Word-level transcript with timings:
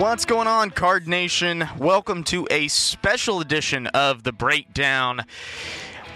What's 0.00 0.24
going 0.24 0.48
on, 0.48 0.70
Card 0.70 1.06
Nation? 1.06 1.68
Welcome 1.76 2.24
to 2.24 2.48
a 2.50 2.68
special 2.68 3.40
edition 3.40 3.86
of 3.88 4.22
The 4.22 4.32
Breakdown 4.32 5.20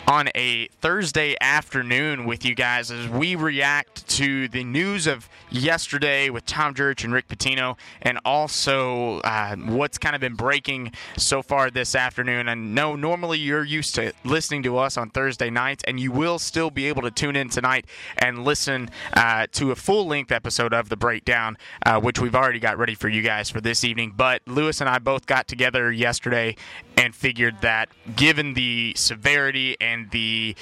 on 0.09 0.31
a 0.35 0.69
Thursday 0.81 1.37
afternoon 1.39 2.25
with 2.25 2.47
you 2.47 2.55
guys 2.55 2.91
as 2.91 3.07
we 3.09 3.35
react 3.35 4.09
to 4.09 4.49
the 4.49 4.65
news 4.65 5.07
of 5.07 5.29
yesterday 5.55 6.29
with 6.31 6.45
Tom 6.45 6.75
Jurich 6.75 7.05
and 7.05 7.13
Rick 7.13 7.29
Pitino, 7.29 7.79
and 8.03 8.19
also 8.25 9.21
uh, 9.21 9.57
what's 9.57 9.99
kind 9.99 10.15
of 10.15 10.21
been 10.21 10.35
breaking 10.35 10.93
so 11.17 11.43
far 11.43 11.71
this 11.71 11.95
afternoon. 11.95 12.49
And 12.49 12.75
no, 12.75 12.97
normally 12.97 13.39
you're 13.39 13.65
used 13.65 13.95
to 13.95 14.13
listening 14.25 14.63
to 14.65 14.77
us 14.79 14.97
on 14.97 15.11
Thursday 15.11 15.51
nights, 15.51 15.85
and 15.87 16.01
you 16.01 16.11
will 16.11 16.39
still 16.39 16.71
be 16.71 16.87
able 16.87 17.03
to 17.03 17.11
tune 17.11 17.37
in 17.37 17.49
tonight 17.49 17.87
and 18.19 18.45
listen 18.45 18.91
uh, 19.15 19.47
to 19.53 19.71
a 19.71 19.77
full 19.77 20.07
length 20.07 20.33
episode 20.33 20.75
of 20.75 20.89
The 20.89 20.97
Breakdown, 20.97 21.57
uh, 21.87 22.01
which 22.01 22.21
we've 22.21 22.35
already 22.35 22.59
got 22.59 22.77
ready 22.77 22.95
for 22.95 23.09
you 23.09 23.23
guys 23.23 23.49
for 23.49 23.61
this 23.61 23.85
evening. 23.85 24.13
But 24.17 24.43
Louis 24.47 24.81
and 24.81 24.91
I 24.91 24.99
both 24.99 25.27
got 25.27 25.47
together 25.47 25.93
yesterday 25.93 26.57
and 26.97 27.15
figured 27.15 27.61
that 27.61 27.89
given 28.17 28.55
the 28.55 28.95
severity 28.97 29.77
and 29.81 30.11
the 30.11 30.57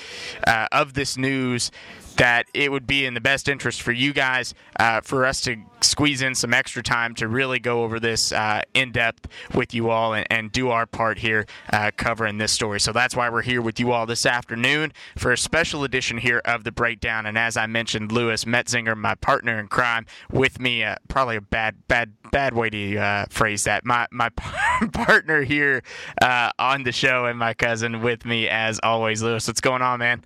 uh, 0.47 0.67
of 0.71 0.95
this 0.95 1.17
news 1.17 1.71
that 2.17 2.47
it 2.55 2.71
would 2.71 2.87
be 2.87 3.07
in 3.07 3.15
the 3.15 3.21
best 3.21 3.49
interest 3.49 3.83
for 3.83 3.93
you 3.93 4.13
guys 4.13 4.55
uh, 4.79 5.01
for 5.01 5.25
us 5.25 5.41
to 5.43 5.57
squeeze 5.81 6.23
in 6.23 6.35
some 6.35 6.55
extra 6.55 6.83
time 6.83 7.15
to 7.15 7.29
really 7.29 7.59
go 7.59 7.83
over 7.83 7.99
this 7.99 8.33
uh, 8.33 8.63
in 8.75 8.93
depth 8.93 9.29
with 9.55 9.75
you 9.75 9.91
all 9.91 10.15
and, 10.15 10.27
and 10.31 10.53
do 10.53 10.71
our 10.71 10.87
part 10.87 11.19
here 11.19 11.47
uh, 11.73 11.91
covering 11.97 12.39
this 12.39 12.53
story. 12.53 12.81
So 12.81 12.93
that's 12.93 13.17
why 13.17 13.29
we're 13.29 13.43
here 13.43 13.61
with 13.61 13.81
you 13.81 13.93
all 13.93 14.07
this 14.07 14.25
afternoon 14.27 14.93
for 15.17 15.33
a 15.33 15.39
special 15.39 15.85
edition 15.85 16.19
here 16.19 16.41
of 16.45 16.65
the 16.65 16.73
breakdown. 16.73 17.27
And 17.27 17.37
as 17.37 17.57
I 17.57 17.67
mentioned, 17.67 18.13
Louis 18.13 18.45
Metzinger, 18.45 18.97
my 18.97 19.15
partner 19.17 19.59
in 19.59 19.69
crime, 19.69 20.07
with 20.31 20.61
me. 20.61 20.85
Uh, 20.85 20.97
probably 21.09 21.37
a 21.37 21.41
bad, 21.41 21.77
bad, 21.89 22.13
bad 22.31 22.55
way 22.55 22.71
to 22.71 22.97
uh, 22.99 23.27
phrase 23.29 23.65
that. 23.65 23.85
My 23.85 24.07
my 24.11 24.29
partner 24.93 25.43
here 25.43 25.83
uh, 26.21 26.51
on 26.59 26.85
the 26.85 26.93
show 26.93 27.27
and 27.27 27.39
my 27.39 27.55
cousin 27.55 28.03
with 28.03 28.25
me 28.25 28.49
as 28.49 28.81
always. 28.83 29.23
Louis, 29.23 29.47
what's 29.47 29.61
going 29.61 29.83
on, 29.83 29.99
man? 29.99 30.25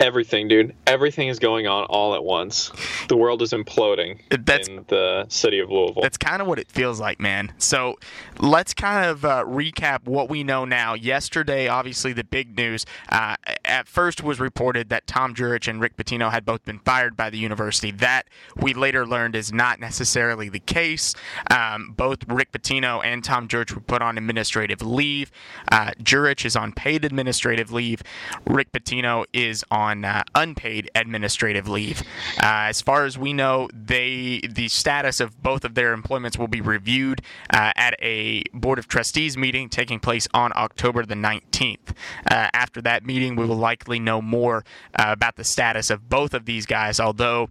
Everything, 0.00 0.48
dude. 0.48 0.74
Everything 0.86 1.28
is 1.28 1.38
going 1.38 1.66
on 1.66 1.84
all 1.84 2.14
at 2.14 2.24
once. 2.24 2.72
The 3.08 3.16
world 3.16 3.42
is 3.42 3.52
imploding 3.52 4.18
that's, 4.44 4.68
in 4.68 4.84
the 4.88 5.26
city 5.28 5.60
of 5.60 5.70
Louisville. 5.70 6.02
That's 6.02 6.16
kind 6.16 6.42
of 6.42 6.48
what 6.48 6.58
it 6.58 6.70
feels 6.70 7.00
like, 7.00 7.20
man. 7.20 7.52
So 7.58 7.98
let's 8.40 8.74
kind 8.74 9.08
of 9.08 9.24
uh, 9.24 9.44
recap 9.44 10.04
what 10.04 10.28
we 10.28 10.44
know 10.44 10.64
now. 10.64 10.94
Yesterday, 10.94 11.68
obviously, 11.68 12.12
the 12.12 12.24
big 12.24 12.56
news 12.56 12.84
uh, 13.08 13.36
at 13.64 13.88
first 13.88 14.22
was 14.22 14.40
reported 14.40 14.88
that 14.88 15.06
Tom 15.06 15.34
Jurich 15.34 15.68
and 15.68 15.80
Rick 15.80 15.96
Pitino 15.96 16.30
had 16.30 16.44
both 16.44 16.64
been 16.64 16.78
fired 16.80 17.16
by 17.16 17.30
the 17.30 17.38
university. 17.38 17.90
That 17.90 18.26
we 18.56 18.74
later 18.74 19.06
learned 19.06 19.36
is 19.36 19.52
not 19.52 19.80
necessarily 19.80 20.48
the 20.48 20.60
case. 20.60 21.14
Um, 21.50 21.94
both 21.96 22.18
Rick 22.28 22.52
Pitino 22.52 23.04
and 23.04 23.22
Tom 23.22 23.48
Jurich 23.48 23.74
were 23.74 23.80
put 23.80 24.02
on 24.02 24.18
administrative 24.18 24.82
leave. 24.82 25.30
Uh, 25.70 25.92
Jurich 26.02 26.44
is 26.44 26.56
on 26.56 26.72
paid 26.72 27.04
administrative 27.04 27.72
leave. 27.72 28.02
Rick 28.46 28.72
Pitino 28.72 29.24
is 29.32 29.64
on 29.70 30.04
uh, 30.04 30.24
unpaid 30.34 30.90
administrative 30.94 31.68
leave. 31.68 32.02
Uh, 32.42 32.68
as 32.68 32.82
far 32.82 33.04
as 33.04 33.16
we 33.18 33.32
know, 33.32 33.68
they 33.72 34.40
the 34.48 34.68
status 34.68 35.20
of 35.20 35.42
both 35.42 35.64
of 35.64 35.74
their 35.74 35.92
employments 35.92 36.38
will 36.38 36.48
be 36.48 36.60
reviewed 36.60 37.20
uh, 37.50 37.72
at 37.76 37.94
a 38.00 38.23
board 38.52 38.78
of 38.78 38.88
trustees 38.88 39.36
meeting 39.36 39.68
taking 39.68 40.00
place 40.00 40.26
on 40.34 40.52
October 40.54 41.04
the 41.04 41.14
19th. 41.14 41.90
Uh, 42.30 42.48
after 42.52 42.80
that 42.82 43.04
meeting, 43.04 43.36
we 43.36 43.46
will 43.46 43.56
likely 43.56 43.98
know 43.98 44.20
more 44.20 44.64
uh, 44.98 45.06
about 45.08 45.36
the 45.36 45.44
status 45.44 45.90
of 45.90 46.08
both 46.08 46.34
of 46.34 46.44
these 46.44 46.66
guys, 46.66 47.00
although 47.00 47.48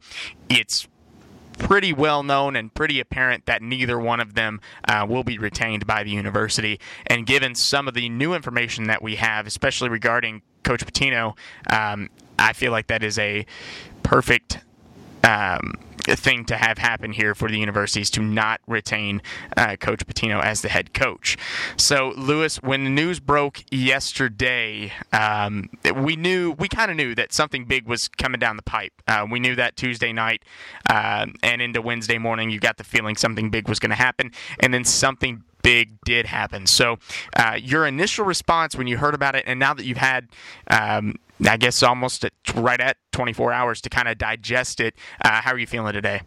it's 0.49 0.87
pretty 1.57 1.93
well 1.93 2.23
known 2.23 2.55
and 2.55 2.73
pretty 2.73 2.99
apparent 2.99 3.45
that 3.45 3.61
neither 3.61 3.99
one 3.99 4.19
of 4.19 4.33
them 4.33 4.59
uh, 4.87 5.05
will 5.07 5.23
be 5.23 5.37
retained 5.37 5.85
by 5.85 6.03
the 6.03 6.09
university. 6.09 6.79
And 7.07 7.25
given 7.25 7.55
some 7.55 7.87
of 7.87 7.93
the 7.93 8.09
new 8.09 8.33
information 8.33 8.85
that 8.85 9.01
we 9.01 9.15
have, 9.15 9.47
especially 9.47 9.89
regarding 9.89 10.41
Coach 10.63 10.85
Pitino, 10.85 11.37
um, 11.69 12.09
I 12.39 12.53
feel 12.53 12.71
like 12.71 12.87
that 12.87 13.03
is 13.03 13.19
a 13.19 13.45
perfect 14.01 14.59
um, 15.23 15.73
thing 16.03 16.45
to 16.45 16.57
have 16.57 16.77
happen 16.77 17.13
here 17.13 17.33
for 17.33 17.49
the 17.49 17.57
universities 17.57 18.09
to 18.11 18.21
not 18.21 18.59
retain 18.67 19.21
uh, 19.55 19.75
Coach 19.77 20.05
Pitino 20.05 20.41
as 20.41 20.61
the 20.61 20.69
head 20.69 20.93
coach. 20.93 21.37
So, 21.77 22.13
Louis, 22.17 22.57
when 22.57 22.83
the 22.83 22.89
news 22.89 23.19
broke 23.19 23.63
yesterday, 23.71 24.91
um, 25.11 25.69
we 25.95 26.15
knew, 26.15 26.51
we 26.51 26.67
kind 26.67 26.91
of 26.91 26.97
knew 26.97 27.15
that 27.15 27.33
something 27.33 27.65
big 27.65 27.87
was 27.87 28.07
coming 28.07 28.39
down 28.39 28.57
the 28.57 28.63
pipe. 28.63 28.93
Uh, 29.07 29.25
we 29.29 29.39
knew 29.39 29.55
that 29.55 29.75
Tuesday 29.77 30.11
night 30.11 30.43
uh, 30.89 31.27
and 31.41 31.61
into 31.61 31.81
Wednesday 31.81 32.17
morning, 32.17 32.49
you 32.49 32.59
got 32.59 32.77
the 32.77 32.83
feeling 32.83 33.15
something 33.15 33.49
big 33.49 33.69
was 33.69 33.79
going 33.79 33.91
to 33.91 33.95
happen, 33.95 34.31
and 34.59 34.73
then 34.73 34.83
something 34.83 35.43
big 35.61 35.97
did 36.03 36.25
happen. 36.25 36.67
So, 36.67 36.97
uh, 37.35 37.57
your 37.61 37.85
initial 37.85 38.25
response 38.25 38.75
when 38.75 38.87
you 38.87 38.97
heard 38.97 39.13
about 39.13 39.35
it, 39.35 39.45
and 39.47 39.59
now 39.59 39.73
that 39.73 39.85
you've 39.85 39.97
had, 39.97 40.27
um, 40.69 41.15
I 41.47 41.57
guess, 41.57 41.83
almost 41.83 42.25
at, 42.25 42.33
right 42.55 42.79
at 42.79 42.97
24 43.11 43.53
hours 43.53 43.81
to 43.81 43.89
kind 43.89 44.07
of 44.07 44.17
digest 44.17 44.79
it, 44.79 44.95
uh, 45.23 45.41
how 45.41 45.51
are 45.51 45.57
you 45.57 45.67
feeling 45.67 45.93
today? 45.93 46.21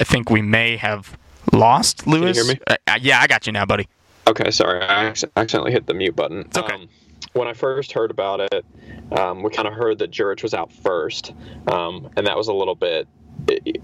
I 0.00 0.04
think 0.04 0.30
we 0.30 0.42
may 0.42 0.76
have 0.76 1.16
lost 1.52 2.06
Louis. 2.06 2.32
Can 2.32 2.34
you 2.34 2.44
hear 2.44 2.54
me? 2.54 2.60
Uh, 2.66 2.98
yeah, 3.00 3.20
I 3.20 3.26
got 3.26 3.46
you 3.46 3.52
now, 3.52 3.64
buddy. 3.64 3.88
Okay, 4.26 4.50
sorry, 4.50 4.82
I 4.82 5.14
accidentally 5.36 5.72
hit 5.72 5.86
the 5.86 5.94
mute 5.94 6.16
button. 6.16 6.40
It's 6.40 6.58
okay. 6.58 6.74
Um, 6.74 6.88
when 7.34 7.46
I 7.46 7.52
first 7.52 7.92
heard 7.92 8.10
about 8.10 8.40
it, 8.40 8.64
um, 9.12 9.42
we 9.42 9.50
kind 9.50 9.68
of 9.68 9.74
heard 9.74 9.98
that 9.98 10.10
Jurich 10.10 10.42
was 10.42 10.54
out 10.54 10.72
first, 10.72 11.32
um, 11.68 12.10
and 12.16 12.26
that 12.26 12.36
was 12.36 12.48
a 12.48 12.52
little 12.52 12.74
bit 12.74 13.06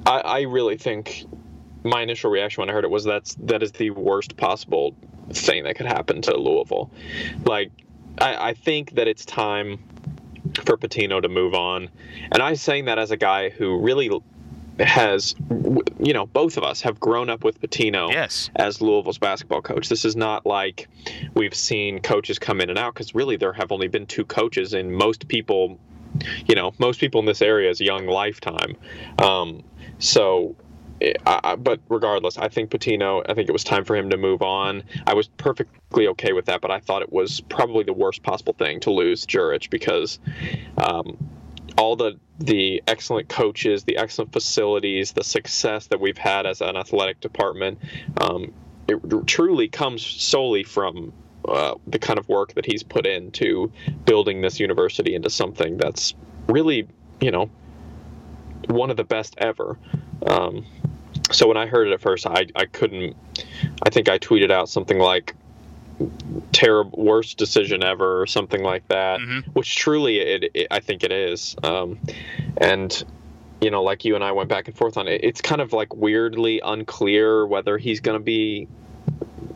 I, 0.06 0.21
I 0.21 0.41
really 0.42 0.77
think 0.77 1.27
my 1.82 2.03
initial 2.03 2.31
reaction 2.31 2.62
when 2.62 2.71
I 2.71 2.72
heard 2.72 2.84
it 2.84 2.91
was 2.91 3.04
that's 3.04 3.34
that 3.41 3.62
is 3.62 3.72
the 3.72 3.91
worst 3.91 4.37
possible 4.37 4.94
thing 5.33 5.65
that 5.65 5.77
could 5.77 5.87
happen 5.87 6.23
to 6.23 6.37
Louisville. 6.37 6.91
Like, 7.45 7.71
I, 8.19 8.51
I 8.51 8.55
think 8.55 8.95
that 8.95 9.09
it's 9.09 9.25
time 9.25 9.79
for 10.65 10.77
Pitino 10.77 11.23
to 11.23 11.29
move 11.29 11.55
on, 11.55 11.89
and 12.33 12.43
I'm 12.43 12.57
saying 12.57 12.87
that 12.87 12.99
as 12.99 13.11
a 13.11 13.17
guy 13.17 13.51
who 13.51 13.79
really 13.79 14.11
has, 14.79 15.35
you 15.99 16.13
know, 16.13 16.27
both 16.27 16.57
of 16.57 16.65
us 16.65 16.81
have 16.81 16.99
grown 16.99 17.29
up 17.29 17.45
with 17.45 17.61
Pitino 17.61 18.11
yes. 18.11 18.51
as 18.57 18.81
Louisville's 18.81 19.19
basketball 19.19 19.61
coach. 19.61 19.89
This 19.89 20.05
is 20.05 20.17
not 20.17 20.47
like 20.47 20.89
we've 21.35 21.55
seen 21.55 22.01
coaches 22.01 22.39
come 22.39 22.61
in 22.61 22.71
and 22.71 22.79
out 22.79 22.95
because 22.95 23.15
really 23.15 23.37
there 23.37 23.53
have 23.53 23.73
only 23.73 23.89
been 23.89 24.07
two 24.07 24.25
coaches, 24.25 24.73
and 24.73 24.93
most 24.93 25.29
people 25.29 25.79
you 26.47 26.55
know, 26.55 26.73
most 26.79 27.01
people 27.01 27.21
in 27.21 27.27
this 27.27 27.43
area 27.43 27.71
is 27.71 27.81
young 27.81 28.07
lifetime. 28.07 28.77
Um, 29.19 29.63
so, 29.99 30.57
I, 31.27 31.57
but 31.57 31.81
regardless, 31.89 32.37
I 32.37 32.49
think 32.49 32.71
Pitino. 32.71 33.25
I 33.29 33.35
think 33.35 33.49
it 33.49 33.53
was 33.53 33.65
time 33.65 33.85
for 33.85 33.97
him 33.97 34.11
to 34.11 34.17
move 34.17 34.43
on. 34.43 34.83
I 35.07 35.15
was 35.15 35.29
perfectly 35.29 36.09
okay 36.09 36.33
with 36.33 36.47
that, 36.47 36.61
but 36.61 36.71
I 36.71 36.81
thought 36.81 37.03
it 37.03 37.13
was 37.13 37.41
probably 37.41 37.85
the 37.85 37.93
worst 37.93 38.23
possible 38.23 38.53
thing 38.53 38.81
to 38.81 38.91
lose 38.91 39.25
Jurich 39.25 39.71
because 39.71 40.19
um, 40.77 41.17
all 41.79 41.97
the 41.97 42.19
the 42.39 42.83
excellent 42.87 43.29
coaches, 43.29 43.85
the 43.85 43.97
excellent 43.97 44.33
facilities, 44.33 45.13
the 45.13 45.25
success 45.25 45.87
that 45.89 46.01
we've 46.01 46.19
had 46.19 46.47
as 46.47 46.61
an 46.61 46.77
athletic 46.77 47.21
department, 47.21 47.79
um, 48.21 48.53
it 48.89 49.27
truly 49.27 49.69
comes 49.69 50.05
solely 50.05 50.65
from 50.65 51.13
uh, 51.47 51.75
the 51.87 51.99
kind 51.99 52.19
of 52.19 52.29
work 52.29 52.55
that 52.55 52.67
he's 52.67 52.83
put 52.83 53.07
into 53.07 53.73
building 54.05 54.41
this 54.41 54.61
university 54.61 55.15
into 55.15 55.31
something 55.31 55.77
that's 55.77 56.15
really, 56.49 56.87
you 57.21 57.31
know, 57.31 57.51
one 58.69 58.91
of 58.91 58.97
the 58.97 59.05
best 59.05 59.35
ever. 59.39 59.79
Um, 60.27 60.67
so 61.32 61.48
when 61.48 61.56
I 61.56 61.66
heard 61.66 61.88
it 61.88 61.92
at 61.92 62.00
first, 62.00 62.27
I, 62.27 62.47
I 62.54 62.66
couldn't. 62.66 63.16
I 63.82 63.91
think 63.91 64.09
I 64.09 64.18
tweeted 64.18 64.50
out 64.50 64.68
something 64.68 64.98
like, 64.98 65.34
terrible 66.53 67.04
worst 67.04 67.36
decision 67.36 67.84
ever 67.84 68.21
or 68.21 68.27
something 68.27 68.62
like 68.62 68.86
that 68.88 69.21
mm-hmm. 69.21 69.50
which 69.50 69.77
truly 69.77 70.18
it, 70.18 70.50
it, 70.54 70.66
i 70.71 70.80
think 70.80 71.04
it 71.04 71.12
is 71.12 71.56
um, 71.62 71.98
and 72.56 73.04
you 73.60 73.71
know 73.71 73.82
like 73.82 74.04
you 74.04 74.15
and 74.15 74.24
i 74.24 74.32
went 74.32 74.48
back 74.48 74.66
and 74.66 74.77
forth 74.77 74.97
on 74.97 75.06
it 75.06 75.22
it's 75.22 75.41
kind 75.42 75.60
of 75.60 75.72
like 75.72 75.94
weirdly 75.94 76.60
unclear 76.65 77.47
whether 77.47 77.77
he's 77.77 78.00
going 78.00 78.18
to 78.18 78.24
be 78.24 78.66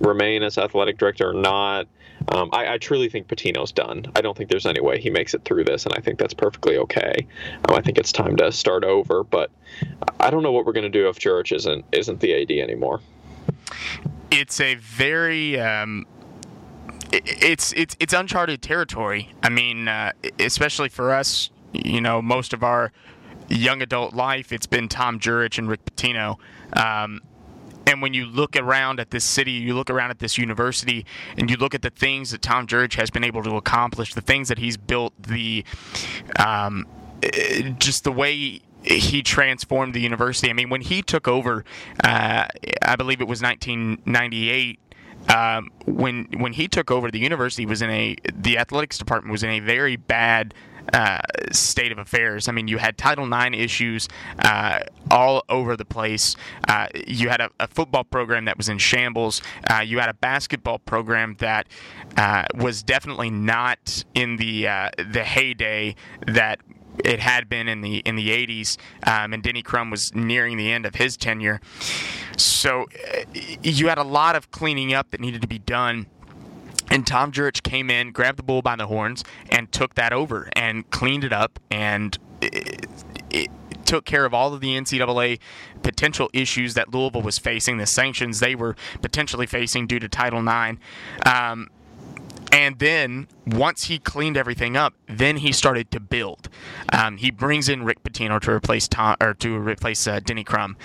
remain 0.00 0.42
as 0.42 0.58
athletic 0.58 0.98
director 0.98 1.30
or 1.30 1.32
not 1.32 1.86
um, 2.28 2.48
I, 2.52 2.74
I, 2.74 2.78
truly 2.78 3.08
think 3.08 3.28
Pitino's 3.28 3.72
done. 3.72 4.06
I 4.16 4.20
don't 4.20 4.36
think 4.36 4.50
there's 4.50 4.66
any 4.66 4.80
way 4.80 5.00
he 5.00 5.10
makes 5.10 5.34
it 5.34 5.44
through 5.44 5.64
this, 5.64 5.84
and 5.84 5.94
I 5.94 6.00
think 6.00 6.18
that's 6.18 6.34
perfectly 6.34 6.78
okay. 6.78 7.26
Um, 7.68 7.74
I 7.74 7.80
think 7.80 7.98
it's 7.98 8.12
time 8.12 8.36
to 8.36 8.50
start 8.50 8.84
over, 8.84 9.24
but 9.24 9.50
I 10.20 10.30
don't 10.30 10.42
know 10.42 10.52
what 10.52 10.64
we're 10.64 10.72
going 10.72 10.90
to 10.90 10.98
do 10.98 11.08
if 11.08 11.18
Jurich 11.18 11.52
isn't 11.52 11.84
isn't 11.92 12.20
the 12.20 12.42
AD 12.42 12.50
anymore. 12.50 13.00
It's 14.30 14.60
a 14.60 14.76
very 14.76 15.60
um, 15.60 16.06
it's 17.12 17.72
it's 17.74 17.96
it's 18.00 18.12
uncharted 18.12 18.62
territory. 18.62 19.32
I 19.42 19.50
mean, 19.50 19.88
uh, 19.88 20.12
especially 20.38 20.88
for 20.88 21.12
us, 21.12 21.50
you 21.72 22.00
know, 22.00 22.22
most 22.22 22.52
of 22.52 22.62
our 22.62 22.92
young 23.48 23.82
adult 23.82 24.14
life, 24.14 24.52
it's 24.52 24.66
been 24.66 24.88
Tom 24.88 25.18
Jurich 25.18 25.58
and 25.58 25.68
Rick 25.68 25.84
Pitino. 25.84 26.38
Um, 26.72 27.20
and 27.86 28.00
when 28.00 28.14
you 28.14 28.26
look 28.26 28.56
around 28.56 29.00
at 29.00 29.10
this 29.10 29.24
city, 29.24 29.52
you 29.52 29.74
look 29.74 29.90
around 29.90 30.10
at 30.10 30.18
this 30.18 30.38
university, 30.38 31.04
and 31.36 31.50
you 31.50 31.56
look 31.56 31.74
at 31.74 31.82
the 31.82 31.90
things 31.90 32.30
that 32.30 32.42
Tom 32.42 32.66
Jurich 32.66 32.94
has 32.94 33.10
been 33.10 33.24
able 33.24 33.42
to 33.42 33.56
accomplish, 33.56 34.14
the 34.14 34.20
things 34.20 34.48
that 34.48 34.58
he's 34.58 34.76
built, 34.76 35.12
the 35.20 35.64
um, 36.38 36.86
just 37.78 38.04
the 38.04 38.12
way 38.12 38.60
he 38.82 39.22
transformed 39.22 39.94
the 39.94 40.00
university. 40.00 40.50
I 40.50 40.52
mean, 40.52 40.68
when 40.68 40.82
he 40.82 41.02
took 41.02 41.26
over, 41.26 41.64
uh, 42.02 42.46
I 42.82 42.96
believe 42.96 43.20
it 43.20 43.28
was 43.28 43.42
1998. 43.42 44.80
Um, 45.28 45.70
when 45.86 46.26
when 46.36 46.52
he 46.52 46.68
took 46.68 46.90
over, 46.90 47.10
the 47.10 47.18
university 47.18 47.64
was 47.64 47.80
in 47.80 47.90
a 47.90 48.16
the 48.30 48.58
athletics 48.58 48.98
department 48.98 49.32
was 49.32 49.42
in 49.42 49.50
a 49.50 49.60
very 49.60 49.96
bad 49.96 50.52
uh, 50.92 51.20
state 51.52 51.92
of 51.92 51.98
affairs. 51.98 52.48
I 52.48 52.52
mean, 52.52 52.68
you 52.68 52.78
had 52.78 52.98
Title 52.98 53.32
IX 53.32 53.56
issues 53.56 54.08
uh, 54.38 54.80
all 55.10 55.44
over 55.48 55.76
the 55.76 55.84
place. 55.84 56.36
Uh, 56.68 56.88
you 57.06 57.28
had 57.28 57.40
a, 57.40 57.50
a, 57.58 57.68
football 57.68 58.04
program 58.04 58.44
that 58.44 58.56
was 58.56 58.68
in 58.68 58.78
shambles. 58.78 59.42
Uh, 59.68 59.80
you 59.80 59.98
had 59.98 60.08
a 60.08 60.14
basketball 60.14 60.78
program 60.78 61.36
that 61.40 61.66
uh, 62.16 62.44
was 62.54 62.82
definitely 62.82 63.30
not 63.30 64.04
in 64.14 64.36
the 64.36 64.68
uh, 64.68 64.90
the 65.10 65.24
heyday 65.24 65.94
that 66.26 66.60
it 67.02 67.18
had 67.18 67.48
been 67.48 67.66
in 67.68 67.80
the 67.80 67.98
in 67.98 68.16
the 68.16 68.28
80s, 68.28 68.76
um, 69.06 69.32
and 69.32 69.42
Denny 69.42 69.62
Crum 69.62 69.90
was 69.90 70.14
nearing 70.14 70.56
the 70.56 70.70
end 70.70 70.86
of 70.86 70.94
his 70.94 71.16
tenure. 71.16 71.60
So 72.36 72.86
you 73.62 73.88
had 73.88 73.98
a 73.98 74.04
lot 74.04 74.36
of 74.36 74.50
cleaning 74.50 74.92
up 74.92 75.10
that 75.10 75.20
needed 75.20 75.42
to 75.42 75.48
be 75.48 75.58
done. 75.58 76.06
And 76.94 77.04
Tom 77.04 77.32
Jurich 77.32 77.64
came 77.64 77.90
in, 77.90 78.12
grabbed 78.12 78.38
the 78.38 78.44
bull 78.44 78.62
by 78.62 78.76
the 78.76 78.86
horns, 78.86 79.24
and 79.50 79.72
took 79.72 79.96
that 79.96 80.12
over 80.12 80.48
and 80.52 80.88
cleaned 80.90 81.24
it 81.24 81.32
up 81.32 81.58
and 81.68 82.16
it, 82.40 82.86
it 83.30 83.50
took 83.84 84.04
care 84.04 84.24
of 84.24 84.32
all 84.32 84.54
of 84.54 84.60
the 84.60 84.68
NCAA 84.68 85.40
potential 85.82 86.30
issues 86.32 86.74
that 86.74 86.94
Louisville 86.94 87.20
was 87.22 87.36
facing, 87.36 87.78
the 87.78 87.86
sanctions 87.86 88.38
they 88.38 88.54
were 88.54 88.76
potentially 89.02 89.44
facing 89.44 89.88
due 89.88 89.98
to 89.98 90.08
Title 90.08 90.38
IX. 90.38 90.78
Um, 91.26 91.68
and 92.52 92.78
then 92.78 93.26
once 93.44 93.84
he 93.84 93.98
cleaned 93.98 94.36
everything 94.36 94.76
up, 94.76 94.94
then 95.08 95.38
he 95.38 95.50
started 95.50 95.90
to 95.90 95.98
build. 95.98 96.48
Um, 96.92 97.16
he 97.16 97.32
brings 97.32 97.68
in 97.68 97.82
Rick 97.82 98.04
Pitino 98.04 98.40
to 98.42 98.52
replace 98.52 98.86
Tom 98.86 99.16
or 99.20 99.34
to 99.34 99.58
replace 99.58 100.06
uh, 100.06 100.20
Denny 100.20 100.44
Crum, 100.44 100.76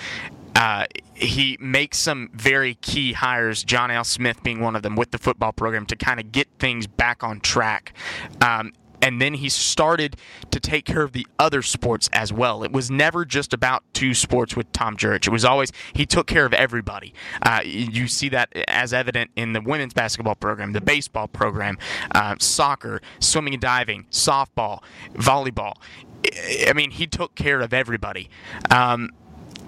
uh, 0.55 0.87
he 1.19 1.57
makes 1.59 1.99
some 1.99 2.29
very 2.33 2.75
key 2.75 3.13
hires, 3.13 3.63
John 3.63 3.91
L. 3.91 4.03
Smith 4.03 4.41
being 4.43 4.61
one 4.61 4.75
of 4.75 4.83
them, 4.83 4.95
with 4.95 5.11
the 5.11 5.17
football 5.17 5.51
program 5.51 5.85
to 5.87 5.95
kind 5.95 6.19
of 6.19 6.31
get 6.31 6.47
things 6.59 6.87
back 6.87 7.23
on 7.23 7.39
track. 7.39 7.93
Um, 8.41 8.73
and 9.01 9.21
then 9.21 9.35
he 9.35 9.49
started 9.49 10.17
to 10.51 10.59
take 10.59 10.85
care 10.85 11.03
of 11.03 11.13
the 11.13 11.25
other 11.37 11.61
sports 11.61 12.09
as 12.11 12.33
well. 12.33 12.63
It 12.63 12.71
was 12.71 12.91
never 12.91 13.25
just 13.25 13.53
about 13.53 13.83
two 13.93 14.13
sports 14.13 14.55
with 14.55 14.71
Tom 14.73 14.97
Jurich. 14.97 15.25
It 15.27 15.31
was 15.31 15.45
always 15.45 15.71
he 15.93 16.05
took 16.05 16.27
care 16.27 16.45
of 16.45 16.53
everybody. 16.53 17.13
Uh, 17.41 17.61
you 17.63 18.07
see 18.07 18.29
that 18.29 18.49
as 18.67 18.93
evident 18.93 19.31
in 19.35 19.53
the 19.53 19.61
women's 19.61 19.93
basketball 19.93 20.35
program, 20.35 20.73
the 20.73 20.81
baseball 20.81 21.27
program, 21.27 21.77
uh, 22.13 22.35
soccer, 22.39 23.01
swimming 23.19 23.53
and 23.53 23.61
diving, 23.61 24.05
softball, 24.11 24.83
volleyball. 25.13 25.73
I 26.67 26.73
mean, 26.73 26.91
he 26.91 27.07
took 27.07 27.35
care 27.35 27.61
of 27.61 27.73
everybody. 27.73 28.29
Um, 28.69 29.11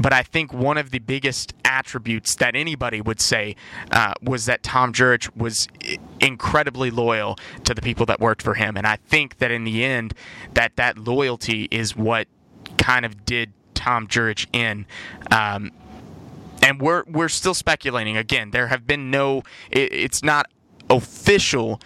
but 0.02 0.14
I 0.14 0.24
think 0.24 0.54
one 0.54 0.78
of 0.78 0.92
the 0.92 1.00
biggest 1.00 1.54
attributes 1.66 2.36
that 2.36 2.56
anybody 2.56 3.02
would 3.02 3.20
say 3.20 3.56
uh, 3.92 4.14
was 4.22 4.46
that 4.46 4.64
Tom 4.64 4.94
Jurich 4.94 5.28
was 5.36 5.68
incredibly 6.20 6.92
loyal 6.92 7.38
to 7.64 7.74
the 7.74 7.82
people 7.82 8.06
that 8.08 8.20
worked 8.20 8.42
for 8.42 8.56
him, 8.56 8.78
and 8.78 8.88
I 8.88 8.98
think 8.98 9.38
that 9.38 9.52
in 9.52 9.64
the 9.64 9.84
end, 9.84 10.14
that 10.54 10.76
that 10.76 10.98
loyalty 10.98 11.68
is 11.72 11.96
what 11.96 12.28
kind 12.78 13.06
of 13.06 13.26
did 13.26 13.54
Tom 13.74 14.08
Jurich 14.08 14.48
in. 14.54 14.86
Um, 15.30 15.72
and 16.64 16.80
we're 16.80 17.04
we're 17.08 17.30
still 17.30 17.56
speculating. 17.56 18.18
Again, 18.18 18.52
there 18.52 18.68
have 18.68 18.86
been 18.86 19.10
no. 19.10 19.44
It, 19.72 19.92
it's 19.92 20.24
not 20.24 20.48
official 20.90 21.80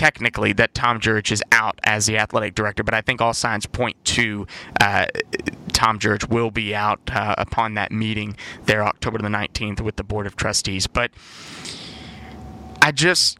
technically 0.00 0.54
that 0.54 0.72
Tom 0.72 0.98
Jurich 0.98 1.30
is 1.30 1.42
out 1.52 1.78
as 1.84 2.06
the 2.06 2.16
athletic 2.16 2.54
director, 2.54 2.82
but 2.82 2.94
I 2.94 3.02
think 3.02 3.20
all 3.20 3.34
signs 3.34 3.66
point 3.66 4.02
to 4.06 4.46
uh, 4.80 5.04
Tom 5.74 5.98
Jurich 5.98 6.26
will 6.30 6.50
be 6.50 6.74
out 6.74 6.98
uh, 7.12 7.34
upon 7.36 7.74
that 7.74 7.92
meeting 7.92 8.34
there 8.64 8.82
October 8.82 9.18
the 9.18 9.28
19th 9.28 9.82
with 9.82 9.96
the 9.96 10.02
Board 10.02 10.26
of 10.26 10.36
Trustees. 10.36 10.86
But 10.86 11.10
I 12.80 12.92
just, 12.92 13.38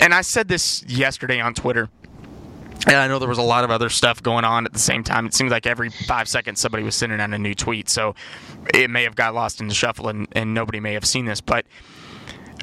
and 0.00 0.12
I 0.12 0.22
said 0.22 0.48
this 0.48 0.82
yesterday 0.88 1.40
on 1.40 1.54
Twitter. 1.54 1.88
And 2.88 2.96
I 2.96 3.06
know 3.06 3.20
there 3.20 3.28
was 3.28 3.38
a 3.38 3.42
lot 3.42 3.62
of 3.62 3.70
other 3.70 3.90
stuff 3.90 4.20
going 4.20 4.44
on 4.44 4.66
at 4.66 4.72
the 4.72 4.78
same 4.80 5.04
time. 5.04 5.24
It 5.26 5.34
seems 5.34 5.52
like 5.52 5.66
every 5.66 5.90
five 5.90 6.26
seconds 6.26 6.60
somebody 6.60 6.82
was 6.82 6.96
sending 6.96 7.20
out 7.20 7.32
a 7.32 7.38
new 7.38 7.54
tweet. 7.54 7.88
So 7.88 8.16
it 8.74 8.90
may 8.90 9.04
have 9.04 9.14
got 9.14 9.34
lost 9.34 9.60
in 9.60 9.68
the 9.68 9.74
shuffle 9.74 10.08
and, 10.08 10.26
and 10.32 10.52
nobody 10.52 10.80
may 10.80 10.94
have 10.94 11.04
seen 11.04 11.26
this. 11.26 11.40
But 11.40 11.64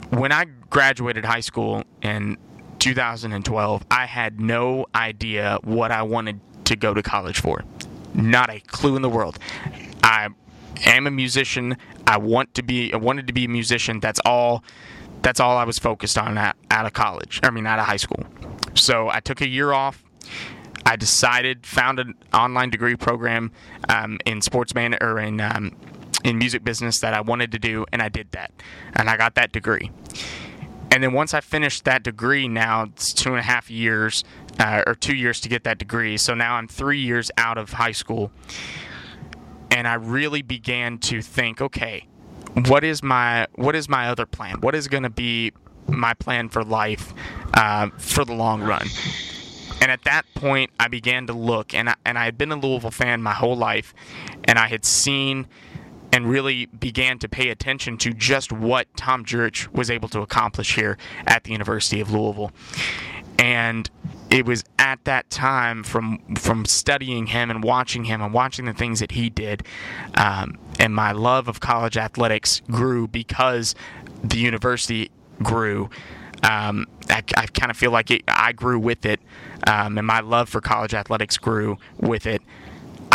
when 0.09 0.33
I 0.33 0.45
graduated 0.69 1.23
high 1.25 1.41
school 1.41 1.83
in 2.01 2.37
2012, 2.85 3.83
I 3.89 4.05
had 4.05 4.39
no 4.39 4.85
idea 4.93 5.57
what 5.63 5.91
I 5.91 6.03
wanted 6.03 6.39
to 6.65 6.75
go 6.75 6.93
to 6.93 7.01
college 7.01 7.39
for. 7.39 7.63
Not 8.13 8.51
a 8.51 8.59
clue 8.59 8.95
in 8.95 9.01
the 9.01 9.09
world. 9.09 9.39
I 10.03 10.29
am 10.85 11.07
a 11.07 11.11
musician. 11.11 11.77
I 12.05 12.17
want 12.19 12.53
to 12.53 12.61
be. 12.61 12.93
I 12.93 12.97
wanted 12.97 13.25
to 13.25 13.33
be 13.33 13.45
a 13.45 13.49
musician. 13.49 13.99
That's 14.01 14.19
all. 14.23 14.63
That's 15.23 15.39
all 15.39 15.57
I 15.57 15.63
was 15.63 15.79
focused 15.79 16.15
on 16.15 16.37
at, 16.37 16.55
out 16.69 16.85
of 16.85 16.93
college. 16.93 17.39
I 17.41 17.49
mean, 17.49 17.65
out 17.65 17.79
of 17.79 17.85
high 17.85 17.97
school. 17.97 18.23
So 18.75 19.09
I 19.09 19.19
took 19.19 19.41
a 19.41 19.47
year 19.47 19.73
off. 19.73 20.03
I 20.85 20.95
decided, 20.95 21.65
found 21.65 21.97
an 21.99 22.13
online 22.35 22.69
degree 22.69 22.95
program 22.95 23.51
um, 23.89 24.19
in 24.27 24.43
sports 24.43 24.75
man 24.75 24.95
or 25.01 25.17
in 25.17 25.41
um, 25.41 25.75
in 26.23 26.37
music 26.37 26.63
business 26.63 26.99
that 26.99 27.15
I 27.15 27.21
wanted 27.21 27.51
to 27.53 27.57
do, 27.57 27.87
and 27.91 28.03
I 28.03 28.09
did 28.09 28.31
that, 28.33 28.51
and 28.93 29.09
I 29.09 29.17
got 29.17 29.33
that 29.33 29.51
degree. 29.51 29.89
And 30.91 31.03
then 31.03 31.13
once 31.13 31.33
I 31.33 31.41
finished 31.41 31.83
that 31.85 32.03
degree, 32.03 32.47
now 32.47 32.83
it's 32.83 33.13
two 33.13 33.29
and 33.29 33.39
a 33.39 33.43
half 33.43 33.69
years 33.69 34.23
uh, 34.59 34.83
or 34.87 34.95
two 34.95 35.15
years 35.15 35.41
to 35.41 35.49
get 35.49 35.63
that 35.65 35.77
degree. 35.77 36.17
So 36.17 36.33
now 36.33 36.55
I'm 36.55 36.67
three 36.67 36.99
years 36.99 37.31
out 37.37 37.57
of 37.57 37.73
high 37.73 37.91
school. 37.91 38.31
And 39.71 39.87
I 39.87 39.95
really 39.95 40.41
began 40.41 40.99
to 40.99 41.21
think, 41.21 41.61
okay, 41.61 42.07
what 42.67 42.83
is 42.83 43.03
my 43.03 43.47
what 43.55 43.75
is 43.75 43.89
my 43.89 44.07
other 44.07 44.25
plan? 44.25 44.61
What 44.61 44.75
is 44.75 44.87
going 44.87 45.03
to 45.03 45.09
be 45.09 45.51
my 45.87 46.13
plan 46.13 46.49
for 46.49 46.63
life 46.63 47.13
uh, 47.53 47.89
for 47.97 48.23
the 48.23 48.33
long 48.33 48.61
run? 48.61 48.87
And 49.81 49.91
at 49.91 50.03
that 50.05 50.25
point, 50.33 50.71
I 50.79 50.87
began 50.87 51.27
to 51.27 51.33
look, 51.33 51.73
and 51.73 51.89
I, 51.89 51.95
and 52.05 52.17
I 52.17 52.25
had 52.25 52.37
been 52.37 52.51
a 52.51 52.55
Louisville 52.55 52.91
fan 52.91 53.21
my 53.21 53.33
whole 53.33 53.57
life, 53.57 53.93
and 54.45 54.57
I 54.57 54.67
had 54.67 54.85
seen 54.85 55.47
and 56.11 56.29
really 56.29 56.65
began 56.67 57.19
to 57.19 57.29
pay 57.29 57.49
attention 57.49 57.97
to 57.97 58.13
just 58.13 58.51
what 58.51 58.87
Tom 58.95 59.25
Jurich 59.25 59.67
was 59.73 59.89
able 59.89 60.09
to 60.09 60.21
accomplish 60.21 60.75
here 60.75 60.97
at 61.27 61.43
the 61.43 61.51
University 61.51 61.99
of 61.99 62.11
Louisville. 62.11 62.51
And 63.37 63.89
it 64.29 64.45
was 64.45 64.63
at 64.79 65.03
that 65.05 65.29
time 65.29 65.83
from 65.83 66.19
from 66.35 66.65
studying 66.65 67.27
him 67.27 67.49
and 67.51 67.63
watching 67.63 68.05
him 68.05 68.21
and 68.21 68.33
watching 68.33 68.65
the 68.65 68.73
things 68.73 68.99
that 68.99 69.11
he 69.11 69.29
did, 69.29 69.63
um, 70.15 70.57
and 70.79 70.95
my 70.95 71.11
love 71.11 71.47
of 71.47 71.59
college 71.59 71.97
athletics 71.97 72.61
grew 72.71 73.07
because 73.07 73.75
the 74.23 74.37
university 74.37 75.11
grew. 75.43 75.89
Um, 76.43 76.85
I, 77.09 77.23
I 77.37 77.45
kind 77.47 77.71
of 77.71 77.77
feel 77.77 77.91
like 77.91 78.11
it, 78.11 78.23
I 78.27 78.51
grew 78.51 78.79
with 78.79 79.05
it, 79.05 79.19
um, 79.67 79.97
and 79.97 80.05
my 80.05 80.19
love 80.19 80.49
for 80.49 80.61
college 80.61 80.93
athletics 80.93 81.37
grew 81.37 81.77
with 81.97 82.25
it. 82.25 82.41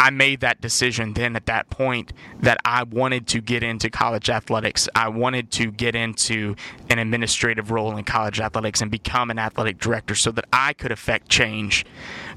I 0.00 0.08
made 0.08 0.40
that 0.40 0.62
decision 0.62 1.12
then 1.12 1.36
at 1.36 1.44
that 1.44 1.68
point 1.68 2.14
that 2.40 2.56
I 2.64 2.84
wanted 2.84 3.26
to 3.28 3.42
get 3.42 3.62
into 3.62 3.90
college 3.90 4.30
athletics. 4.30 4.88
I 4.94 5.08
wanted 5.08 5.50
to 5.52 5.70
get 5.70 5.94
into 5.94 6.56
an 6.88 6.98
administrative 6.98 7.70
role 7.70 7.94
in 7.94 8.04
college 8.04 8.40
athletics 8.40 8.80
and 8.80 8.90
become 8.90 9.30
an 9.30 9.38
athletic 9.38 9.78
director 9.78 10.14
so 10.14 10.30
that 10.30 10.46
I 10.54 10.72
could 10.72 10.90
affect 10.90 11.28
change 11.28 11.84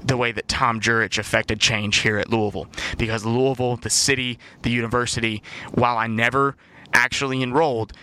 the 0.04 0.18
way 0.18 0.30
that 0.30 0.46
Tom 0.46 0.78
Jurich 0.78 1.16
affected 1.16 1.58
change 1.58 2.00
here 2.00 2.18
at 2.18 2.28
Louisville. 2.28 2.66
Because 2.98 3.24
Louisville, 3.24 3.76
the 3.76 3.88
city, 3.88 4.38
the 4.60 4.70
university, 4.70 5.42
while 5.72 5.96
I 5.96 6.06
never 6.06 6.56
actually 6.92 7.42
enrolled, 7.42 7.94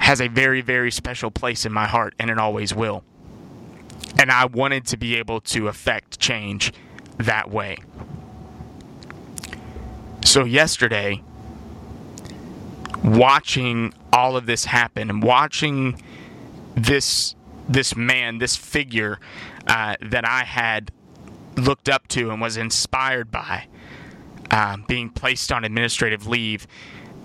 has 0.00 0.20
a 0.20 0.28
very, 0.28 0.60
very 0.60 0.90
special 0.90 1.30
place 1.30 1.64
in 1.64 1.72
my 1.72 1.86
heart, 1.86 2.14
and 2.18 2.28
it 2.28 2.38
always 2.38 2.74
will. 2.74 3.04
And 4.18 4.30
I 4.30 4.44
wanted 4.44 4.84
to 4.88 4.98
be 4.98 5.16
able 5.16 5.40
to 5.40 5.68
affect 5.68 6.18
change 6.18 6.74
that 7.16 7.50
way. 7.50 7.78
So, 10.28 10.44
yesterday, 10.44 11.22
watching 13.02 13.94
all 14.12 14.36
of 14.36 14.44
this 14.44 14.66
happen 14.66 15.08
and 15.08 15.22
watching 15.22 16.02
this 16.74 17.34
this 17.66 17.96
man, 17.96 18.36
this 18.36 18.54
figure 18.54 19.20
uh, 19.66 19.96
that 20.02 20.28
I 20.28 20.44
had 20.44 20.92
looked 21.56 21.88
up 21.88 22.08
to 22.08 22.30
and 22.30 22.42
was 22.42 22.58
inspired 22.58 23.30
by, 23.30 23.68
um, 24.50 24.84
being 24.86 25.08
placed 25.08 25.50
on 25.50 25.64
administrative 25.64 26.26
leave 26.26 26.66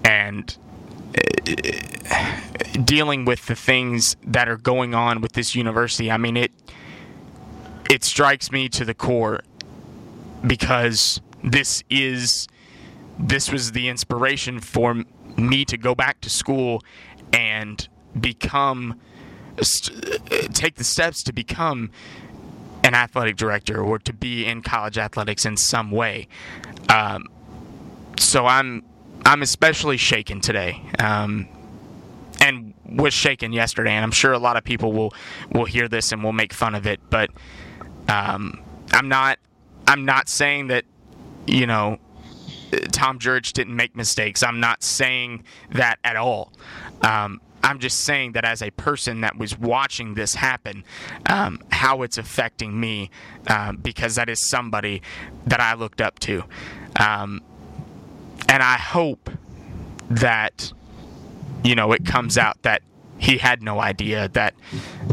and 0.06 0.58
uh, 1.18 2.32
dealing 2.86 3.26
with 3.26 3.48
the 3.48 3.56
things 3.56 4.16
that 4.26 4.48
are 4.48 4.56
going 4.56 4.96
on 4.96 5.20
with 5.20 5.34
this 5.34 5.56
university. 5.56 6.10
I 6.10 6.16
mean, 6.16 6.38
it 6.38 6.54
it 7.90 8.06
strikes 8.06 8.50
me 8.50 8.70
to 8.70 8.86
the 8.86 8.94
core 8.94 9.42
because 10.48 11.20
this 11.44 11.84
is 11.90 12.48
this 13.20 13.52
was 13.52 13.72
the 13.72 13.90
inspiration 13.90 14.60
for 14.60 15.04
me 15.38 15.66
to 15.66 15.78
go 15.78 15.96
back 15.96 16.22
to 16.22 16.30
school 16.30 16.84
and 17.32 17.88
become 18.20 19.00
take 20.54 20.76
the 20.76 20.84
steps 20.84 21.24
to 21.24 21.34
become 21.34 21.92
an 22.84 22.94
athletic 22.94 23.36
director 23.38 23.82
or 23.82 23.98
to 24.00 24.12
be 24.12 24.46
in 24.46 24.62
college 24.62 24.98
athletics 24.98 25.46
in 25.46 25.56
some 25.56 25.92
way. 25.92 26.28
Um, 26.90 27.28
so 28.18 28.46
I'm 28.46 28.84
I'm 29.26 29.42
especially 29.42 29.98
shaken 29.98 30.42
today, 30.42 30.82
um, 31.00 31.48
and 32.42 32.74
was 32.86 33.14
shaken 33.14 33.54
yesterday. 33.54 33.92
And 33.92 34.04
I'm 34.04 34.12
sure 34.12 34.34
a 34.34 34.40
lot 34.40 34.58
of 34.58 34.64
people 34.64 34.92
will 34.92 35.14
will 35.52 35.66
hear 35.66 35.88
this 35.88 36.12
and 36.12 36.24
will 36.24 36.34
make 36.34 36.54
fun 36.54 36.76
of 36.76 36.86
it. 36.86 37.00
But 37.10 37.30
um, 38.10 38.62
I'm 38.92 39.08
not 39.08 39.40
I'm 39.88 40.06
not 40.06 40.30
saying 40.30 40.68
that 40.68 40.86
you 41.48 41.66
know 41.66 42.00
Tom 42.92 43.20
Jurich 43.20 43.54
didn't 43.54 43.76
make 43.76 43.96
mistakes. 43.96 44.44
I'm 44.44 44.60
not 44.60 44.84
saying 44.84 45.44
that 45.72 46.00
at 46.04 46.16
all. 46.16 46.52
Um, 47.02 47.42
I'm 47.64 47.80
just 47.80 48.02
saying 48.02 48.34
that 48.34 48.44
as 48.44 48.62
a 48.62 48.72
person 48.72 49.22
that 49.22 49.38
was 49.38 49.58
watching 49.58 50.16
this 50.16 50.36
happen, 50.36 50.84
um, 51.28 51.62
how 51.72 52.02
it's 52.02 52.18
affecting 52.18 52.78
me, 52.78 53.10
um, 53.48 53.78
because 53.78 54.16
that 54.16 54.30
is 54.30 54.46
somebody 54.46 55.02
that 55.48 55.62
I 55.62 55.74
looked 55.74 56.02
up 56.02 56.20
to. 56.20 56.44
Um, 57.00 57.42
and 58.50 58.62
I 58.62 58.76
hope 58.76 59.30
that, 60.10 60.74
you 61.64 61.76
know, 61.76 61.94
it 61.94 62.06
comes 62.06 62.38
out 62.38 62.62
that 62.64 62.82
he 63.18 63.38
had 63.38 63.64
no 63.64 63.80
idea 63.80 64.28
that 64.30 64.54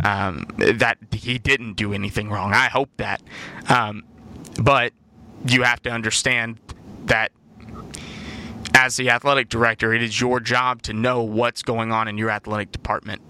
um, 0.02 0.46
that 0.58 0.98
he 1.12 1.38
didn't 1.38 1.74
do 1.74 1.92
anything 1.92 2.28
wrong. 2.28 2.52
I 2.52 2.66
hope 2.66 2.90
that. 2.96 3.22
Um, 3.68 4.02
but 4.60 4.92
you 5.46 5.62
have 5.62 5.80
to 5.82 5.90
understand 5.90 6.58
that 7.06 7.30
as 8.74 8.96
the 8.96 9.10
athletic 9.10 9.48
director, 9.48 9.92
it 9.92 10.02
is 10.02 10.20
your 10.20 10.40
job 10.40 10.82
to 10.82 10.92
know 10.92 11.22
what's 11.22 11.62
going 11.62 11.92
on 11.92 12.08
in 12.08 12.18
your 12.18 12.30
athletic 12.30 12.72
department. 12.72 13.22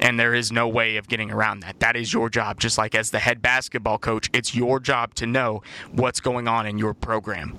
And 0.00 0.18
there 0.18 0.34
is 0.34 0.52
no 0.52 0.68
way 0.68 0.96
of 0.96 1.08
getting 1.08 1.30
around 1.30 1.60
that. 1.60 1.80
That 1.80 1.96
is 1.96 2.12
your 2.12 2.28
job. 2.28 2.60
Just 2.60 2.78
like 2.78 2.94
as 2.94 3.10
the 3.10 3.18
head 3.18 3.40
basketball 3.40 3.98
coach, 3.98 4.28
it's 4.32 4.54
your 4.54 4.80
job 4.80 5.14
to 5.16 5.26
know 5.26 5.62
what's 5.92 6.20
going 6.20 6.48
on 6.48 6.66
in 6.66 6.78
your 6.78 6.94
program. 6.94 7.56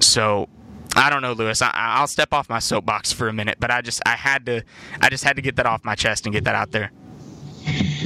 So 0.00 0.48
I 0.94 1.10
don't 1.10 1.22
know, 1.22 1.32
Louis. 1.32 1.60
I, 1.62 2.00
will 2.00 2.06
step 2.06 2.32
off 2.32 2.48
my 2.48 2.58
soapbox 2.58 3.12
for 3.12 3.28
a 3.28 3.32
minute, 3.32 3.58
but 3.60 3.70
I 3.70 3.80
just 3.82 4.02
I 4.04 4.16
had 4.16 4.46
to 4.46 4.62
I 5.00 5.08
just 5.08 5.24
had 5.24 5.36
to 5.36 5.42
get 5.42 5.56
that 5.56 5.66
off 5.66 5.84
my 5.84 5.94
chest 5.94 6.26
and 6.26 6.32
get 6.32 6.44
that 6.44 6.54
out 6.54 6.72
there. 6.72 6.90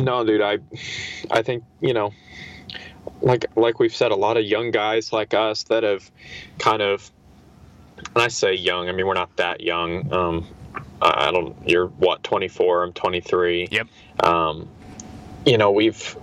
No, 0.00 0.24
dude. 0.24 0.42
I 0.42 0.58
I 1.30 1.42
think 1.42 1.64
you 1.80 1.94
know, 1.94 2.12
like 3.22 3.46
like 3.56 3.78
we've 3.80 3.94
said, 3.94 4.12
a 4.12 4.16
lot 4.16 4.36
of 4.36 4.44
young 4.44 4.70
guys 4.70 5.12
like 5.12 5.34
us 5.34 5.64
that 5.64 5.82
have 5.82 6.10
kind 6.58 6.82
of 6.82 7.10
and 8.16 8.24
I 8.24 8.28
say 8.28 8.54
young, 8.54 8.88
I 8.88 8.92
mean 8.92 9.06
we're 9.06 9.14
not 9.14 9.36
that 9.36 9.60
young. 9.60 10.12
Um, 10.12 10.46
I 11.00 11.30
don't. 11.30 11.56
You're 11.68 11.88
what? 11.88 12.22
24. 12.24 12.84
I'm 12.84 12.92
23. 12.92 13.68
Yep. 13.70 13.86
Um, 14.20 14.68
you 15.44 15.58
know, 15.58 15.70
we've 15.70 16.16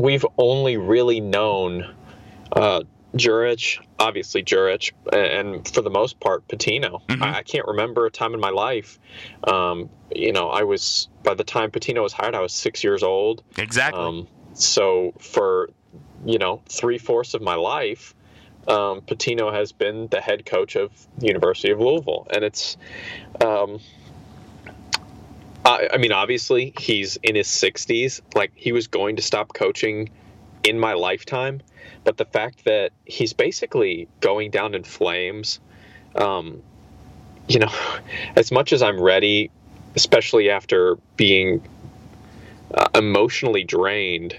we've 0.00 0.26
only 0.36 0.76
really 0.76 1.20
known 1.20 1.94
uh, 2.52 2.82
Jurich, 3.16 3.78
obviously 3.98 4.42
Jurich, 4.42 4.92
and 5.12 5.66
for 5.68 5.82
the 5.82 5.90
most 5.90 6.20
part 6.20 6.46
Pitino. 6.48 7.02
Mm-hmm. 7.06 7.22
I, 7.22 7.38
I, 7.38 7.42
can't 7.42 7.66
remember 7.66 8.06
a 8.06 8.10
time 8.10 8.34
in 8.34 8.40
my 8.40 8.50
life. 8.50 8.98
Um, 9.44 9.88
you 10.14 10.32
know, 10.32 10.50
I 10.50 10.62
was 10.62 11.08
by 11.22 11.34
the 11.34 11.44
time 11.44 11.70
Pitino 11.70 12.02
was 12.02 12.12
hired, 12.12 12.34
I 12.34 12.40
was 12.40 12.52
six 12.52 12.84
years 12.84 13.02
old. 13.02 13.42
Exactly. 13.56 14.00
Um, 14.00 14.28
so 14.54 15.14
for 15.18 15.70
you 16.24 16.38
know 16.38 16.62
three 16.68 16.98
fourths 16.98 17.34
of 17.34 17.42
my 17.42 17.54
life, 17.54 18.14
um, 18.66 19.00
Pitino 19.02 19.52
has 19.52 19.72
been 19.72 20.08
the 20.08 20.20
head 20.20 20.44
coach 20.44 20.76
of 20.76 20.90
University 21.20 21.70
of 21.70 21.80
Louisville, 21.80 22.26
and 22.30 22.44
it's. 22.44 22.76
Um, 23.44 23.80
I, 25.64 25.88
I 25.92 25.96
mean, 25.98 26.12
obviously, 26.12 26.72
he's 26.78 27.16
in 27.22 27.34
his 27.34 27.48
60s. 27.48 28.20
Like, 28.34 28.52
he 28.54 28.72
was 28.72 28.86
going 28.86 29.16
to 29.16 29.22
stop 29.22 29.52
coaching 29.52 30.10
in 30.64 30.78
my 30.78 30.94
lifetime, 30.94 31.60
but 32.04 32.16
the 32.16 32.24
fact 32.24 32.64
that 32.64 32.92
he's 33.04 33.32
basically 33.32 34.08
going 34.20 34.50
down 34.50 34.74
in 34.74 34.84
flames, 34.84 35.60
um, 36.14 36.62
you 37.48 37.58
know, 37.58 37.72
as 38.36 38.50
much 38.50 38.72
as 38.72 38.82
I'm 38.82 39.00
ready, 39.00 39.50
especially 39.94 40.50
after 40.50 40.96
being 41.16 41.66
uh, 42.74 42.88
emotionally 42.94 43.64
drained 43.64 44.38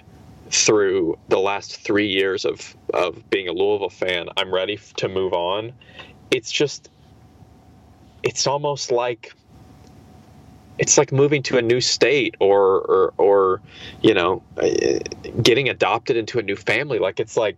through 0.49 1.17
the 1.29 1.39
last 1.39 1.81
three 1.81 2.07
years 2.07 2.45
of, 2.45 2.75
of 2.93 3.29
being 3.29 3.47
a 3.47 3.51
Louisville 3.51 3.89
fan, 3.89 4.29
I'm 4.37 4.53
ready 4.53 4.79
to 4.97 5.07
move 5.07 5.33
on. 5.33 5.73
It's 6.31 6.51
just, 6.51 6.89
it's 8.23 8.47
almost 8.47 8.91
like, 8.91 9.33
it's 10.77 10.97
like 10.97 11.11
moving 11.11 11.43
to 11.43 11.57
a 11.57 11.61
new 11.61 11.81
state 11.81 12.35
or, 12.39 12.79
or, 12.79 13.13
or, 13.17 13.61
you 14.01 14.13
know, 14.13 14.41
uh, 14.57 14.99
getting 15.41 15.69
adopted 15.69 16.17
into 16.17 16.39
a 16.39 16.41
new 16.41 16.55
family. 16.55 16.99
Like, 16.99 17.19
it's 17.19 17.37
like, 17.37 17.57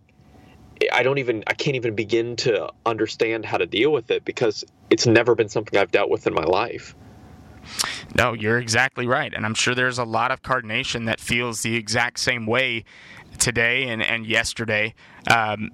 I 0.92 1.02
don't 1.02 1.18
even, 1.18 1.44
I 1.46 1.54
can't 1.54 1.76
even 1.76 1.94
begin 1.94 2.36
to 2.36 2.70
understand 2.84 3.44
how 3.44 3.58
to 3.58 3.66
deal 3.66 3.92
with 3.92 4.10
it 4.10 4.24
because 4.24 4.64
it's 4.90 5.06
never 5.06 5.34
been 5.34 5.48
something 5.48 5.78
I've 5.78 5.92
dealt 5.92 6.10
with 6.10 6.26
in 6.26 6.34
my 6.34 6.42
life. 6.44 6.94
No, 8.16 8.32
you're 8.32 8.58
exactly 8.58 9.06
right. 9.06 9.32
And 9.32 9.46
I'm 9.46 9.54
sure 9.54 9.74
there's 9.74 9.98
a 9.98 10.04
lot 10.04 10.30
of 10.30 10.42
Card 10.42 10.64
Nation 10.64 11.06
that 11.06 11.20
feels 11.20 11.62
the 11.62 11.76
exact 11.76 12.18
same 12.18 12.46
way 12.46 12.84
today 13.38 13.88
and, 13.88 14.02
and 14.02 14.26
yesterday. 14.26 14.94
Um, 15.30 15.70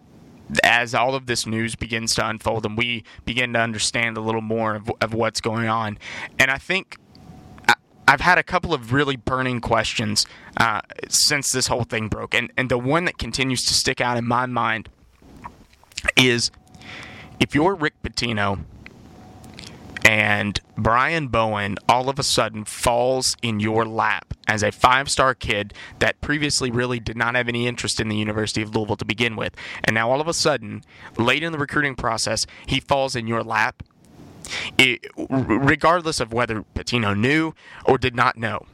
as 0.63 0.95
all 0.95 1.15
of 1.15 1.27
this 1.27 1.47
news 1.47 1.77
begins 1.77 2.15
to 2.15 2.27
unfold 2.27 2.65
and 2.65 2.77
we 2.77 3.05
begin 3.27 3.53
to 3.53 3.59
understand 3.59 4.17
a 4.17 4.21
little 4.21 4.41
more 4.41 4.77
of, 4.77 4.91
of 5.01 5.13
what's 5.13 5.43
going 5.43 5.69
on. 5.69 5.99
And 6.39 6.51
I 6.51 6.57
think 6.57 6.97
I've 8.07 8.23
had 8.23 8.39
a 8.39 8.43
couple 8.43 8.73
of 8.73 8.95
really 8.95 9.17
burning 9.17 9.61
questions 9.61 10.27
uh, 10.57 10.81
since 11.09 11.53
this 11.53 11.67
whole 11.67 11.85
thing 11.85 12.09
broke. 12.09 12.35
And, 12.35 12.51
and 12.57 12.71
the 12.71 12.79
one 12.79 13.05
that 13.05 13.19
continues 13.19 13.65
to 13.65 13.75
stick 13.75 14.01
out 14.01 14.17
in 14.17 14.27
my 14.27 14.47
mind 14.47 14.89
is 16.17 16.51
if 17.39 17.55
you're 17.55 17.75
Rick 17.75 18.03
Pitino 18.03 18.65
and 20.09 20.59
Brian 20.79 21.29
Bowen 21.29 21.77
all 21.87 22.09
of 22.09 22.19
a 22.19 22.23
sudden 22.23 22.65
falls 22.65 23.37
in 23.43 23.61
your 23.61 23.85
lap 23.85 24.33
as 24.47 24.63
a 24.63 24.73
five 24.73 25.11
star 25.11 25.35
kid 25.35 25.75
that 25.99 26.19
previously 26.23 26.71
really 26.71 26.99
did 26.99 27.15
not 27.15 27.35
have 27.35 27.47
any 27.47 27.67
interest 27.67 28.01
in 28.01 28.09
the 28.09 28.17
University 28.17 28.63
of 28.63 28.75
Louisville 28.75 28.97
to 28.97 29.05
begin 29.05 29.37
with. 29.37 29.55
And 29.85 29.93
now 29.93 30.11
all 30.11 30.23
of 30.23 30.27
a 30.27 30.33
sudden, 30.33 30.83
late 31.19 31.43
in 31.43 31.53
the 31.53 31.59
recruiting 31.59 31.95
process, 31.95 32.47
he 32.65 32.81
falls 32.81 33.15
in 33.15 33.27
your 33.27 33.45
lap, 33.45 33.83
it, 34.79 35.05
regardless 35.29 36.21
of 36.21 36.33
whether 36.33 36.65
Pitino 36.75 37.15
knew 37.15 37.53
or 37.85 37.99
did 37.99 38.17
not 38.17 38.39
know 38.39 38.65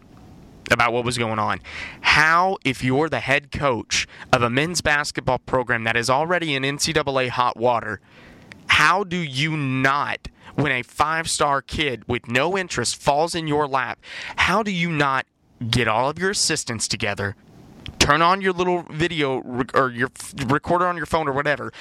about 0.70 0.92
what 0.92 1.04
was 1.04 1.18
going 1.18 1.40
on. 1.40 1.58
How, 2.00 2.58
if 2.64 2.84
you're 2.84 3.08
the 3.08 3.18
head 3.18 3.50
coach 3.50 4.06
of 4.32 4.42
a 4.42 4.48
men's 4.48 4.82
basketball 4.82 5.40
program 5.40 5.82
that 5.82 5.96
is 5.96 6.08
already 6.08 6.54
in 6.54 6.62
NCAA 6.62 7.30
hot 7.30 7.56
water, 7.56 8.00
how 8.68 9.02
do 9.02 9.16
you 9.16 9.56
not 9.56 10.28
when 10.54 10.72
a 10.72 10.82
five 10.82 11.28
star 11.28 11.62
kid 11.62 12.04
with 12.06 12.28
no 12.28 12.56
interest 12.56 12.96
falls 12.96 13.34
in 13.34 13.46
your 13.46 13.66
lap, 13.66 13.98
how 14.36 14.62
do 14.62 14.70
you 14.70 14.90
not 14.90 15.26
get 15.70 15.88
all 15.88 16.08
of 16.10 16.18
your 16.18 16.30
assistants 16.30 16.88
together, 16.88 17.36
turn 17.98 18.22
on 18.22 18.40
your 18.40 18.52
little 18.52 18.82
video 18.90 19.40
or 19.74 19.90
your 19.90 20.10
recorder 20.46 20.86
on 20.86 20.96
your 20.96 21.06
phone 21.06 21.28
or 21.28 21.32
whatever 21.32 21.72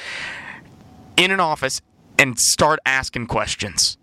in 1.18 1.32
an 1.32 1.39
office 1.39 1.82
and 2.18 2.39
start 2.39 2.80
asking 2.86 3.27
questions? 3.27 3.98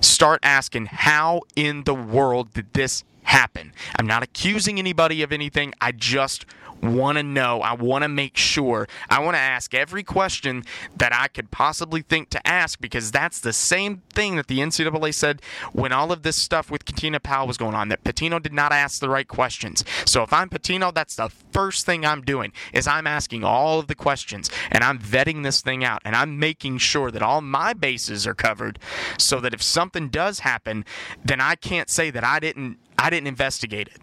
Start 0.00 0.40
asking, 0.42 0.86
how 0.86 1.42
in 1.54 1.84
the 1.84 1.94
world 1.94 2.52
did 2.54 2.72
this 2.72 3.04
happen? 3.22 3.72
I'm 3.98 4.06
not 4.06 4.22
accusing 4.22 4.78
anybody 4.78 5.22
of 5.22 5.32
anything. 5.32 5.74
I 5.80 5.92
just 5.92 6.44
want 6.82 7.18
to 7.18 7.22
know. 7.22 7.60
I 7.60 7.74
want 7.74 8.02
to 8.02 8.08
make 8.08 8.36
sure. 8.36 8.88
I 9.08 9.20
want 9.20 9.34
to 9.34 9.40
ask 9.40 9.72
every 9.72 10.02
question 10.02 10.64
that 10.96 11.14
I 11.14 11.28
could 11.28 11.50
possibly 11.50 12.02
think 12.02 12.30
to 12.30 12.46
ask 12.46 12.80
because 12.80 13.10
that's 13.10 13.40
the 13.40 13.52
same 13.52 14.02
thing 14.12 14.36
that 14.36 14.48
the 14.48 14.58
NCAA 14.58 15.14
said 15.14 15.40
when 15.72 15.92
all 15.92 16.12
of 16.12 16.22
this 16.22 16.36
stuff 16.36 16.70
with 16.70 16.84
Katina 16.84 17.20
Powell 17.20 17.46
was 17.46 17.56
going 17.56 17.74
on. 17.74 17.88
That 17.88 18.04
Pitino 18.04 18.42
did 18.42 18.52
not 18.52 18.72
ask 18.72 19.00
the 19.00 19.08
right 19.08 19.28
questions. 19.28 19.84
So 20.04 20.22
if 20.22 20.32
I'm 20.32 20.48
Pitino, 20.48 20.92
that's 20.92 21.16
the 21.16 21.28
first 21.28 21.86
thing 21.86 22.04
I'm 22.04 22.22
doing 22.22 22.52
is 22.72 22.86
I'm 22.86 23.06
asking 23.06 23.44
all 23.44 23.78
of 23.78 23.86
the 23.86 23.94
questions 23.94 24.50
and 24.70 24.82
I'm 24.82 24.98
vetting 24.98 25.42
this 25.42 25.60
thing 25.60 25.84
out 25.84 26.02
and 26.04 26.16
I'm 26.16 26.38
making 26.38 26.78
sure 26.78 27.10
that 27.10 27.22
all 27.22 27.40
my 27.40 27.72
bases 27.72 28.26
are 28.26 28.34
covered 28.34 28.78
so 29.18 29.40
that 29.40 29.54
if 29.54 29.62
something 29.62 30.08
does 30.08 30.40
happen, 30.40 30.84
then 31.24 31.40
I 31.40 31.54
can't 31.54 31.90
say 31.90 32.10
that 32.10 32.24
I 32.24 32.40
didn't 32.40 32.78
I 32.98 33.10
didn't 33.10 33.26
investigate 33.26 33.88
it. 33.88 34.00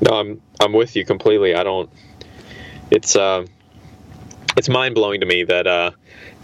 No, 0.00 0.18
I'm 0.18 0.42
I'm 0.60 0.72
with 0.72 0.96
you 0.96 1.04
completely. 1.04 1.54
I 1.54 1.62
don't. 1.62 1.90
It's 2.90 3.16
uh, 3.16 3.46
it's 4.56 4.68
mind 4.68 4.94
blowing 4.94 5.20
to 5.20 5.26
me 5.26 5.44
that 5.44 5.66
uh, 5.66 5.90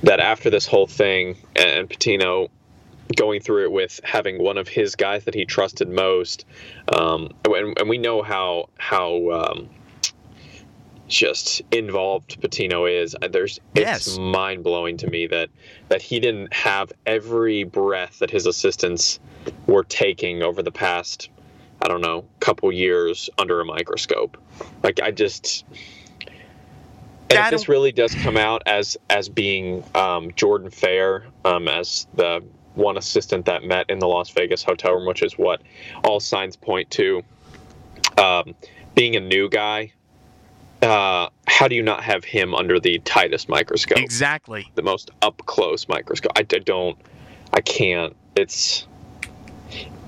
that 0.03 0.21
after 0.21 0.51
this 0.51 0.67
whole 0.67 0.87
thing 0.87 1.37
and 1.57 1.89
Pitino 1.89 2.49
going 3.17 3.41
through 3.41 3.65
it 3.65 3.73
with 3.73 4.01
having 4.05 4.43
one 4.43 4.59
of 4.59 4.69
his 4.69 4.97
guys 4.97 5.25
that 5.25 5.35
he 5.35 5.45
trusted 5.45 5.89
most, 5.89 6.45
um, 6.97 7.33
and, 7.45 7.79
and 7.79 7.89
we 7.89 7.99
know 7.99 8.23
how 8.23 8.69
how 8.79 9.31
um, 9.31 9.69
just 11.09 11.63
involved 11.71 12.41
Pitino 12.41 12.91
is. 12.91 13.15
There's 13.31 13.61
Yes. 13.75 14.07
it's 14.07 14.19
mind 14.19 14.65
blowing 14.65 14.97
to 14.99 15.11
me 15.11 15.27
that 15.29 15.51
that 15.89 16.03
he 16.03 16.21
didn't 16.21 16.53
have 16.53 16.93
every 17.07 17.65
breath 17.65 18.19
that 18.21 18.31
his 18.31 18.47
assistants 18.47 19.21
were 19.67 19.85
taking 19.85 20.43
over 20.43 20.63
the 20.63 20.73
past 20.73 21.29
I 21.83 21.89
don't 21.89 22.01
know 22.01 22.25
couple 22.41 22.73
years 22.73 23.29
under 23.39 23.61
a 23.61 23.65
microscope. 23.65 24.37
Like 24.83 25.01
I 25.01 25.11
just. 25.11 25.65
And 27.31 27.39
if 27.39 27.51
this 27.51 27.69
really 27.69 27.93
does 27.93 28.15
come 28.15 28.37
out 28.37 28.63
as 28.67 28.97
as 29.11 29.29
being 29.29 29.85
um, 29.95 30.33
Jordan 30.37 30.71
Fair 30.71 31.27
um, 31.45 31.67
as 31.67 32.07
the 32.15 32.43
one 32.75 32.97
assistant 32.97 33.47
that 33.47 33.65
met 33.65 33.91
in 33.91 33.99
the 33.99 34.09
Las 34.09 34.31
Vegas 34.31 34.63
hotel 34.63 34.95
room, 34.95 35.07
which 35.07 35.23
is 35.23 35.37
what 35.39 35.63
all 36.05 36.21
signs 36.21 36.57
point 36.57 36.91
to. 36.93 37.23
Um, 38.19 38.55
being 38.95 39.17
a 39.17 39.21
new 39.21 39.49
guy, 39.49 39.93
uh, 40.83 41.29
how 41.47 41.69
do 41.69 41.75
you 41.75 41.83
not 41.83 42.03
have 42.03 42.25
him 42.25 42.55
under 42.55 42.81
the 42.81 42.99
tightest 43.01 43.49
microscope, 43.49 43.99
Exactly. 43.99 44.71
the 44.75 44.83
most 44.83 45.11
up 45.23 45.41
close 45.47 45.89
microscope? 45.89 46.33
I, 46.37 46.41
I 46.41 46.59
don't, 46.59 46.99
I 47.53 47.61
can't. 47.61 48.15
It's, 48.37 48.87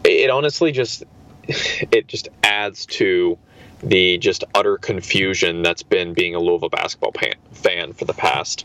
it 0.05 0.31
honestly 0.31 0.73
just, 0.73 1.05
it 1.93 2.09
just 2.09 2.29
adds 2.43 2.87
to 2.87 3.39
the 3.83 4.19
just 4.19 4.45
utter 4.55 4.79
confusion 4.79 5.63
that's 5.63 5.83
been 5.83 6.15
being 6.15 6.35
a 6.35 6.39
Louisville 6.39 6.71
basketball 6.71 7.13
pan, 7.13 7.35
fan 7.53 7.93
for 7.93 8.05
the 8.05 8.15
past 8.15 8.65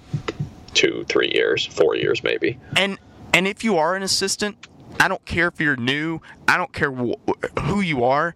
two, 0.73 1.05
three 1.09 1.31
years, 1.33 1.65
four 1.65 1.95
years 1.95 2.23
maybe. 2.23 2.57
And 2.75 2.97
and 3.33 3.47
if 3.47 3.63
you 3.63 3.77
are 3.77 3.95
an 3.95 4.03
assistant, 4.03 4.67
I 4.99 5.07
don't 5.07 5.23
care 5.25 5.47
if 5.47 5.59
you're 5.59 5.75
new. 5.75 6.21
I 6.47 6.57
don't 6.57 6.73
care 6.73 6.91
wh- 6.91 7.59
who 7.59 7.81
you 7.81 8.03
are. 8.03 8.35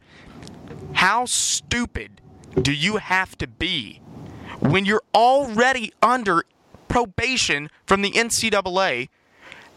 How 0.93 1.25
stupid 1.25 2.21
do 2.62 2.71
you 2.71 2.97
have 2.97 3.38
to 3.39 3.47
be 3.47 4.01
when 4.59 4.85
you're 4.85 5.03
already 5.15 5.93
under 6.01 6.43
probation 6.88 7.69
from 7.85 8.01
the 8.01 8.12
NCAA? 8.12 9.09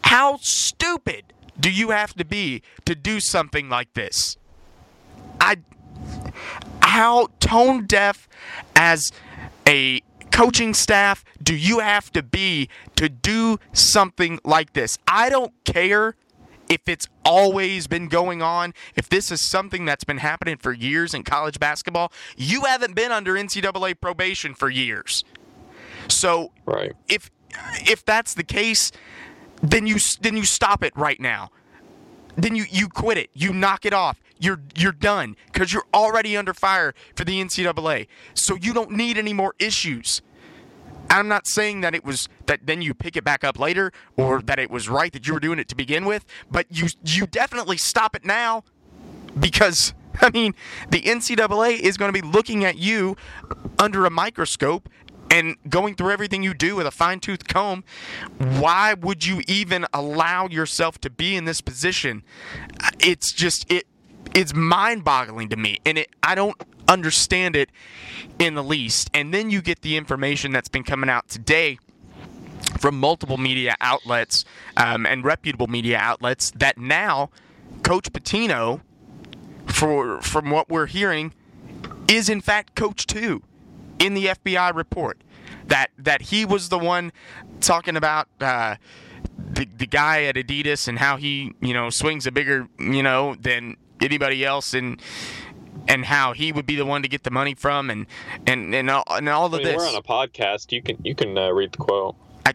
How 0.03 0.39
stupid 0.43 1.33
do 1.59 1.71
you 1.71 1.91
have 1.91 2.15
to 2.15 2.25
be 2.25 2.63
to 2.85 2.95
do 2.95 3.21
something 3.21 3.69
like 3.69 3.95
this? 3.95 4.37
I 5.47 5.57
how 6.83 7.29
tone 7.41 7.87
deaf 7.87 8.29
as 8.75 9.13
a 9.67 10.01
coaching 10.33 10.75
staff 10.75 11.25
do 11.43 11.55
you 11.55 11.79
have 11.79 12.13
to 12.13 12.23
be 12.23 12.69
to 12.97 13.09
do 13.09 13.59
something 13.73 14.39
like 14.45 14.73
this? 14.73 14.99
I 15.07 15.31
don't 15.31 15.53
care 15.65 16.17
if 16.69 16.89
it's 16.89 17.07
always 17.25 17.87
been 17.87 18.09
going 18.09 18.43
on, 18.43 18.75
if 18.97 19.09
this 19.09 19.31
is 19.31 19.49
something 19.49 19.85
that's 19.85 20.03
been 20.05 20.19
happening 20.19 20.57
for 20.57 20.73
years 20.73 21.15
in 21.15 21.23
college 21.23 21.61
basketball, 21.61 22.13
you 22.37 22.63
haven't 22.63 22.97
been 22.97 23.13
under 23.13 23.35
NCAA 23.35 24.01
probation 24.01 24.53
for 24.55 24.69
years. 24.69 25.25
So 26.09 26.53
Right. 26.65 26.93
if 27.09 27.31
if 27.87 28.05
that's 28.05 28.35
the 28.35 28.45
case, 28.45 28.93
then 29.63 29.87
you 29.87 29.97
then 30.21 30.37
you 30.37 30.45
stop 30.45 30.83
it 30.83 30.93
right 30.97 31.21
now. 31.21 31.51
Then 32.37 32.55
you 32.55 32.67
you 32.71 32.89
quit 32.89 33.17
it. 33.17 33.31
You 33.33 33.53
knock 33.53 33.87
it 33.87 33.93
off. 33.93 34.21
You're 34.39 34.61
you're 34.75 34.93
done 34.93 35.37
because 35.53 35.73
you're 35.73 35.87
already 35.95 36.37
under 36.37 36.53
fire 36.53 36.95
for 37.15 37.25
the 37.25 37.41
NCAA. 37.43 38.07
So 38.35 38.57
you 38.57 38.75
don't 38.75 38.91
need 38.91 39.17
any 39.17 39.33
more 39.33 39.55
issues. 39.59 40.23
I'm 41.09 41.29
not 41.29 41.47
saying 41.47 41.81
that 41.83 41.95
it 41.95 42.05
was 42.05 42.29
that 42.47 42.67
then 42.67 42.83
you 42.83 42.95
pick 42.95 43.17
it 43.17 43.25
back 43.25 43.45
up 43.45 43.59
later 43.59 43.93
or 44.17 44.43
that 44.43 44.59
it 44.59 44.71
was 44.71 44.89
right 44.89 45.13
that 45.13 45.27
you 45.27 45.35
were 45.35 45.41
doing 45.41 45.59
it 45.59 45.69
to 45.69 45.77
begin 45.77 46.05
with, 46.05 46.25
but 46.51 46.67
you 46.71 46.89
you 47.05 47.27
definitely 47.27 47.77
stop 47.77 48.17
it 48.17 48.25
now 48.25 48.65
because 49.39 49.95
I 50.21 50.31
mean 50.31 50.55
the 50.91 51.03
NCAA 51.03 51.79
is 51.79 51.97
going 51.97 52.13
to 52.13 52.21
be 52.21 52.27
looking 52.27 52.65
at 52.65 52.77
you 52.77 53.17
under 53.79 54.05
a 54.05 54.11
microscope 54.11 54.89
and 55.31 55.57
going 55.69 55.95
through 55.95 56.11
everything 56.11 56.43
you 56.43 56.55
do 56.55 56.77
with 56.77 56.87
a 56.87 56.91
fine 56.91 57.21
tooth 57.21 57.49
comb. 57.49 57.85
Why 58.39 58.95
would 58.95 59.27
you 59.27 59.43
even 59.49 59.87
allow 59.93 60.49
yourself 60.49 61.01
to 61.01 61.11
be 61.11 61.37
in 61.37 61.45
this 61.45 61.61
position? 61.61 62.23
It's 63.01 63.33
just 63.33 63.71
it 63.71 63.87
it's 64.37 64.55
mind 64.55 65.03
boggling 65.03 65.49
to 65.49 65.57
me 65.57 65.79
and 65.87 65.97
it 65.97 66.11
I 66.23 66.35
don't 66.35 66.63
understand 66.87 67.57
it 67.57 67.71
in 68.39 68.55
the 68.55 68.63
least. 68.63 69.11
And 69.15 69.33
then 69.33 69.51
you 69.51 69.63
get 69.63 69.81
the 69.81 69.97
information 69.97 70.53
that's 70.53 70.69
been 70.69 70.85
coming 70.85 71.09
out 71.09 71.29
today 71.29 71.79
from 72.79 73.01
multiple 73.01 73.39
media 73.39 73.75
outlets 73.81 74.45
um, 74.77 75.07
and 75.07 75.25
reputable 75.25 75.67
media 75.69 75.99
outlets 75.99 76.51
that 76.53 76.77
now 76.77 77.31
Coach 77.83 78.13
Pitino, 78.13 78.83
for 79.67 80.21
from 80.21 80.51
what 80.51 80.69
we're 80.69 80.87
hearing, 80.87 81.33
is 82.07 82.29
in 82.29 82.41
fact 82.41 82.75
Coach 82.75 83.07
Two 83.07 83.43
in 83.99 84.15
the 84.15 84.27
FBI 84.27 84.75
report. 84.75 85.23
That 85.67 85.91
that 85.99 86.23
he 86.23 86.45
was 86.45 86.69
the 86.69 86.79
one 86.79 87.11
talking 87.61 87.97
about 87.97 88.29
uh, 88.41 88.77
the 89.39 89.67
the 89.77 89.87
guy 89.87 90.25
at 90.25 90.37
Adidas 90.37 90.89
and 90.89 90.99
how 90.99 91.17
he 91.17 91.55
you 91.61 91.73
know 91.75 91.91
swings 91.91 92.27
a 92.27 92.33
bigger 92.33 92.69
you 92.79 93.03
know 93.03 93.35
than 93.41 93.77
anybody 94.01 94.45
else 94.45 94.75
and 94.75 95.01
and 95.89 96.05
how 96.07 96.33
he 96.33 96.53
would 96.53 96.67
be 96.67 96.77
the 96.77 96.87
one 96.87 97.03
to 97.03 97.09
get 97.09 97.23
the 97.23 97.31
money 97.31 97.55
from 97.55 97.91
and 97.91 98.07
and 98.47 98.75
and 98.75 98.91
all, 98.91 99.05
and 99.11 99.29
all 99.29 99.47
of 99.47 99.55
I 99.55 99.59
mean, 99.59 99.67
this. 99.67 99.77
we're 99.77 99.89
on 99.89 99.95
a 99.95 100.03
podcast. 100.03 100.73
You 100.73 100.83
can 100.83 100.99
you 101.05 101.15
can 101.15 101.37
uh, 101.37 101.51
read 101.51 101.73
the 101.73 101.79
quote. 101.79 102.17
I, 102.45 102.53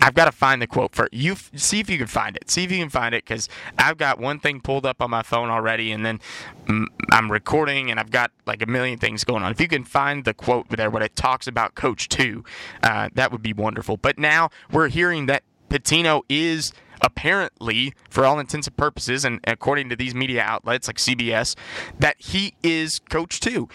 I've 0.00 0.14
got 0.14 0.26
to 0.26 0.32
find 0.32 0.62
the 0.62 0.66
quote 0.66 0.94
for 0.94 1.08
you. 1.12 1.34
See 1.54 1.80
if 1.80 1.90
you 1.90 1.98
can 1.98 2.06
find 2.06 2.36
it. 2.36 2.50
See 2.50 2.64
if 2.64 2.70
you 2.70 2.78
can 2.78 2.88
find 2.88 3.14
it 3.14 3.24
because 3.24 3.48
I've 3.78 3.96
got 3.96 4.18
one 4.18 4.38
thing 4.38 4.60
pulled 4.60 4.86
up 4.86 5.02
on 5.02 5.10
my 5.10 5.22
phone 5.22 5.50
already, 5.50 5.92
and 5.92 6.04
then 6.04 6.20
mm, 6.66 6.86
I'm 7.10 7.30
recording, 7.30 7.90
and 7.90 7.98
I've 7.98 8.10
got 8.10 8.30
like 8.46 8.62
a 8.62 8.66
million 8.66 8.98
things 8.98 9.24
going 9.24 9.42
on. 9.42 9.50
If 9.50 9.60
you 9.60 9.68
can 9.68 9.84
find 9.84 10.24
the 10.24 10.34
quote 10.34 10.68
there, 10.68 10.90
what 10.90 11.02
it 11.02 11.16
talks 11.16 11.46
about 11.46 11.74
Coach 11.74 12.08
Two, 12.08 12.44
uh, 12.82 13.08
that 13.14 13.32
would 13.32 13.42
be 13.42 13.52
wonderful. 13.52 13.96
But 13.96 14.18
now 14.18 14.50
we're 14.70 14.88
hearing 14.88 15.26
that 15.26 15.42
Pitino 15.68 16.22
is 16.28 16.72
apparently, 17.02 17.94
for 18.10 18.24
all 18.24 18.38
intents 18.38 18.66
and 18.66 18.76
purposes, 18.76 19.24
and 19.24 19.40
according 19.44 19.88
to 19.90 19.96
these 19.96 20.14
media 20.14 20.42
outlets 20.42 20.86
like 20.86 20.96
CBS, 20.96 21.54
that 21.98 22.16
he 22.18 22.54
is 22.62 22.98
Coach 22.98 23.40
Two. 23.40 23.68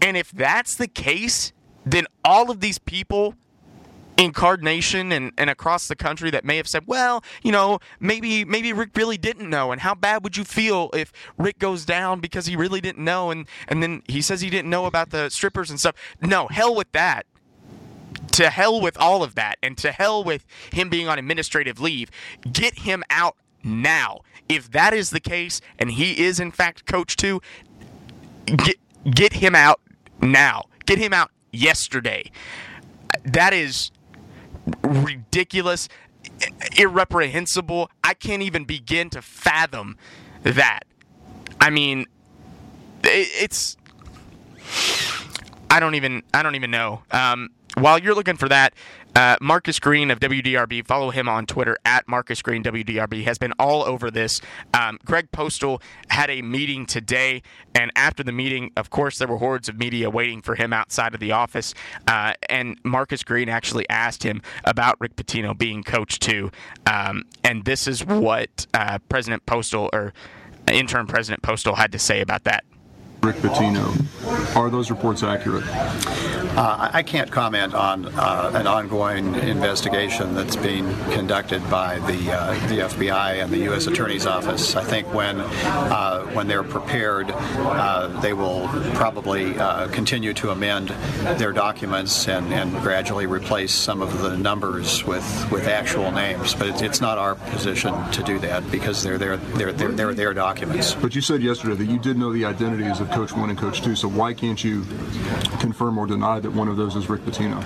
And 0.00 0.16
if 0.16 0.30
that's 0.30 0.76
the 0.76 0.88
case, 0.88 1.52
then 1.84 2.06
all 2.24 2.50
of 2.50 2.60
these 2.60 2.78
people 2.78 3.34
in 4.18 4.32
Card 4.32 4.64
Nation 4.64 5.12
and, 5.12 5.32
and 5.38 5.48
across 5.48 5.86
the 5.86 5.94
country 5.94 6.30
that 6.32 6.44
may 6.44 6.56
have 6.56 6.66
said, 6.66 6.82
well, 6.86 7.22
you 7.42 7.52
know, 7.52 7.78
maybe 8.00 8.44
maybe 8.44 8.72
Rick 8.72 8.90
really 8.96 9.16
didn't 9.16 9.48
know, 9.48 9.70
and 9.72 9.80
how 9.80 9.94
bad 9.94 10.24
would 10.24 10.36
you 10.36 10.44
feel 10.44 10.90
if 10.92 11.12
Rick 11.38 11.58
goes 11.58 11.84
down 11.84 12.20
because 12.20 12.46
he 12.46 12.56
really 12.56 12.80
didn't 12.80 13.02
know, 13.02 13.30
and 13.30 13.46
and 13.68 13.82
then 13.82 14.02
he 14.08 14.20
says 14.20 14.40
he 14.40 14.50
didn't 14.50 14.70
know 14.70 14.86
about 14.86 15.10
the 15.10 15.30
strippers 15.30 15.70
and 15.70 15.78
stuff. 15.78 15.94
No, 16.20 16.48
hell 16.48 16.74
with 16.74 16.90
that. 16.92 17.26
To 18.38 18.50
hell 18.50 18.80
with 18.80 18.96
all 18.98 19.24
of 19.24 19.34
that, 19.34 19.58
and 19.64 19.76
to 19.78 19.90
hell 19.90 20.22
with 20.22 20.46
him 20.72 20.88
being 20.88 21.08
on 21.08 21.18
administrative 21.18 21.80
leave. 21.80 22.08
Get 22.52 22.78
him 22.78 23.02
out 23.10 23.34
now. 23.64 24.20
If 24.48 24.70
that 24.70 24.94
is 24.94 25.10
the 25.10 25.18
case, 25.18 25.60
and 25.76 25.90
he 25.90 26.24
is 26.24 26.38
in 26.38 26.52
fact 26.52 26.86
coach 26.86 27.16
Two, 27.16 27.42
get 28.46 28.76
get 29.10 29.32
him 29.32 29.56
out 29.56 29.80
now. 30.20 30.66
Get 30.86 30.98
him 30.98 31.12
out 31.12 31.32
yesterday. 31.50 32.30
That 33.24 33.52
is 33.52 33.90
ridiculous, 34.84 35.88
irreprehensible. 36.76 37.90
I 38.04 38.14
can't 38.14 38.42
even 38.42 38.64
begin 38.64 39.10
to 39.10 39.20
fathom 39.20 39.96
that. 40.44 40.84
I 41.60 41.70
mean, 41.70 42.06
it's. 43.02 43.76
I 45.70 45.80
don't 45.80 45.96
even 45.96 46.22
I 46.32 46.44
don't 46.44 46.54
even 46.54 46.70
know. 46.70 47.02
Um, 47.10 47.50
while 47.78 47.98
you're 47.98 48.14
looking 48.14 48.36
for 48.36 48.48
that, 48.48 48.74
uh, 49.14 49.36
Marcus 49.40 49.78
Green 49.78 50.10
of 50.10 50.20
WDRB, 50.20 50.86
follow 50.86 51.10
him 51.10 51.28
on 51.28 51.46
Twitter 51.46 51.76
at 51.84 52.06
Marcus 52.08 52.42
Green 52.42 52.62
WDRB, 52.62 53.24
has 53.24 53.38
been 53.38 53.52
all 53.58 53.82
over 53.82 54.10
this. 54.10 54.40
Um, 54.74 54.98
Greg 55.04 55.30
Postel 55.32 55.82
had 56.08 56.30
a 56.30 56.42
meeting 56.42 56.86
today, 56.86 57.42
and 57.74 57.90
after 57.96 58.22
the 58.22 58.32
meeting, 58.32 58.70
of 58.76 58.90
course, 58.90 59.18
there 59.18 59.28
were 59.28 59.38
hordes 59.38 59.68
of 59.68 59.78
media 59.78 60.10
waiting 60.10 60.40
for 60.40 60.54
him 60.54 60.72
outside 60.72 61.14
of 61.14 61.20
the 61.20 61.32
office. 61.32 61.74
Uh, 62.06 62.34
and 62.48 62.78
Marcus 62.84 63.24
Green 63.24 63.48
actually 63.48 63.88
asked 63.88 64.22
him 64.22 64.42
about 64.64 64.96
Rick 65.00 65.16
Pitino 65.16 65.56
being 65.56 65.82
coach 65.82 66.18
Two. 66.18 66.50
Um, 66.86 67.24
and 67.44 67.64
this 67.64 67.86
is 67.86 68.04
what 68.04 68.66
uh, 68.74 68.98
President 69.08 69.46
Postel 69.46 69.90
or 69.92 70.12
interim 70.70 71.06
President 71.06 71.42
Postel 71.42 71.74
had 71.74 71.92
to 71.92 71.98
say 71.98 72.20
about 72.20 72.44
that. 72.44 72.64
Rick 73.22 73.36
Pitino. 73.36 74.56
Are 74.56 74.70
those 74.70 74.90
reports 74.90 75.22
accurate? 75.22 75.64
Uh, 76.58 76.90
I 76.92 77.04
can't 77.04 77.30
comment 77.30 77.72
on 77.72 78.06
uh, 78.06 78.50
an 78.52 78.66
ongoing 78.66 79.36
investigation 79.36 80.34
that's 80.34 80.56
being 80.56 80.92
conducted 81.12 81.62
by 81.70 82.00
the 82.00 82.32
uh, 82.32 82.52
the 82.66 82.80
FBI 82.80 83.40
and 83.40 83.52
the 83.52 83.58
U.S. 83.58 83.86
Attorney's 83.86 84.26
Office. 84.26 84.74
I 84.74 84.82
think 84.82 85.06
when 85.14 85.40
uh, 85.40 86.24
when 86.32 86.48
they're 86.48 86.64
prepared, 86.64 87.30
uh, 87.30 88.08
they 88.22 88.32
will 88.32 88.66
probably 88.94 89.56
uh, 89.56 89.86
continue 89.88 90.34
to 90.34 90.50
amend 90.50 90.88
their 91.38 91.52
documents 91.52 92.26
and, 92.26 92.52
and 92.52 92.72
gradually 92.82 93.26
replace 93.26 93.72
some 93.72 94.02
of 94.02 94.20
the 94.20 94.36
numbers 94.36 95.04
with, 95.04 95.48
with 95.52 95.68
actual 95.68 96.10
names. 96.10 96.54
But 96.54 96.70
it's, 96.70 96.82
it's 96.82 97.00
not 97.00 97.18
our 97.18 97.36
position 97.36 97.94
to 98.10 98.22
do 98.24 98.40
that 98.40 98.68
because 98.72 99.04
they're 99.04 99.16
their 99.16 99.36
they're, 99.36 99.72
they're, 99.72 99.92
they're 99.92 100.14
their 100.14 100.34
documents. 100.34 100.92
But 100.92 101.14
you 101.14 101.20
said 101.20 101.40
yesterday 101.40 101.76
that 101.76 101.88
you 101.88 102.00
did 102.00 102.18
know 102.18 102.32
the 102.32 102.46
identities 102.46 102.98
of 102.98 103.12
Coach 103.12 103.32
One 103.32 103.48
and 103.48 103.56
Coach 103.56 103.80
Two. 103.80 103.94
So 103.94 104.08
why 104.08 104.34
can't 104.34 104.64
you 104.64 104.84
confirm 105.60 105.98
or 105.98 106.08
deny 106.08 106.40
one 106.52 106.68
of 106.68 106.76
those 106.76 106.96
is 106.96 107.08
Rick 107.08 107.22
Pitino? 107.22 107.62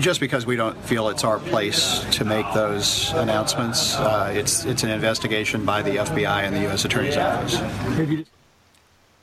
Just 0.00 0.20
because 0.20 0.46
we 0.46 0.56
don't 0.56 0.76
feel 0.84 1.08
it's 1.08 1.24
our 1.24 1.38
place 1.38 2.00
to 2.12 2.24
make 2.24 2.46
those 2.54 3.12
announcements, 3.14 3.94
uh, 3.96 4.32
it's 4.34 4.64
it's 4.64 4.82
an 4.82 4.90
investigation 4.90 5.64
by 5.64 5.82
the 5.82 5.96
FBI 5.96 6.42
and 6.44 6.54
the 6.54 6.60
U.S. 6.62 6.84
Attorney's 6.84 7.16
Office. 7.16 7.56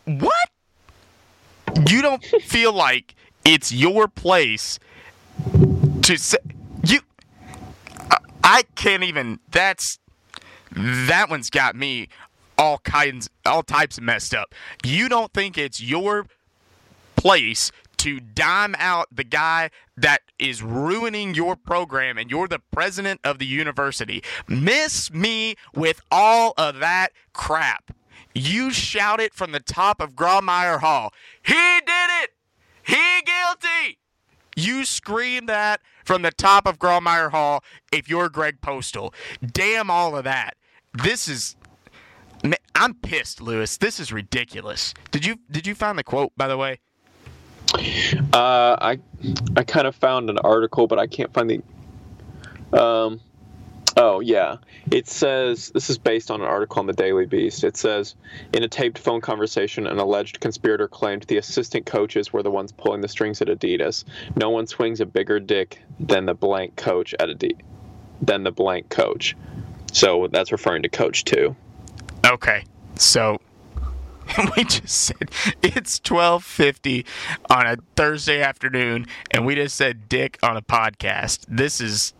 What? 0.05 0.49
You 1.87 2.01
don't 2.01 2.23
feel 2.23 2.73
like 2.73 3.15
it's 3.45 3.71
your 3.71 4.07
place 4.07 4.79
to 6.01 6.17
say 6.17 6.37
you? 6.83 6.99
I- 8.09 8.17
I 8.43 8.63
can't 8.75 9.03
even. 9.03 9.39
That's 9.51 9.99
that 10.73 11.29
one's 11.29 11.49
got 11.49 11.75
me 11.75 12.07
all 12.57 12.79
kinds, 12.79 13.29
all 13.45 13.63
types 13.63 13.99
messed 14.01 14.33
up. 14.33 14.53
You 14.83 15.09
don't 15.09 15.31
think 15.33 15.57
it's 15.57 15.81
your 15.81 16.25
place 17.15 17.71
to 18.01 18.19
dime 18.19 18.75
out 18.79 19.07
the 19.11 19.23
guy 19.23 19.69
that 19.95 20.21
is 20.39 20.63
ruining 20.63 21.35
your 21.35 21.55
program 21.55 22.17
and 22.17 22.31
you're 22.31 22.47
the 22.47 22.61
president 22.71 23.21
of 23.23 23.37
the 23.37 23.45
university. 23.45 24.23
Miss 24.47 25.13
me 25.13 25.53
with 25.75 26.01
all 26.09 26.55
of 26.57 26.79
that 26.79 27.09
crap. 27.31 27.95
You 28.33 28.71
shout 28.71 29.19
it 29.19 29.35
from 29.35 29.51
the 29.51 29.59
top 29.59 30.01
of 30.01 30.15
Grawemeyer 30.15 30.79
Hall. 30.79 31.13
He 31.43 31.53
did 31.53 32.09
it! 32.23 32.31
He 32.81 33.21
guilty! 33.23 33.99
You 34.55 34.83
scream 34.83 35.45
that 35.45 35.81
from 36.03 36.23
the 36.23 36.31
top 36.31 36.65
of 36.65 36.79
Grawemeyer 36.79 37.29
Hall 37.29 37.63
if 37.91 38.09
you're 38.09 38.29
Greg 38.29 38.61
Postel. 38.61 39.13
Damn 39.45 39.91
all 39.91 40.17
of 40.17 40.23
that. 40.23 40.55
This 40.93 41.27
is 41.27 41.55
I'm 42.73 42.95
pissed, 42.95 43.41
Louis. 43.41 43.77
This 43.77 43.99
is 43.99 44.11
ridiculous. 44.11 44.95
Did 45.11 45.23
you 45.23 45.35
did 45.51 45.67
you 45.67 45.75
find 45.75 45.99
the 45.99 46.03
quote 46.03 46.31
by 46.35 46.47
the 46.47 46.57
way? 46.57 46.79
Uh, 47.73 48.75
I 48.79 48.99
I 49.55 49.63
kind 49.63 49.87
of 49.87 49.95
found 49.95 50.29
an 50.29 50.37
article, 50.39 50.87
but 50.87 50.99
I 50.99 51.07
can't 51.07 51.33
find 51.33 51.49
the. 51.49 52.79
Um, 52.79 53.19
oh 53.97 54.19
yeah, 54.19 54.57
it 54.89 55.07
says 55.07 55.69
this 55.73 55.89
is 55.89 55.97
based 55.97 56.31
on 56.31 56.41
an 56.41 56.47
article 56.47 56.79
on 56.79 56.87
the 56.87 56.93
Daily 56.93 57.25
Beast. 57.25 57.63
It 57.63 57.77
says 57.77 58.15
in 58.53 58.63
a 58.63 58.67
taped 58.67 58.97
phone 58.97 59.21
conversation, 59.21 59.87
an 59.87 59.99
alleged 59.99 60.39
conspirator 60.39 60.87
claimed 60.87 61.23
the 61.23 61.37
assistant 61.37 61.85
coaches 61.85 62.33
were 62.33 62.43
the 62.43 62.51
ones 62.51 62.71
pulling 62.71 63.01
the 63.01 63.07
strings 63.07 63.41
at 63.41 63.47
Adidas. 63.47 64.03
No 64.35 64.49
one 64.49 64.67
swings 64.67 65.01
a 65.01 65.05
bigger 65.05 65.39
dick 65.39 65.81
than 65.99 66.25
the 66.25 66.33
blank 66.33 66.75
coach 66.75 67.13
at 67.19 67.29
Adidas. 67.29 67.61
Than 68.21 68.43
the 68.43 68.51
blank 68.51 68.89
coach. 68.89 69.35
So 69.93 70.27
that's 70.27 70.51
referring 70.51 70.83
to 70.83 70.89
Coach 70.89 71.25
Two. 71.25 71.55
Okay. 72.25 72.63
So 72.95 73.39
we 74.57 74.63
just 74.63 74.89
said 74.89 75.31
it's 75.61 75.99
12:50 75.99 77.05
on 77.49 77.65
a 77.65 77.77
Thursday 77.95 78.41
afternoon 78.41 79.05
and 79.31 79.45
we 79.45 79.55
just 79.55 79.75
said 79.75 80.07
dick 80.09 80.37
on 80.43 80.57
a 80.57 80.61
podcast. 80.61 81.45
This 81.47 81.81
is 81.81 82.13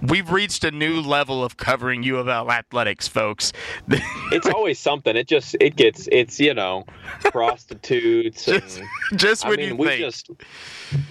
We've 0.00 0.30
reached 0.30 0.62
a 0.62 0.70
new 0.70 1.00
level 1.00 1.42
of 1.42 1.56
covering 1.56 2.04
U 2.04 2.18
of 2.18 2.28
L 2.28 2.52
athletics, 2.52 3.08
folks. 3.08 3.52
it's 3.88 4.46
always 4.46 4.78
something. 4.78 5.16
It 5.16 5.26
just 5.26 5.56
it 5.60 5.74
gets 5.74 6.08
it's 6.12 6.38
you 6.38 6.54
know 6.54 6.84
prostitutes 7.20 8.44
just, 8.44 8.78
and 8.78 9.18
just 9.18 9.44
when 9.44 9.54
I 9.54 9.56
mean 9.56 9.68
you 9.70 9.76
we 9.76 9.86
think. 9.88 10.00
just 10.00 10.30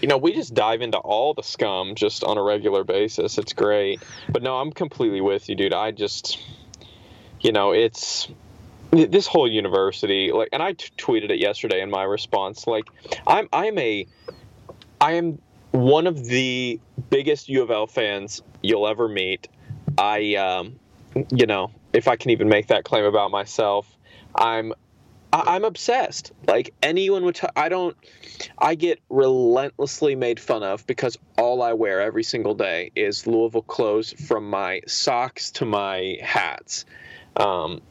you 0.01 0.07
know 0.07 0.17
we 0.17 0.33
just 0.33 0.53
dive 0.53 0.81
into 0.81 0.99
all 0.99 1.33
the 1.33 1.43
scum 1.43 1.95
just 1.95 2.23
on 2.23 2.37
a 2.37 2.41
regular 2.41 2.85
basis. 2.85 3.37
It's 3.37 3.51
great. 3.51 4.01
But 4.29 4.41
no, 4.41 4.57
I'm 4.57 4.71
completely 4.71 5.19
with 5.19 5.49
you, 5.49 5.55
dude. 5.55 5.73
I 5.73 5.91
just 5.91 6.41
you 7.41 7.51
know 7.51 7.73
it's 7.73 8.29
this 8.91 9.27
whole 9.27 9.49
university 9.49 10.31
like 10.31 10.49
and 10.53 10.63
I 10.63 10.73
t- 10.73 10.89
tweeted 10.97 11.29
it 11.29 11.39
yesterday 11.39 11.81
in 11.81 11.89
my 11.89 12.03
response 12.03 12.67
like 12.67 12.85
I'm 13.27 13.49
I'm 13.51 13.77
a 13.77 14.07
I 14.99 15.13
am 15.13 15.39
one 15.71 16.07
of 16.07 16.25
the 16.25 16.79
biggest 17.09 17.49
U 17.49 17.61
of 17.61 17.71
L 17.71 17.87
fans 17.87 18.41
you'll 18.61 18.87
ever 18.87 19.07
meet. 19.07 19.47
I, 19.97 20.35
um, 20.35 20.79
you 21.29 21.45
know, 21.45 21.71
if 21.93 22.07
I 22.07 22.15
can 22.15 22.31
even 22.31 22.49
make 22.49 22.67
that 22.67 22.83
claim 22.83 23.05
about 23.05 23.31
myself, 23.31 23.87
I'm, 24.35 24.73
I- 25.31 25.55
I'm 25.55 25.65
obsessed. 25.65 26.31
Like 26.47 26.73
anyone 26.81 27.23
would, 27.25 27.39
I 27.55 27.69
don't, 27.69 27.95
I 28.57 28.75
get 28.75 28.99
relentlessly 29.09 30.15
made 30.15 30.39
fun 30.39 30.63
of 30.63 30.85
because 30.87 31.17
all 31.37 31.61
I 31.61 31.73
wear 31.73 32.01
every 32.01 32.23
single 32.23 32.55
day 32.55 32.91
is 32.95 33.27
Louisville 33.27 33.61
clothes 33.61 34.13
from 34.13 34.49
my 34.49 34.81
socks 34.87 35.51
to 35.51 35.65
my 35.65 36.17
hats. 36.21 36.85
Um, 37.35 37.81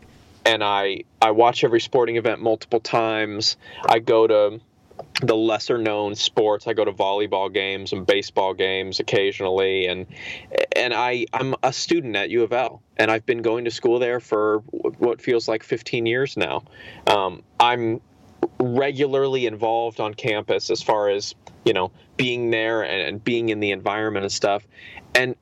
and 0.47 0.63
I, 0.63 1.03
I 1.21 1.33
watch 1.33 1.65
every 1.65 1.81
sporting 1.81 2.17
event 2.17 2.41
multiple 2.41 2.81
times. 2.81 3.57
I 3.85 3.99
go 3.99 4.27
to 4.29 4.61
the 5.21 5.37
lesser 5.37 5.77
known 5.77 6.15
sports. 6.15 6.67
I 6.67 6.73
go 6.73 6.85
to 6.85 6.93
volleyball 6.93 7.53
games 7.53 7.93
and 7.93 8.07
baseball 8.07 8.55
games 8.55 9.01
occasionally, 9.01 9.87
and 9.87 10.07
and 10.75 10.95
I 10.95 11.27
I'm 11.33 11.55
a 11.63 11.73
student 11.73 12.17
at 12.17 12.31
U 12.31 12.45
of 12.45 12.53
L, 12.53 12.81
and 12.97 13.11
I've 13.11 13.27
been 13.27 13.43
going 13.43 13.65
to 13.65 13.71
school 13.71 13.99
there 13.99 14.21
for 14.21 14.59
what 14.99 15.21
feels 15.21 15.49
like 15.49 15.63
15 15.65 16.07
years 16.07 16.37
now. 16.37 16.63
Um, 17.07 17.43
I'm 17.59 18.01
regularly 18.61 19.47
involved 19.47 20.01
on 20.01 20.15
campus 20.15 20.71
as 20.71 20.81
far 20.81 21.11
as 21.11 21.35
you 21.65 21.73
know 21.73 21.91
being 22.17 22.51
there 22.51 22.83
and, 22.83 23.23
being 23.23 23.49
in 23.49 23.61
the 23.61 23.73
environment 23.73 24.25
and 24.25 24.33
stuff, 24.33 24.67
and 25.15 25.35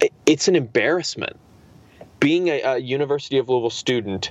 it, 0.00 0.12
it's 0.26 0.48
an 0.48 0.56
embarrassment 0.56 1.38
being 2.22 2.48
a, 2.48 2.60
a 2.62 2.78
University 2.78 3.38
of 3.38 3.48
Louisville 3.48 3.68
student 3.68 4.30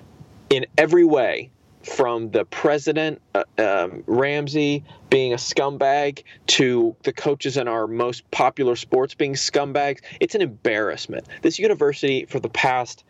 in 0.49 0.65
every 0.77 1.04
way 1.04 1.51
from 1.84 2.32
the 2.32 2.45
president 2.45 3.21
uh, 3.36 3.43
um, 3.58 4.04
Ramsey 4.08 4.86
being 5.10 5.34
a 5.34 5.36
scumbag 5.36 6.23
to 6.47 6.95
the 7.04 7.12
coaches 7.12 7.58
in 7.58 7.67
our 7.67 7.88
most 7.88 8.30
popular 8.32 8.77
sports 8.77 9.13
being 9.13 9.34
scumbags. 9.34 9.99
It's 10.21 10.36
an 10.36 10.41
embarrassment. 10.41 11.25
This 11.41 11.60
university 11.60 12.25
for 12.25 12.39
the 12.39 12.49
past 12.49 13.04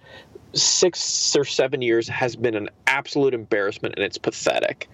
six 0.54 1.36
or 1.36 1.46
seven 1.46 1.82
years 1.82 2.08
has 2.08 2.36
been 2.36 2.56
an 2.56 2.70
absolute 2.88 3.36
embarrassment, 3.36 3.96
and 3.98 4.04
it's 4.04 4.18
pathetic. 4.18 4.90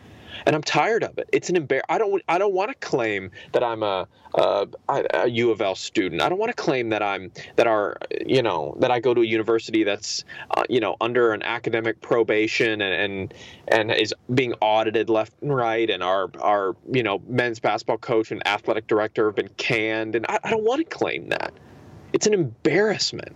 And 0.47 0.55
I'm 0.55 0.63
tired 0.63 1.03
of 1.03 1.17
it. 1.17 1.29
It's 1.33 1.49
an 1.49 1.57
embar. 1.57 1.81
I 1.89 1.97
don't. 1.97 2.23
I 2.29 2.37
don't 2.37 2.53
want 2.53 2.69
to 2.69 2.75
claim 2.75 3.31
that 3.51 3.65
I'm 3.65 3.83
a, 3.83 4.07
a, 4.33 4.65
a 5.13 5.27
U 5.27 5.51
of 5.51 5.61
L 5.61 5.75
student. 5.75 6.21
I 6.21 6.29
don't 6.29 6.39
want 6.39 6.55
to 6.55 6.55
claim 6.55 6.87
that 6.91 7.03
I'm 7.03 7.33
that 7.57 7.67
our 7.67 7.97
you 8.25 8.41
know 8.41 8.77
that 8.79 8.89
I 8.89 9.01
go 9.01 9.13
to 9.13 9.19
a 9.19 9.25
university 9.25 9.83
that's 9.83 10.23
uh, 10.51 10.63
you 10.69 10.79
know 10.79 10.95
under 11.01 11.33
an 11.33 11.43
academic 11.43 11.99
probation 11.99 12.81
and, 12.81 12.81
and 12.81 13.33
and 13.67 13.91
is 13.91 14.15
being 14.33 14.53
audited 14.61 15.09
left 15.09 15.33
and 15.41 15.53
right, 15.53 15.89
and 15.89 16.01
our 16.01 16.31
our 16.39 16.77
you 16.93 17.03
know 17.03 17.21
men's 17.27 17.59
basketball 17.59 17.97
coach 17.97 18.31
and 18.31 18.47
athletic 18.47 18.87
director 18.87 19.25
have 19.25 19.35
been 19.35 19.49
canned, 19.57 20.15
and 20.15 20.25
I, 20.29 20.39
I 20.45 20.49
don't 20.49 20.63
want 20.63 20.79
to 20.79 20.85
claim 20.85 21.27
that. 21.27 21.51
It's 22.13 22.25
an 22.25 22.33
embarrassment. 22.33 23.35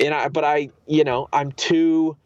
And 0.00 0.14
I, 0.14 0.28
but 0.28 0.44
I, 0.44 0.70
you 0.86 1.02
know, 1.02 1.28
I'm 1.32 1.50
too. 1.50 2.16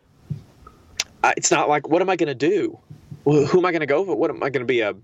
It's 1.38 1.50
not 1.50 1.70
like 1.70 1.88
what 1.88 2.02
am 2.02 2.10
I 2.10 2.16
going 2.16 2.28
to 2.28 2.34
do? 2.34 2.78
Who 3.28 3.58
am 3.58 3.66
I 3.66 3.72
going 3.72 3.80
to 3.80 3.86
go 3.86 4.04
for? 4.04 4.16
What 4.16 4.30
am 4.30 4.42
I 4.42 4.50
going 4.50 4.66
to 4.66 4.72
be 4.72 4.80
a, 4.80 4.94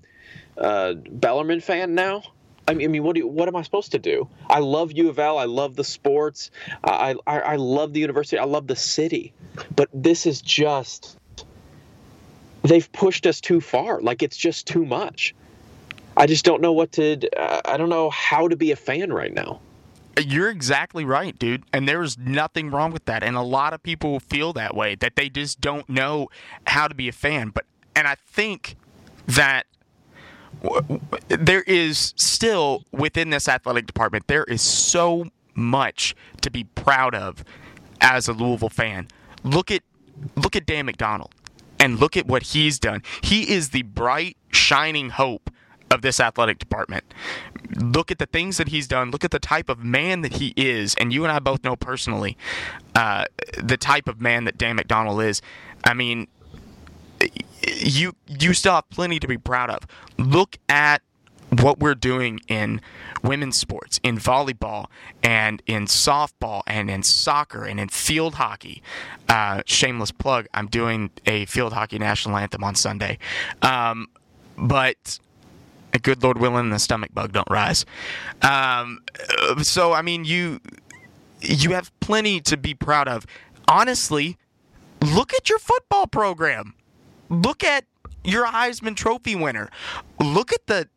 a 0.57 0.95
Bellarmine 0.95 1.61
fan 1.61 1.95
now? 1.95 2.23
I 2.67 2.73
mean, 2.73 2.89
I 2.89 2.89
mean, 2.89 3.03
what 3.03 3.15
do 3.15 3.21
you, 3.21 3.27
what 3.27 3.47
am 3.49 3.57
I 3.57 3.63
supposed 3.63 3.93
to 3.93 3.99
do? 3.99 4.27
I 4.49 4.61
love 4.61 4.93
U 4.93 5.11
of 5.11 5.19
L. 5.19 5.37
I 5.37 5.45
love 5.45 5.77
the 5.77 5.85
sports. 5.85 6.51
I, 6.83 7.15
I 7.27 7.41
I 7.41 7.57
love 7.57 7.93
the 7.93 8.01
university. 8.01 8.39
I 8.39 8.45
love 8.45 8.67
the 8.67 8.77
city. 8.77 9.35
But 9.77 9.91
this 9.93 10.25
is 10.25 10.41
just 10.41 11.19
they've 12.63 12.91
pushed 12.93 13.27
us 13.27 13.43
too 13.43 13.61
far. 13.61 14.01
Like 14.01 14.23
it's 14.23 14.39
just 14.39 14.67
too 14.67 14.87
much. 14.87 15.35
I 16.17 16.27
just 16.27 16.47
don't 16.47 16.63
know 16.63 16.73
what 16.73 16.93
to. 16.93 17.21
Uh, 17.39 17.61
I 17.67 17.77
don't 17.77 17.91
know 17.91 18.09
how 18.09 18.49
to 18.49 18.57
be 18.57 18.71
a 18.71 18.77
fan 18.77 19.13
right 19.13 19.35
now. 19.35 19.61
You're 20.19 20.49
exactly 20.49 21.05
right, 21.05 21.39
dude. 21.39 21.65
And 21.73 21.89
there's 21.89 22.17
nothing 22.17 22.71
wrong 22.71 22.93
with 22.93 23.05
that. 23.07 23.23
And 23.23 23.37
a 23.37 23.43
lot 23.43 23.75
of 23.75 23.83
people 23.83 24.21
feel 24.21 24.53
that 24.53 24.75
way, 24.75 24.95
that 24.95 25.17
they 25.17 25.29
just 25.29 25.61
don't 25.61 25.89
know 25.89 26.29
how 26.67 26.87
to 26.87 26.95
be 26.95 27.09
a 27.09 27.13
fan. 27.13 27.51
But, 27.51 27.65
and 27.97 28.07
I 28.07 28.17
think 28.27 28.77
that 29.27 29.67
there 31.29 31.63
is 31.63 32.15
still 32.17 32.85
within 32.93 33.31
this 33.31 33.49
athletic 33.49 33.87
department, 33.87 34.27
there 34.29 34.45
is 34.45 34.63
so 34.63 35.27
much 35.55 36.15
to 36.41 36.51
be 36.51 36.65
proud 36.65 37.15
of 37.15 37.45
as 38.01 38.29
a 38.29 38.33
Louisville 38.33 38.69
fan. 38.69 39.09
Look 39.43 39.71
at 39.71 39.83
look 40.37 40.57
at 40.57 40.67
Dan 40.67 40.87
McDonnell 40.87 41.31
and 41.81 41.99
look 41.99 42.17
at 42.17 42.27
what 42.27 42.43
he's 42.43 42.79
done. 42.79 43.03
He 43.23 43.53
is 43.53 43.71
the 43.71 43.83
bright, 43.83 44.37
shining 44.53 45.11
hope 45.11 45.51
of 45.91 46.03
this 46.03 46.21
athletic 46.21 46.59
department. 46.59 47.05
Look 47.77 48.11
at 48.11 48.19
the 48.19 48.27
things 48.27 48.57
that 48.57 48.69
he's 48.69 48.87
done. 48.87 49.11
Look 49.11 49.25
at 49.25 49.31
the 49.31 49.39
type 49.39 49.69
of 49.69 49.85
man 49.85 50.23
that 50.23 50.35
he 50.35 50.53
is. 50.57 50.95
And 50.99 51.13
you 51.13 51.25
and 51.25 51.33
I 51.33 51.39
both 51.39 51.63
know 51.65 51.77
personally 51.77 52.37
uh, 52.95 53.25
the 53.63 53.77
type 53.77 54.09
of 54.09 54.21
man 54.21 54.45
that 54.45 54.59
Dan 54.59 54.79
McDonnell 54.79 55.25
is. 55.25 55.43
I 55.85 55.95
mean, 55.95 56.29
you 57.67 58.15
you 58.27 58.55
still 58.55 58.75
have 58.75 58.89
plenty 58.91 59.19
to 59.21 59.29
be 59.29 59.39
proud 59.39 59.71
of. 59.71 59.87
Look 60.19 60.59
at 60.69 61.03
what 61.51 61.79
we're 61.79 61.95
doing 61.95 62.41
in 62.49 62.81
women's 63.23 63.59
sports, 63.59 64.01
in 64.03 64.19
volleyball, 64.19 64.87
and 65.23 65.63
in 65.67 65.87
softball, 65.87 66.63
and 66.67 66.91
in 66.91 67.03
soccer, 67.03 67.65
and 67.65 67.79
in 67.79 67.89
field 67.89 68.35
hockey. 68.35 68.83
Uh, 69.29 69.63
shameless 69.67 70.11
plug: 70.11 70.47
I'm 70.55 70.67
doing 70.67 71.11
a 71.27 71.47
field 71.47 71.73
hockey 71.73 71.99
national 71.99 72.37
anthem 72.37 72.65
on 72.65 72.75
Sunday. 72.75 73.19
Um, 73.63 74.09
but 74.57 75.19
good 76.03 76.23
Lord 76.23 76.39
willing, 76.39 76.71
the 76.71 76.79
stomach 76.79 77.13
bug 77.15 77.33
don't 77.33 77.49
rise. 77.51 77.85
Um, 78.43 79.03
so 79.63 79.93
I 79.93 80.03
mean, 80.03 80.25
you 80.25 80.61
you 81.41 81.71
have 81.71 81.93
plenty 82.01 82.41
to 82.43 82.57
be 82.57 82.75
proud 82.75 83.09
of. 83.09 83.27
Honestly, 83.69 84.37
look 85.01 85.33
at 85.35 85.49
your 85.49 85.59
football 85.59 86.07
program. 86.07 86.75
Look 87.35 87.65
at 87.65 87.85
your 88.23 88.47
Heisman 88.47 88.97
Trophy 88.97 89.35
winner. 89.35 89.71
Look 90.21 90.53
at 90.53 90.67
the 90.67 90.89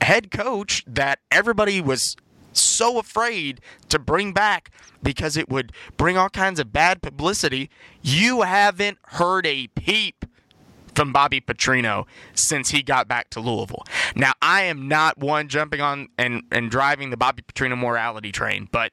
head 0.00 0.30
coach 0.30 0.84
that 0.86 1.18
everybody 1.30 1.80
was 1.80 2.16
so 2.52 2.98
afraid 2.98 3.60
to 3.88 3.98
bring 3.98 4.32
back 4.32 4.70
because 5.02 5.36
it 5.36 5.48
would 5.48 5.72
bring 5.96 6.16
all 6.16 6.28
kinds 6.28 6.58
of 6.58 6.72
bad 6.72 7.02
publicity. 7.02 7.70
You 8.02 8.42
haven't 8.42 8.98
heard 9.08 9.46
a 9.46 9.66
peep 9.68 10.24
from 10.94 11.12
Bobby 11.12 11.40
Petrino 11.40 12.06
since 12.34 12.70
he 12.70 12.82
got 12.82 13.06
back 13.06 13.28
to 13.30 13.40
Louisville. 13.40 13.84
Now, 14.14 14.32
I 14.40 14.62
am 14.62 14.88
not 14.88 15.18
one 15.18 15.48
jumping 15.48 15.82
on 15.82 16.08
and, 16.16 16.42
and 16.50 16.70
driving 16.70 17.10
the 17.10 17.18
Bobby 17.18 17.42
Petrino 17.42 17.76
morality 17.76 18.32
train, 18.32 18.68
but 18.72 18.92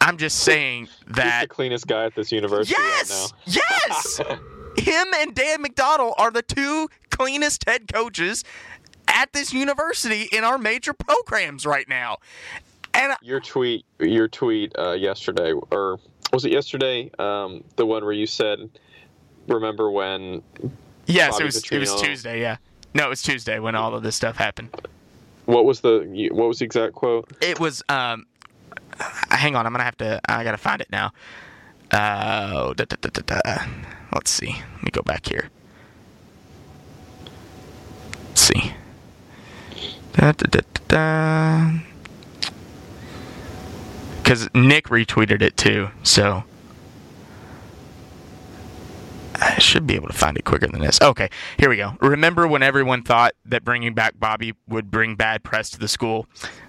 I'm 0.00 0.18
just 0.18 0.40
saying 0.40 0.88
that. 1.06 1.40
He's 1.40 1.48
the 1.48 1.54
cleanest 1.54 1.86
guy 1.86 2.04
at 2.04 2.14
this 2.14 2.30
university 2.30 2.74
yes! 2.78 3.32
right 3.48 3.48
now. 3.48 3.62
Yes! 3.86 4.20
Him 4.76 5.06
and 5.16 5.34
Dan 5.34 5.62
McDonnell 5.62 6.14
are 6.18 6.30
the 6.30 6.42
two 6.42 6.88
cleanest 7.10 7.64
head 7.68 7.92
coaches 7.92 8.44
at 9.08 9.32
this 9.32 9.52
university 9.52 10.28
in 10.32 10.44
our 10.44 10.58
major 10.58 10.92
programs 10.92 11.64
right 11.66 11.88
now. 11.88 12.18
And 12.92 13.14
your 13.22 13.40
tweet, 13.40 13.84
your 13.98 14.28
tweet 14.28 14.72
uh, 14.78 14.92
yesterday, 14.92 15.52
or 15.70 15.98
was 16.32 16.44
it 16.44 16.52
yesterday? 16.52 17.10
Um, 17.18 17.64
the 17.76 17.84
one 17.86 18.04
where 18.04 18.12
you 18.12 18.26
said, 18.26 18.70
"Remember 19.48 19.90
when 19.90 20.42
Yes, 21.06 21.32
Bobby 21.32 21.42
it 21.42 21.46
was. 21.46 21.62
Petrino. 21.62 21.72
It 21.72 21.80
was 21.80 22.02
Tuesday. 22.02 22.40
Yeah, 22.40 22.56
no, 22.94 23.06
it 23.06 23.08
was 23.08 23.22
Tuesday 23.22 23.58
when 23.58 23.74
all 23.74 23.94
of 23.94 24.02
this 24.02 24.14
stuff 24.14 24.36
happened. 24.36 24.70
What 25.46 25.64
was 25.64 25.80
the 25.80 26.28
What 26.32 26.48
was 26.48 26.60
the 26.60 26.64
exact 26.64 26.94
quote? 26.94 27.30
It 27.40 27.58
was. 27.58 27.82
Um, 27.88 28.26
hang 29.30 29.56
on, 29.56 29.66
I'm 29.66 29.72
gonna 29.72 29.84
have 29.84 29.98
to. 29.98 30.20
I 30.28 30.44
gotta 30.44 30.56
find 30.56 30.80
it 30.80 30.88
now. 30.90 31.12
Uh, 31.90 32.72
da, 32.74 32.84
da, 32.84 32.96
da, 33.10 33.58
let's 34.14 34.30
see. 34.30 34.56
Let 34.74 34.82
me 34.84 34.90
go 34.90 35.02
back 35.02 35.26
here. 35.28 35.50
Let's 38.28 38.40
see. 38.40 38.74
Because 44.22 44.48
Nick 44.54 44.86
retweeted 44.86 45.42
it 45.42 45.56
too, 45.56 45.90
so 46.02 46.44
I 49.34 49.58
should 49.58 49.86
be 49.86 49.94
able 49.96 50.08
to 50.08 50.14
find 50.14 50.36
it 50.38 50.44
quicker 50.44 50.66
than 50.68 50.80
this. 50.80 51.00
Okay, 51.02 51.28
here 51.58 51.68
we 51.68 51.76
go. 51.76 51.94
Remember 52.00 52.46
when 52.46 52.62
everyone 52.62 53.02
thought 53.02 53.34
that 53.44 53.64
bringing 53.64 53.92
back 53.92 54.18
Bobby 54.18 54.54
would 54.68 54.90
bring 54.90 55.16
bad 55.16 55.42
press 55.42 55.68
to 55.70 55.78
the 55.78 55.88
school? 55.88 56.26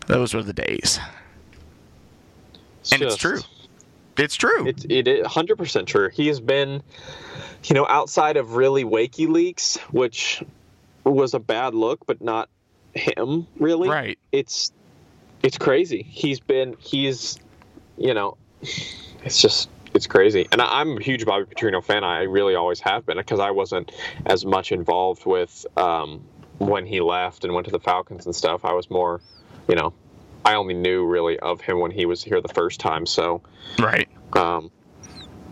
Those 0.07 0.33
were 0.33 0.43
the 0.43 0.53
days. 0.53 0.99
And 2.91 3.01
just, 3.01 3.15
it's 3.15 3.21
true. 3.21 3.39
It's 4.17 4.35
true. 4.35 4.67
It, 4.67 4.85
it 4.89 5.07
is 5.07 5.27
100% 5.27 5.85
true. 5.85 6.09
He 6.09 6.27
has 6.27 6.39
been, 6.39 6.81
you 7.65 7.75
know, 7.75 7.85
outside 7.87 8.37
of 8.37 8.55
really 8.55 8.83
WikiLeaks, 8.83 9.77
which 9.91 10.43
was 11.03 11.33
a 11.33 11.39
bad 11.39 11.75
look, 11.75 12.05
but 12.05 12.21
not 12.21 12.49
him 12.93 13.47
really. 13.57 13.89
Right. 13.89 14.17
It's 14.31 14.71
it's 15.43 15.57
crazy. 15.57 16.01
He's 16.01 16.39
been 16.39 16.75
he's 16.79 17.39
you 17.97 18.13
know, 18.13 18.37
it's 18.61 19.41
just 19.41 19.69
it's 19.93 20.07
crazy. 20.07 20.47
And 20.51 20.61
I'm 20.61 20.97
a 20.97 21.01
huge 21.01 21.25
Bobby 21.25 21.45
Petrino 21.45 21.83
fan. 21.83 22.03
I 22.03 22.23
really 22.23 22.55
always 22.55 22.79
have 22.81 23.05
been 23.05 23.17
because 23.17 23.39
I 23.39 23.51
wasn't 23.51 23.91
as 24.25 24.45
much 24.45 24.71
involved 24.71 25.25
with 25.25 25.65
um, 25.77 26.23
when 26.57 26.85
he 26.85 26.99
left 26.99 27.43
and 27.45 27.53
went 27.53 27.65
to 27.65 27.71
the 27.71 27.79
Falcons 27.79 28.25
and 28.25 28.35
stuff. 28.35 28.65
I 28.65 28.73
was 28.73 28.89
more, 28.89 29.21
you 29.69 29.75
know, 29.75 29.93
I 30.43 30.55
only 30.55 30.73
knew 30.73 31.05
really 31.05 31.39
of 31.39 31.61
him 31.61 31.79
when 31.79 31.91
he 31.91 32.05
was 32.05 32.21
here 32.23 32.41
the 32.41 32.53
first 32.53 32.79
time. 32.79 33.05
So, 33.05 33.41
right. 33.79 34.04
Um, 34.35 34.71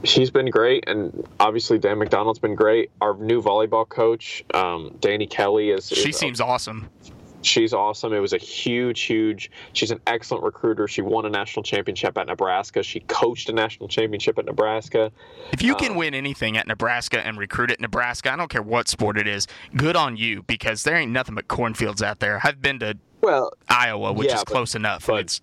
he's 0.03 0.31
been 0.31 0.49
great, 0.49 0.87
and 0.87 1.27
obviously 1.39 1.79
Dan 1.79 1.97
McDonnell's 1.97 2.39
been 2.39 2.55
great. 2.55 2.91
Our 3.01 3.15
new 3.17 3.41
volleyball 3.41 3.87
coach, 3.87 4.43
um, 4.53 4.91
Dani 4.99 5.29
Kelly, 5.29 5.71
is. 5.71 5.87
She 5.87 6.09
is 6.09 6.17
seems 6.17 6.39
a, 6.39 6.45
awesome 6.45 6.89
she's 7.45 7.73
awesome. 7.73 8.13
It 8.13 8.19
was 8.19 8.33
a 8.33 8.37
huge, 8.37 9.01
huge. 9.01 9.51
She's 9.73 9.91
an 9.91 9.99
excellent 10.07 10.43
recruiter. 10.43 10.87
She 10.87 11.01
won 11.01 11.25
a 11.25 11.29
national 11.29 11.63
championship 11.63 12.17
at 12.17 12.27
Nebraska. 12.27 12.83
She 12.83 13.01
coached 13.01 13.49
a 13.49 13.53
national 13.53 13.89
championship 13.89 14.37
at 14.39 14.45
Nebraska. 14.45 15.11
If 15.51 15.61
you 15.61 15.75
can 15.75 15.91
um, 15.91 15.97
win 15.97 16.13
anything 16.13 16.57
at 16.57 16.67
Nebraska 16.67 17.25
and 17.25 17.37
recruit 17.37 17.71
at 17.71 17.79
Nebraska, 17.79 18.33
I 18.33 18.35
don't 18.35 18.49
care 18.49 18.61
what 18.61 18.87
sport 18.87 19.17
it 19.17 19.27
is. 19.27 19.47
Good 19.75 19.95
on 19.95 20.17
you 20.17 20.43
because 20.43 20.83
there 20.83 20.95
ain't 20.95 21.11
nothing 21.11 21.35
but 21.35 21.47
cornfields 21.47 22.01
out 22.01 22.19
there. 22.19 22.39
I've 22.43 22.61
been 22.61 22.79
to 22.79 22.97
well 23.21 23.51
Iowa, 23.69 24.13
which 24.13 24.29
yeah, 24.29 24.37
is 24.37 24.43
close 24.43 24.73
but, 24.73 24.79
enough. 24.79 25.07
But 25.07 25.21
it's 25.21 25.41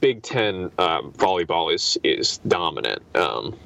Big 0.00 0.22
Ten 0.22 0.70
um, 0.78 1.12
volleyball 1.12 1.72
is 1.72 1.98
is 2.02 2.38
dominant. 2.38 3.02
Um, 3.16 3.58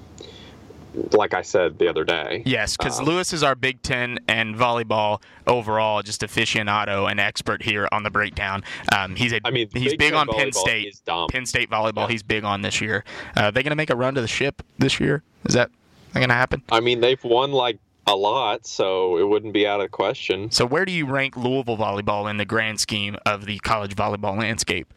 like 1.13 1.35
I 1.35 1.43
said 1.43 1.79
the 1.79 1.89
other 1.89 2.05
day. 2.05 2.43
Yes, 2.45 2.77
because 2.77 2.99
um, 2.99 3.07
Louis 3.07 3.33
is 3.33 3.43
our 3.43 3.55
Big 3.55 3.83
Ten 3.83 4.19
and 4.29 4.55
volleyball 4.55 5.23
overall 5.47 6.03
just 6.03 6.21
aficionado 6.21 7.11
and 7.11 7.19
expert 7.19 7.63
here 7.63 7.89
on 7.93 8.03
the 8.03 8.11
breakdown. 8.11 8.63
Um, 8.95 9.17
he's 9.17 9.33
a, 9.33 9.41
I 9.45 9.51
mean, 9.51 9.69
he's 9.73 9.93
Big 9.93 9.99
big 9.99 10.13
on 10.15 10.29
Penn 10.29 10.53
State. 10.53 11.01
Penn 11.31 11.47
State 11.47 11.71
volleyball, 11.71 12.07
yeah. 12.07 12.09
he's 12.09 12.23
big 12.23 12.45
on 12.45 12.63
this 12.63 12.81
year. 12.81 13.05
Uh, 13.37 13.51
they 13.51 13.63
going 13.63 13.71
to 13.71 13.77
make 13.77 13.91
a 13.91 13.97
run 13.97 14.15
to 14.15 14.21
the 14.21 14.29
ship 14.29 14.63
this 14.79 15.01
year? 15.01 15.23
Is 15.47 15.55
that 15.55 15.71
going 16.15 16.29
to 16.29 16.35
happen? 16.35 16.63
I 16.71 16.81
mean, 16.81 17.01
they've 17.01 17.23
won 17.25 17.53
like 17.53 17.79
a 18.07 18.15
lot, 18.15 18.67
so 18.67 19.17
it 19.19 19.29
wouldn't 19.29 19.53
be 19.53 19.67
out 19.67 19.81
of 19.81 19.91
question. 19.91 20.51
So, 20.51 20.67
where 20.67 20.85
do 20.85 20.93
you 20.93 21.07
rank 21.07 21.37
Louisville 21.37 21.79
volleyball 21.79 22.29
in 22.29 22.37
the 22.37 22.45
grand 22.45 22.81
scheme 22.81 23.17
of 23.25 23.47
the 23.47 23.59
college 23.61 23.95
volleyball 23.95 24.39
landscape? 24.39 24.93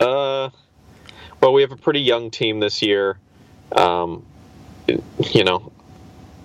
Uh, 0.00 0.50
well, 1.40 1.52
we 1.52 1.62
have 1.62 1.72
a 1.72 1.76
pretty 1.76 2.00
young 2.00 2.30
team 2.30 2.60
this 2.60 2.82
year. 2.82 3.18
Um, 3.72 4.24
you 4.86 5.44
know, 5.44 5.72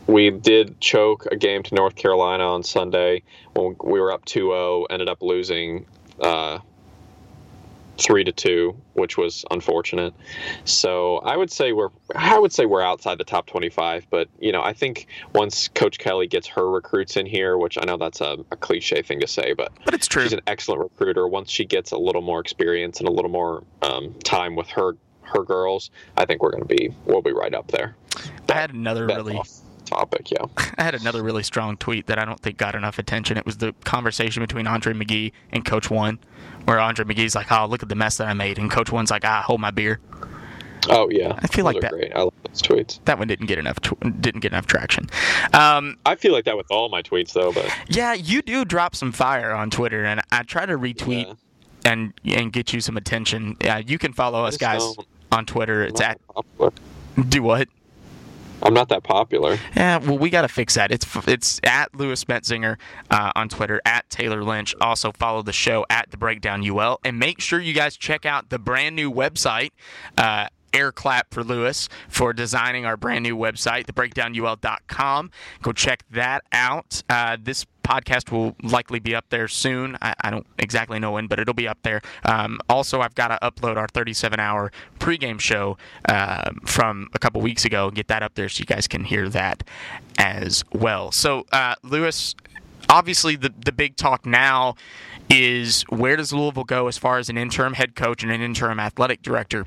we 0.08 0.30
did 0.30 0.80
choke 0.80 1.28
a 1.32 1.36
game 1.36 1.64
to 1.64 1.76
North 1.76 1.96
Carolina 1.96 2.44
on 2.44 2.64
Sunday 2.64 3.24
when 3.54 3.76
we 3.84 4.00
were 4.00 4.12
up 4.12 4.26
2-0, 4.26 4.88
ended 4.90 5.10
up 5.10 5.22
losing 5.22 5.86
uh, 6.20 6.60
three 7.98 8.24
to 8.24 8.32
two, 8.32 8.76
which 8.94 9.18
was 9.18 9.46
unfortunate. 9.52 10.14
So 10.66 11.18
I 11.20 11.38
would 11.38 11.52
say 11.52 11.72
we're 11.72 11.90
I 12.16 12.40
would 12.40 12.52
say 12.52 12.66
we're 12.66 12.82
outside 12.82 13.18
the 13.18 13.24
top 13.24 13.48
25, 13.48 14.08
but 14.10 14.30
you 14.40 14.52
know 14.52 14.62
I 14.62 14.74
think 14.74 15.08
once 15.34 15.68
Coach 15.70 16.00
Kelly 16.00 16.28
gets 16.28 16.48
her 16.48 16.70
recruits 16.70 17.18
in 17.18 17.26
here, 17.26 17.58
which 17.58 17.78
I 17.78 17.86
know 17.86 17.98
that's 17.98 18.22
a, 18.22 18.38
a 18.52 18.56
cliche 18.56 19.02
thing 19.02 19.20
to 19.20 19.28
say, 19.28 19.54
but 19.54 19.72
but 19.86 19.94
it's 19.94 20.08
true. 20.08 20.24
She's 20.24 20.34
an 20.34 20.42
excellent 20.48 20.82
recruiter. 20.82 21.28
Once 21.28 21.50
she 21.50 21.66
gets 21.66 21.92
a 21.92 21.98
little 21.98 22.22
more 22.22 22.40
experience 22.40 23.00
and 23.00 23.08
a 23.08 23.12
little 23.12 23.32
more 23.32 23.64
um, 23.82 24.14
time 24.24 24.56
with 24.56 24.70
her 24.70 24.96
her 25.22 25.44
girls, 25.44 25.92
I 26.18 26.26
think 26.26 26.42
we're 26.42 26.52
going 26.52 26.68
to 26.68 26.76
be 26.76 26.94
we'll 27.06 27.22
be 27.22 27.34
right 27.34 27.54
up 27.54 27.68
there. 27.68 27.96
I 28.50 28.54
had 28.54 28.74
another 28.74 29.08
really 29.08 29.40
topic, 29.92 30.32
yeah. 30.32 30.46
I 30.78 30.84
had 30.84 30.96
another 30.96 31.22
really 31.24 31.44
strong 31.44 31.78
tweet 31.78 32.08
that 32.08 32.18
I 32.20 32.26
don't 32.26 32.40
think 32.40 32.58
got 32.58 32.76
enough 32.76 32.98
attention. 33.00 33.38
It 33.38 33.46
was 33.46 33.58
the 33.58 33.74
conversation 33.84 34.42
between 34.44 34.68
Andre 34.68 34.94
McGee 34.94 35.32
and 35.52 35.64
Coach 35.66 35.90
One, 35.90 36.20
where 36.66 36.80
Andre 36.80 37.06
McGee's 37.06 37.36
like, 37.36 37.52
"Oh, 37.52 37.66
look 37.66 37.84
at 37.84 37.90
the 37.90 37.96
mess 37.96 38.18
that 38.18 38.28
I 38.28 38.34
made," 38.34 38.58
and 38.58 38.70
Coach 38.72 38.92
One's 38.92 39.12
like, 39.12 39.26
"Ah, 39.26 39.42
hold 39.46 39.62
my 39.62 39.72
beer." 39.72 40.00
Oh 40.90 41.10
yeah, 41.12 41.34
I 41.38 41.46
feel 41.48 41.66
Those 41.66 41.76
like 41.76 41.82
that- 41.84 41.92
Great. 41.92 42.12
I 42.16 42.22
love 42.22 42.34
those 42.44 42.62
tweets. 42.62 43.00
That 43.06 43.20
one 43.20 43.28
didn't 43.28 43.46
get 43.46 43.60
enough 43.60 43.80
tw- 43.82 44.00
didn't 44.20 44.40
get 44.42 44.52
enough 44.52 44.66
traction. 44.66 45.08
Um, 45.54 45.98
I 46.08 46.16
feel 46.16 46.32
like 46.34 46.46
that 46.46 46.58
with 46.58 46.66
all 46.72 46.90
my 46.90 47.04
tweets 47.04 47.34
though, 47.34 47.52
but 47.52 47.72
yeah, 47.88 48.14
you 48.14 48.42
do 48.42 48.66
drop 48.66 48.96
some 48.96 49.12
fire 49.12 49.52
on 49.52 49.70
Twitter, 49.70 50.04
and 50.06 50.22
I 50.32 50.42
try 50.42 50.66
to 50.66 50.78
retweet 50.78 51.28
Yeah. 51.28 51.34
and 51.92 52.14
and 52.26 52.52
get 52.52 52.74
you 52.74 52.82
some 52.82 52.98
attention. 52.98 53.58
Yeah, 53.62 53.78
you 53.78 54.00
can 54.00 54.12
follow 54.12 54.44
us 54.44 54.58
guys 54.58 54.96
on 55.32 55.46
Twitter. 55.46 55.84
It's 55.84 56.02
at 56.02 56.20
popular. 56.28 56.72
do 57.30 57.44
what? 57.44 57.68
I'm 58.64 58.74
not 58.74 58.90
that 58.90 59.04
popular. 59.04 59.58
Yeah, 59.76 59.98
well, 59.98 60.18
we 60.18 60.30
got 60.30 60.42
to 60.42 60.48
fix 60.48 60.76
that. 60.76 60.92
It's 60.92 61.06
it's 61.28 61.60
at 61.64 61.94
Louis 61.96 62.24
Metzinger 62.26 62.78
uh, 63.10 63.32
on 63.36 63.50
Twitter, 63.50 63.82
at 63.86 64.10
Tayler 64.10 64.46
Lynch. 64.46 64.76
Also 64.80 65.12
follow 65.12 65.42
the 65.42 65.54
show 65.54 65.86
at 65.90 66.12
the 66.12 66.18
Breakdown 66.18 66.68
UL, 66.68 67.00
and 67.04 67.18
make 67.18 67.42
sure 67.42 67.60
you 67.60 67.74
guys 67.74 67.98
check 67.98 68.26
out 68.26 68.50
the 68.50 68.60
brand 68.60 68.96
new 68.96 69.12
website. 69.12 69.72
Uh, 70.18 70.48
Air 70.74 70.92
clap 70.94 71.34
for 71.34 71.44
Louis 71.44 71.90
for 72.08 72.32
designing 72.32 72.86
our 72.86 72.96
brand 72.96 73.24
new 73.24 73.36
website, 73.36 73.88
thebreakdownul.com. 73.88 75.32
Go 75.62 75.74
check 75.74 76.04
that 76.12 76.44
out. 76.54 77.04
Uh, 77.10 77.36
this 77.42 77.66
podcast 77.84 78.32
will 78.32 78.56
likely 78.64 79.00
be 79.00 79.16
up 79.16 79.26
there 79.30 79.48
soon. 79.48 79.98
I, 80.02 80.14
I 80.22 80.30
don't 80.30 80.48
exactly 80.58 81.00
know 81.00 81.12
when, 81.12 81.28
but 81.28 81.40
it'll 81.40 81.54
be 81.54 81.68
up 81.68 81.80
there. 81.84 82.02
Um, 82.26 82.60
also, 82.70 83.02
I've 83.02 83.16
got 83.16 83.30
to 83.30 83.40
upload 83.42 83.78
our 83.78 83.88
37 83.88 84.40
hour 84.40 84.72
pregame 85.00 85.40
show 85.40 85.78
uh, 86.08 86.52
from 86.66 87.10
a 87.14 87.20
couple 87.20 87.42
weeks 87.42 87.66
ago 87.66 87.88
and 87.88 87.96
get 87.96 88.08
that 88.08 88.24
up 88.24 88.36
there 88.36 88.50
so 88.50 88.60
you 88.60 88.66
guys 88.66 88.88
can 88.88 89.04
hear 89.04 89.30
that 89.30 89.64
as 90.18 90.64
well. 90.72 91.12
So, 91.12 91.46
uh, 91.52 91.76
Louis, 91.84 92.36
obviously, 92.90 93.36
the, 93.36 93.54
the 93.66 93.72
big 93.72 93.96
talk 93.96 94.26
now 94.26 94.76
is 95.30 95.84
where 95.84 96.18
does 96.18 96.34
Louisville 96.34 96.66
go 96.66 96.88
as 96.88 96.98
far 96.98 97.18
as 97.18 97.30
an 97.30 97.38
interim 97.38 97.74
head 97.74 97.96
coach 97.96 98.22
and 98.22 98.32
an 98.32 98.42
interim 98.42 98.80
athletic 98.80 99.22
director? 99.22 99.66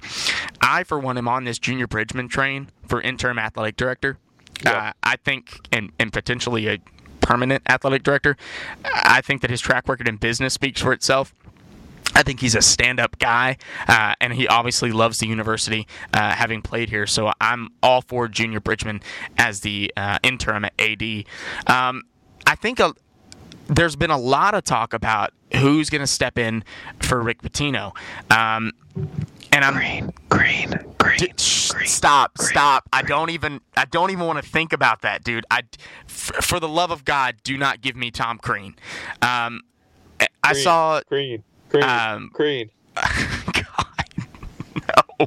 I, 0.61 0.85
for 0.85 0.99
one, 0.99 1.17
am 1.17 1.29
on 1.29 1.45
this 1.45 1.59
Junior 1.59 1.87
Bridgeman 1.87 2.29
train 2.29 2.69
for 2.87 3.01
interim 3.01 3.39
athletic 3.39 3.77
director. 3.77 4.19
Uh, 4.65 4.93
I 5.03 5.17
think, 5.17 5.67
and, 5.73 5.91
and 5.99 6.13
potentially 6.13 6.69
a 6.69 6.79
permanent 7.25 7.63
athletic 7.69 8.03
director. 8.03 8.37
I 8.85 9.21
think 9.23 9.41
that 9.41 9.51
his 9.51 9.61
track 9.61 9.89
record 9.89 10.07
in 10.07 10.17
business 10.17 10.55
speaks 10.55 10.81
for 10.81 10.93
itself. 10.93 11.35
I 12.15 12.23
think 12.23 12.41
he's 12.41 12.55
a 12.55 12.63
stand-up 12.63 13.19
guy, 13.19 13.57
uh, 13.89 14.15
and 14.21 14.33
he 14.35 14.47
obviously 14.47 14.93
loves 14.93 15.19
the 15.19 15.27
university, 15.27 15.89
uh, 16.13 16.31
having 16.31 16.63
played 16.63 16.89
here. 16.89 17.07
So 17.07 17.33
I'm 17.41 17.71
all 17.83 18.03
for 18.03 18.29
Junior 18.29 18.61
Bridgeman 18.61 19.01
as 19.37 19.61
the 19.61 19.93
uh, 19.97 20.19
interim 20.23 20.67
AD. 20.79 21.25
Um, 21.67 22.05
I 22.47 22.55
think 22.55 22.79
a, 22.79 22.93
there's 23.67 23.97
been 23.97 24.11
a 24.11 24.19
lot 24.19 24.55
of 24.55 24.63
talk 24.63 24.93
about 24.93 25.33
who's 25.55 25.91
going 25.91 26.01
to 26.01 26.07
step 26.07 26.39
in 26.39 26.65
for 27.01 27.21
Rick 27.23 27.43
Pitino. 27.43 27.93
Um, 28.31 28.73
and 29.53 29.65
I'm 29.65 29.75
green, 29.75 30.13
green, 30.29 30.71
green, 30.99 31.37
Stop, 31.37 32.39
stop! 32.39 32.89
I 32.93 33.03
don't 33.03 33.31
even, 33.31 33.61
I 33.77 33.85
don't 33.85 34.11
even 34.11 34.27
want 34.27 34.43
to 34.43 34.49
think 34.49 34.73
about 34.73 35.03
that, 35.03 35.25
dude. 35.25 35.47
I, 35.51 35.63
f- 36.07 36.33
for 36.43 36.61
the 36.61 36.69
love 36.69 36.91
of 36.91 37.05
God, 37.05 37.37
do 37.45 37.57
not 37.57 37.81
give 37.81 37.97
me 37.97 38.11
Tom 38.11 38.39
Crean. 38.39 38.75
Um, 39.23 39.63
I 40.43 40.53
Green, 40.53 40.63
saw 40.63 41.01
green, 41.09 41.45
green, 41.69 41.85
um, 41.85 42.31
green. 42.33 42.71
no, 45.21 45.27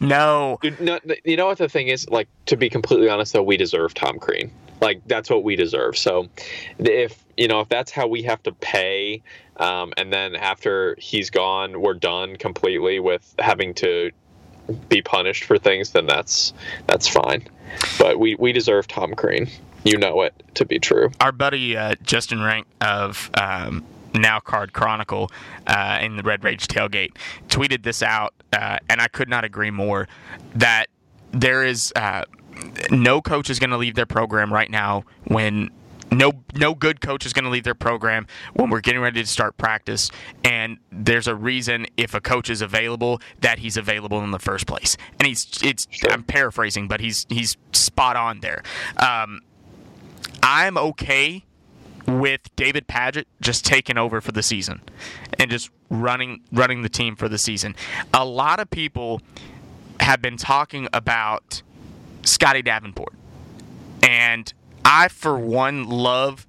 no. 0.00 0.58
Dude, 0.62 0.80
no, 0.80 0.98
you 1.24 1.36
know 1.36 1.46
what 1.46 1.58
the 1.58 1.68
thing 1.68 1.88
is? 1.88 2.08
Like, 2.08 2.28
to 2.46 2.56
be 2.56 2.68
completely 2.70 3.08
honest, 3.08 3.32
though, 3.32 3.42
we 3.42 3.56
deserve 3.56 3.94
Tom 3.94 4.18
Crean. 4.18 4.50
Like, 4.80 5.02
that's 5.06 5.30
what 5.30 5.44
we 5.44 5.56
deserve. 5.56 5.96
So, 5.96 6.28
if 6.78 7.24
you 7.36 7.48
know, 7.48 7.60
if 7.60 7.68
that's 7.68 7.90
how 7.90 8.06
we 8.06 8.22
have 8.22 8.42
to 8.44 8.52
pay, 8.52 9.22
um, 9.58 9.92
and 9.96 10.12
then 10.12 10.36
after 10.36 10.96
he's 10.98 11.30
gone, 11.30 11.80
we're 11.80 11.94
done 11.94 12.36
completely 12.36 13.00
with 13.00 13.34
having 13.38 13.74
to 13.74 14.10
be 14.88 15.02
punished 15.02 15.44
for 15.44 15.58
things, 15.58 15.92
then 15.92 16.06
that's 16.06 16.52
that's 16.86 17.08
fine. 17.08 17.46
But 17.98 18.18
we 18.18 18.34
we 18.36 18.52
deserve 18.52 18.86
Tom 18.86 19.14
Crean. 19.14 19.48
You 19.84 19.96
know 19.96 20.22
it 20.22 20.34
to 20.54 20.64
be 20.64 20.78
true. 20.78 21.10
Our 21.20 21.32
buddy 21.32 21.76
uh, 21.76 21.94
Justin 22.02 22.42
Rank 22.42 22.66
of 22.80 23.30
um, 23.34 23.84
Now 24.14 24.40
Card 24.40 24.72
Chronicle 24.72 25.30
uh, 25.66 25.98
in 26.02 26.16
the 26.16 26.22
Red 26.22 26.44
Rage 26.44 26.66
tailgate 26.66 27.16
tweeted 27.48 27.82
this 27.82 28.02
out, 28.02 28.34
uh, 28.52 28.78
and 28.88 29.00
I 29.00 29.08
could 29.08 29.28
not 29.28 29.44
agree 29.44 29.70
more. 29.70 30.08
That 30.54 30.86
there 31.32 31.64
is 31.64 31.92
uh, 31.96 32.24
no 32.90 33.20
coach 33.20 33.50
is 33.50 33.58
going 33.58 33.70
to 33.70 33.76
leave 33.76 33.94
their 33.94 34.06
program 34.06 34.52
right 34.52 34.70
now 34.70 35.04
when 35.24 35.70
no 36.10 36.32
no 36.54 36.74
good 36.74 37.00
coach 37.00 37.26
is 37.26 37.32
going 37.32 37.44
to 37.44 37.50
leave 37.50 37.64
their 37.64 37.74
program 37.74 38.26
when 38.54 38.70
we're 38.70 38.80
getting 38.80 39.00
ready 39.00 39.20
to 39.20 39.28
start 39.28 39.56
practice 39.56 40.10
and 40.44 40.78
there's 40.90 41.26
a 41.26 41.34
reason 41.34 41.86
if 41.96 42.14
a 42.14 42.20
coach 42.20 42.48
is 42.48 42.62
available 42.62 43.20
that 43.40 43.58
he's 43.58 43.76
available 43.76 44.22
in 44.22 44.30
the 44.30 44.38
first 44.38 44.66
place 44.66 44.96
and 45.18 45.26
he's 45.26 45.46
it's 45.62 45.86
I'm 46.08 46.22
paraphrasing 46.22 46.88
but 46.88 47.00
he's 47.00 47.26
he's 47.28 47.56
spot 47.72 48.16
on 48.16 48.40
there 48.40 48.62
um, 48.96 49.40
I'm 50.42 50.78
okay 50.78 51.44
with 52.06 52.40
David 52.56 52.88
Padgett 52.88 53.26
just 53.40 53.66
taking 53.66 53.98
over 53.98 54.20
for 54.20 54.32
the 54.32 54.42
season 54.42 54.80
and 55.38 55.50
just 55.50 55.70
running 55.90 56.40
running 56.50 56.82
the 56.82 56.88
team 56.88 57.16
for 57.16 57.28
the 57.28 57.38
season. 57.38 57.76
A 58.14 58.24
lot 58.24 58.60
of 58.60 58.70
people 58.70 59.20
have 60.00 60.22
been 60.22 60.36
talking 60.36 60.88
about 60.92 61.62
Scotty 62.22 62.62
Davenport. 62.62 63.14
And 64.02 64.52
I 64.90 65.08
for 65.08 65.38
one 65.38 65.84
love 65.84 66.46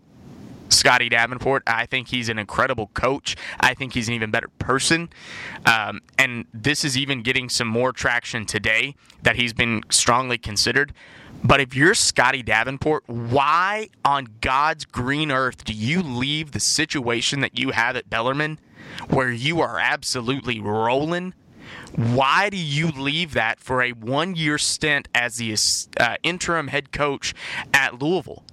Scotty 0.70 1.10
Davenport. 1.10 1.64
I 1.68 1.86
think 1.86 2.08
he's 2.08 2.30
an 2.30 2.40
incredible 2.40 2.88
coach. 2.94 3.36
I 3.60 3.74
think 3.74 3.94
he's 3.94 4.08
an 4.08 4.14
even 4.14 4.32
better 4.32 4.48
person. 4.60 5.10
Um, 5.66 6.00
and 6.18 6.46
this 6.54 6.86
is 6.86 6.98
even 6.98 7.22
getting 7.22 7.50
some 7.50 7.68
more 7.68 7.92
traction 7.92 8.46
today 8.46 8.96
that 9.24 9.36
he's 9.36 9.52
been 9.52 9.84
strongly 9.90 10.38
considered. 10.38 10.94
But 11.44 11.60
if 11.60 11.76
you're 11.76 11.94
Scotty 11.94 12.42
Davenport, 12.42 13.04
why 13.08 13.90
on 14.06 14.28
God's 14.40 14.86
green 14.86 15.32
earth 15.32 15.66
do 15.66 15.74
you 15.74 16.02
leave 16.02 16.54
the 16.54 16.62
situation 16.62 17.42
that 17.42 17.60
you 17.60 17.72
have 17.72 17.98
at 17.98 18.10
Bellarmine 18.10 18.58
where 19.10 19.32
you 19.32 19.60
are 19.60 19.80
absolutely 19.80 20.62
rolling? 20.62 21.34
Why 21.96 22.50
do 22.50 22.58
you 22.58 22.88
leave 22.88 23.34
that 23.34 23.60
for 23.60 23.82
a 23.82 23.92
one 23.92 24.36
year 24.36 24.58
stint 24.58 25.08
as 25.14 25.36
the 25.36 25.58
uh, 26.00 26.16
interim 26.24 26.68
head 26.68 26.92
coach 26.92 27.34
at 27.74 28.02
Louisville? 28.02 28.44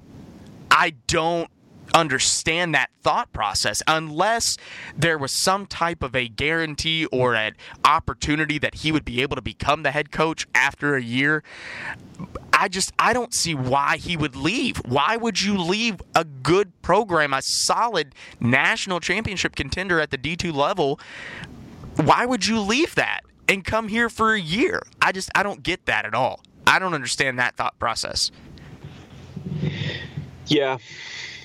I 0.70 0.94
don't 1.06 1.50
understand 1.94 2.74
that 2.74 2.90
thought 3.02 3.32
process 3.32 3.82
unless 3.86 4.56
there 4.96 5.16
was 5.16 5.40
some 5.42 5.66
type 5.66 6.02
of 6.02 6.14
a 6.14 6.28
guarantee 6.28 7.06
or 7.06 7.34
an 7.34 7.54
opportunity 7.84 8.58
that 8.58 8.76
he 8.76 8.92
would 8.92 9.04
be 9.04 9.22
able 9.22 9.36
to 9.36 9.42
become 9.42 9.82
the 9.82 9.90
head 9.90 10.10
coach 10.10 10.46
after 10.54 10.96
a 10.96 11.02
year. 11.02 11.42
I 12.52 12.68
just 12.68 12.92
I 12.98 13.12
don't 13.12 13.34
see 13.34 13.54
why 13.54 13.98
he 13.98 14.16
would 14.16 14.36
leave. 14.36 14.78
Why 14.78 15.16
would 15.16 15.42
you 15.42 15.58
leave 15.58 16.00
a 16.14 16.24
good 16.24 16.72
program, 16.82 17.32
a 17.32 17.42
solid 17.42 18.14
national 18.40 19.00
championship 19.00 19.54
contender 19.54 20.00
at 20.00 20.10
the 20.10 20.18
D2 20.18 20.54
level? 20.54 20.98
Why 21.96 22.26
would 22.26 22.46
you 22.46 22.60
leave 22.60 22.94
that 22.96 23.20
and 23.48 23.64
come 23.64 23.88
here 23.88 24.08
for 24.08 24.34
a 24.34 24.40
year? 24.40 24.82
I 25.00 25.12
just 25.12 25.30
I 25.34 25.42
don't 25.42 25.62
get 25.62 25.86
that 25.86 26.04
at 26.04 26.14
all. 26.14 26.40
I 26.66 26.78
don't 26.78 26.94
understand 26.94 27.38
that 27.38 27.56
thought 27.56 27.78
process. 27.78 28.30
Yeah, 30.46 30.78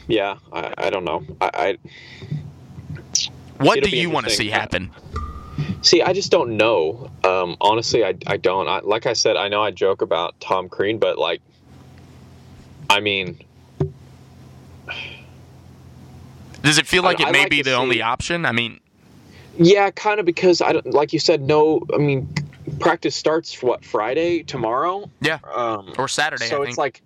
yeah. 0.07 0.37
I, 0.51 0.73
I 0.77 0.89
don't 0.89 1.05
know. 1.05 1.23
I, 1.39 1.49
I 1.53 1.77
What 3.57 3.83
do 3.83 3.89
you 3.89 4.09
want 4.09 4.25
to 4.27 4.31
see 4.31 4.49
happen? 4.49 4.91
See, 5.83 6.01
I 6.01 6.13
just 6.13 6.31
don't 6.31 6.57
know. 6.57 7.09
Um, 7.23 7.55
honestly, 7.61 8.03
I, 8.03 8.15
I 8.27 8.37
don't. 8.37 8.67
I, 8.67 8.79
like 8.79 9.05
I 9.05 9.13
said, 9.13 9.37
I 9.37 9.47
know 9.47 9.61
I 9.63 9.71
joke 9.71 10.01
about 10.01 10.39
Tom 10.39 10.69
Crean, 10.69 10.97
but 10.99 11.17
like, 11.17 11.41
I 12.89 12.99
mean, 12.99 13.39
Does 16.61 16.77
it 16.77 16.85
feel 16.87 17.03
like 17.03 17.19
I- 17.19 17.29
it 17.29 17.31
may 17.31 17.39
like 17.41 17.49
be 17.49 17.61
the 17.61 17.73
only 17.73 18.01
option? 18.01 18.45
I 18.45 18.51
mean, 18.51 18.79
yeah, 19.57 19.89
kind 19.91 20.19
of 20.19 20.25
because 20.25 20.61
I 20.61 20.73
don't. 20.73 20.93
Like 20.93 21.13
you 21.13 21.19
said, 21.19 21.41
no. 21.41 21.85
I 21.93 21.97
mean, 21.97 22.33
practice 22.79 23.15
starts 23.15 23.61
what 23.61 23.83
Friday 23.83 24.43
tomorrow. 24.43 25.09
yeah, 25.21 25.39
Um, 25.53 25.93
or 25.97 26.07
Saturday. 26.07 26.45
so 26.45 26.57
I 26.57 26.59
think. 26.59 26.69
it's 26.69 26.77
like, 26.77 27.01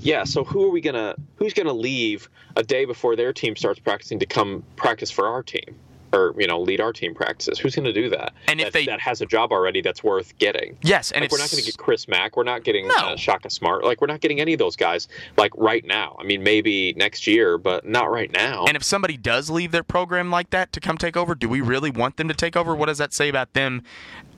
yeah. 0.00 0.24
So 0.24 0.44
who 0.44 0.64
are 0.66 0.70
we 0.70 0.80
gonna? 0.80 1.14
Who's 1.36 1.54
gonna 1.54 1.72
leave 1.72 2.28
a 2.56 2.62
day 2.62 2.84
before 2.84 3.16
their 3.16 3.32
team 3.32 3.56
starts 3.56 3.78
practicing 3.80 4.18
to 4.20 4.26
come 4.26 4.62
practice 4.76 5.10
for 5.10 5.26
our 5.28 5.42
team, 5.42 5.76
or 6.12 6.34
you 6.38 6.46
know, 6.46 6.60
lead 6.60 6.80
our 6.80 6.92
team 6.92 7.14
practices? 7.14 7.58
Who's 7.58 7.74
gonna 7.76 7.92
do 7.92 8.08
that? 8.10 8.32
And 8.48 8.60
if 8.60 8.66
that, 8.66 8.72
they- 8.72 8.86
that 8.86 9.00
has 9.00 9.20
a 9.20 9.26
job 9.26 9.52
already, 9.52 9.80
that's 9.80 10.02
worth 10.02 10.36
getting. 10.38 10.76
yes, 10.82 11.10
and 11.12 11.20
like 11.22 11.28
if 11.28 11.32
we're 11.32 11.38
not 11.38 11.50
going 11.50 11.62
to 11.62 11.66
get 11.66 11.76
Chris 11.78 12.08
Mack. 12.08 12.36
We're 12.36 12.44
not 12.44 12.64
getting 12.64 12.88
No. 12.88 12.94
uh, 12.94 13.16
Shaka 13.16 13.50
Smart. 13.50 13.84
Like 13.84 14.00
we're 14.00 14.06
not 14.06 14.20
getting 14.20 14.40
any 14.40 14.52
of 14.52 14.58
those 14.58 14.76
guys. 14.76 15.08
Like 15.36 15.52
right 15.56 15.84
now. 15.84 16.16
I 16.18 16.24
mean, 16.24 16.42
maybe 16.42 16.92
next 16.96 17.26
year, 17.26 17.58
but 17.58 17.86
not 17.86 18.10
right 18.10 18.30
now. 18.32 18.64
And 18.66 18.76
if 18.76 18.82
somebody 18.82 19.16
does 19.16 19.50
leave 19.50 19.72
their 19.72 19.82
program 19.82 20.30
like 20.30 20.50
that 20.50 20.72
to 20.72 20.80
come 20.80 20.96
take 20.98 21.16
over, 21.16 21.34
do 21.34 21.48
we 21.48 21.60
really 21.60 21.90
want 21.90 22.16
them 22.16 22.28
to 22.28 22.34
take 22.34 22.56
over? 22.56 22.74
What 22.74 22.86
does 22.86 22.98
that 22.98 23.12
say 23.12 23.28
about 23.28 23.52
them 23.52 23.82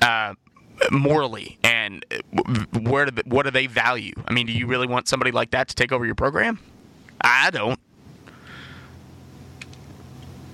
uh, 0.01 0.35
morally? 0.91 1.59
And 1.65 2.05
uh, 2.11 2.19
where 2.81 3.07
do 3.07 3.11
they, 3.13 3.23
what 3.29 3.45
do 3.45 3.51
they 3.51 3.67
value? 3.67 4.15
I 4.27 4.33
mean, 4.33 4.47
do 4.47 4.53
you 4.53 4.67
really 4.67 4.87
want 4.87 5.09
somebody 5.09 5.31
like 5.31 5.51
that 5.53 5.69
to 5.69 5.75
take 5.75 5.93
over 5.93 6.05
your 6.07 6.15
program? 6.15 6.59
I 7.21 7.51
don't. 7.51 7.79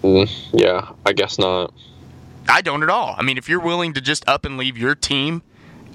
Mm, 0.03 0.31
yeah, 0.53 0.93
I 1.05 1.13
guess 1.13 1.39
not. 1.39 1.73
I 2.49 2.63
don't 2.63 2.83
at 2.83 2.89
all. 2.89 3.15
I 3.19 3.23
mean, 3.23 3.37
if 3.37 3.49
you're 3.49 3.61
willing 3.61 3.93
to 3.95 4.01
just 4.01 4.27
up 4.29 4.45
and 4.45 4.57
leave 4.57 4.79
your 4.79 4.95
team 4.95 5.43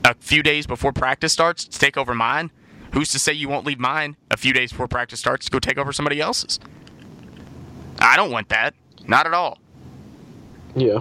a 0.04 0.14
few 0.16 0.44
days 0.44 0.68
before 0.68 0.92
practice 0.92 1.34
starts 1.34 1.66
to 1.66 1.80
take 1.80 1.98
over 1.98 2.14
mine? 2.14 2.52
Who's 2.94 3.10
to 3.10 3.20
say 3.20 3.34
you 3.34 3.50
won't 3.50 3.66
leave 3.66 3.80
mine 3.80 4.18
a 4.30 4.38
few 4.38 4.54
days 4.54 4.72
before 4.72 4.88
practice 4.88 5.20
starts 5.20 5.46
to 5.46 5.52
go 5.52 5.60
take 5.60 5.78
over 5.78 5.92
somebody 5.92 6.22
else's? 6.22 6.60
I 8.00 8.16
don't 8.16 8.32
want 8.32 8.50
that. 8.50 8.76
Not 9.08 9.26
at 9.26 9.34
all. 9.34 9.58
Yeah, 10.76 11.00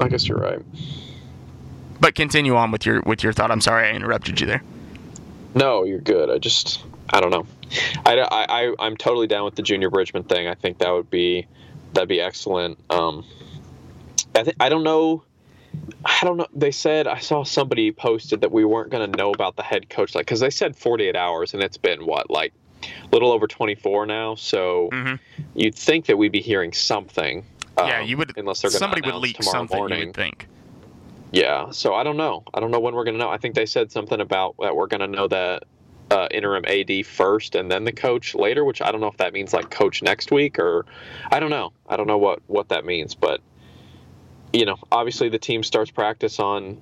I 0.00 0.08
guess 0.08 0.28
you're 0.28 0.38
right. 0.38 0.62
But 1.98 2.14
continue 2.14 2.54
on 2.56 2.70
with 2.70 2.84
your 2.84 3.00
with 3.06 3.22
your 3.22 3.32
thought. 3.32 3.50
I'm 3.50 3.60
sorry 3.60 3.88
I 3.88 3.92
interrupted 3.92 4.40
you 4.40 4.46
there. 4.46 4.62
No, 5.54 5.84
you're 5.84 6.00
good. 6.00 6.30
I 6.30 6.38
just, 6.38 6.84
I 7.10 7.20
don't 7.20 7.30
know. 7.30 7.46
I, 8.04 8.18
I, 8.18 8.74
I, 8.78 8.86
am 8.86 8.96
totally 8.98 9.26
down 9.26 9.46
with 9.46 9.54
the 9.54 9.62
Junior 9.62 9.88
Bridgeman 9.88 10.24
thing. 10.24 10.46
I 10.46 10.54
think 10.54 10.78
that 10.78 10.90
would 10.90 11.08
be, 11.08 11.46
that'd 11.96 12.08
be 12.08 12.20
excellent. 12.20 12.78
Um, 12.90 13.24
I, 14.34 14.42
th- 14.44 14.56
I 14.60 14.68
don't 14.68 14.84
know. 14.84 15.24
I 16.04 16.20
don't 16.22 16.36
know. 16.36 16.46
They 16.54 16.70
said 16.70 17.06
I 17.06 17.18
saw 17.18 17.42
somebody 17.42 17.92
posted 17.92 18.40
that 18.42 18.52
we 18.52 18.64
weren't 18.64 18.90
going 18.90 19.10
to 19.10 19.16
know 19.16 19.30
about 19.30 19.56
the 19.56 19.62
head 19.62 19.90
coach, 19.90 20.14
like 20.14 20.26
because 20.26 20.40
they 20.40 20.50
said 20.50 20.76
48 20.76 21.16
hours, 21.16 21.54
and 21.54 21.62
it's 21.62 21.76
been 21.76 22.06
what, 22.06 22.30
like, 22.30 22.52
a 22.82 23.08
little 23.12 23.32
over 23.32 23.46
24 23.46 24.06
now. 24.06 24.34
So 24.36 24.88
mm-hmm. 24.92 25.16
you'd 25.54 25.74
think 25.74 26.06
that 26.06 26.16
we'd 26.16 26.32
be 26.32 26.40
hearing 26.40 26.72
something. 26.72 27.44
Yeah, 27.78 28.00
um, 28.00 28.06
you 28.06 28.16
would. 28.16 28.36
Unless 28.36 28.62
they're 28.62 28.70
somebody 28.70 29.02
would 29.02 29.16
leak 29.16 29.42
something. 29.42 29.76
Morning. 29.76 29.98
You 29.98 30.06
would 30.06 30.16
think. 30.16 30.48
Yeah, 31.32 31.70
so 31.70 31.94
I 31.94 32.04
don't 32.04 32.16
know. 32.16 32.44
I 32.54 32.60
don't 32.60 32.70
know 32.70 32.80
when 32.80 32.94
we're 32.94 33.04
going 33.04 33.14
to 33.14 33.20
know. 33.20 33.28
I 33.28 33.36
think 33.36 33.54
they 33.54 33.66
said 33.66 33.90
something 33.90 34.20
about 34.20 34.54
that 34.60 34.74
we're 34.74 34.86
going 34.86 35.00
to 35.00 35.08
know 35.08 35.28
that 35.28 35.64
uh, 36.10 36.28
interim 36.30 36.64
AD 36.66 37.04
first 37.06 37.54
and 37.54 37.70
then 37.70 37.84
the 37.84 37.92
coach 37.92 38.34
later, 38.34 38.64
which 38.64 38.80
I 38.80 38.92
don't 38.92 39.00
know 39.00 39.08
if 39.08 39.16
that 39.16 39.32
means 39.32 39.52
like 39.52 39.70
coach 39.70 40.02
next 40.02 40.30
week 40.30 40.58
or 40.58 40.86
I 41.30 41.40
don't 41.40 41.50
know. 41.50 41.72
I 41.88 41.96
don't 41.96 42.06
know 42.06 42.18
what 42.18 42.40
what 42.46 42.68
that 42.68 42.84
means, 42.84 43.14
but 43.14 43.40
you 44.52 44.64
know, 44.64 44.76
obviously 44.90 45.28
the 45.28 45.38
team 45.38 45.62
starts 45.62 45.90
practice 45.90 46.38
on 46.38 46.80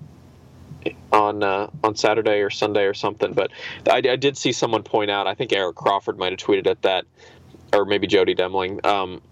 on 1.13 1.43
uh, 1.43 1.71
on 1.83 1.97
Saturday 1.97 2.41
or 2.41 2.51
Sunday 2.51 2.85
or 2.85 2.95
something. 2.95 3.33
But 3.33 3.51
I, 3.91 3.97
I, 3.97 4.17
did 4.17 4.37
see 4.37 4.53
someone 4.53 4.83
point 4.83 5.11
out. 5.11 5.27
I 5.27 5.35
think 5.35 5.53
Eric 5.53 5.77
Crawford 5.77 6.19
might 6.19 6.33
have 6.33 6.41
tweeted 6.41 6.67
at 6.67 6.83
that, 6.83 7.05
or 7.73 7.85
maybe 7.85 8.07
Jody 8.07 8.35
Demling. 8.35 8.85
Um, 8.85 9.23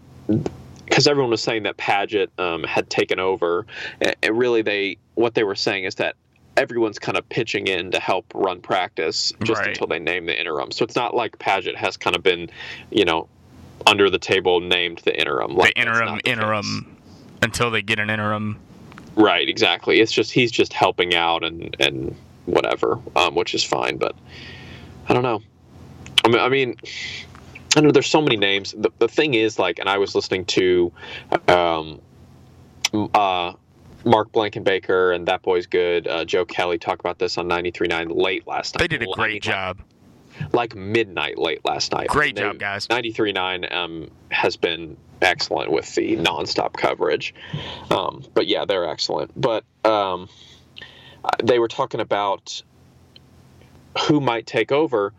because 0.84 1.06
everyone 1.06 1.30
was 1.30 1.42
saying 1.42 1.62
that 1.62 1.76
Padgett 1.78 2.28
um, 2.38 2.64
had 2.64 2.90
taken 2.90 3.18
over, 3.18 3.66
and 4.00 4.38
really 4.38 4.62
they 4.62 4.98
what 5.14 5.34
they 5.34 5.44
were 5.44 5.54
saying 5.54 5.84
is 5.84 5.96
that 5.96 6.16
everyone's 6.56 6.98
kind 6.98 7.16
of 7.16 7.28
pitching 7.28 7.66
in 7.66 7.90
to 7.92 8.00
help 8.00 8.26
run 8.34 8.60
practice 8.60 9.32
just 9.42 9.60
right. 9.60 9.68
until 9.68 9.86
they 9.86 9.98
name 9.98 10.26
the 10.26 10.38
interim. 10.38 10.70
So 10.70 10.84
it's 10.84 10.96
not 10.96 11.14
like 11.14 11.38
Padgett 11.38 11.76
has 11.76 11.96
kind 11.96 12.14
of 12.14 12.22
been, 12.22 12.50
you 12.90 13.04
know, 13.04 13.28
under 13.86 14.10
the 14.10 14.18
table 14.18 14.60
named 14.60 14.98
the 15.04 15.18
interim. 15.18 15.54
Like 15.54 15.74
the 15.74 15.80
interim, 15.80 16.20
the 16.22 16.30
interim, 16.30 16.96
until 17.42 17.70
they 17.70 17.82
get 17.82 17.98
an 17.98 18.10
interim. 18.10 18.58
Right, 19.16 19.48
exactly. 19.48 20.00
It's 20.00 20.12
just 20.12 20.30
he's 20.30 20.50
just 20.50 20.72
helping 20.72 21.14
out 21.14 21.44
and 21.44 21.76
and 21.80 22.14
whatever, 22.46 22.98
um, 23.16 23.34
which 23.34 23.54
is 23.54 23.64
fine. 23.64 23.96
But 23.96 24.14
I 25.08 25.14
don't 25.14 25.22
know. 25.22 25.42
I 26.24 26.28
mean, 26.28 26.38
I 26.40 26.48
mean, 26.48 26.76
I 27.76 27.80
know 27.80 27.90
there's 27.90 28.06
so 28.06 28.22
many 28.22 28.36
names. 28.36 28.74
The, 28.76 28.90
the 28.98 29.08
thing 29.08 29.34
is, 29.34 29.58
like, 29.58 29.78
and 29.78 29.88
I 29.88 29.98
was 29.98 30.14
listening 30.14 30.44
to 30.46 30.92
um, 31.48 32.00
uh, 33.14 33.54
Mark 34.04 34.32
Blankenbaker 34.32 35.14
and 35.14 35.26
That 35.26 35.42
Boy's 35.42 35.66
Good, 35.66 36.06
uh, 36.06 36.24
Joe 36.24 36.44
Kelly 36.44 36.78
talked 36.78 37.00
about 37.00 37.18
this 37.18 37.38
on 37.38 37.48
93.9 37.48 38.14
late 38.14 38.46
last 38.46 38.74
night. 38.74 38.80
They 38.80 38.88
did 38.88 39.02
a 39.02 39.12
great 39.12 39.42
job. 39.42 39.80
Like 40.52 40.74
midnight 40.74 41.38
late 41.38 41.64
last 41.64 41.92
night. 41.92 42.08
Great 42.08 42.36
job, 42.36 42.58
guys. 42.58 42.86
93.9 42.88 43.72
um, 43.72 44.10
has 44.30 44.56
been 44.56 44.96
excellent 45.20 45.70
with 45.70 45.94
the 45.94 46.16
nonstop 46.16 46.72
coverage. 46.72 47.34
Um, 47.90 48.24
but 48.34 48.46
yeah, 48.46 48.64
they're 48.64 48.88
excellent. 48.88 49.38
But 49.38 49.64
um, 49.84 50.28
they 51.42 51.58
were 51.58 51.68
talking 51.68 52.00
about 52.00 52.62
who 54.06 54.20
might 54.20 54.46
take 54.46 54.72
over. 54.72 55.12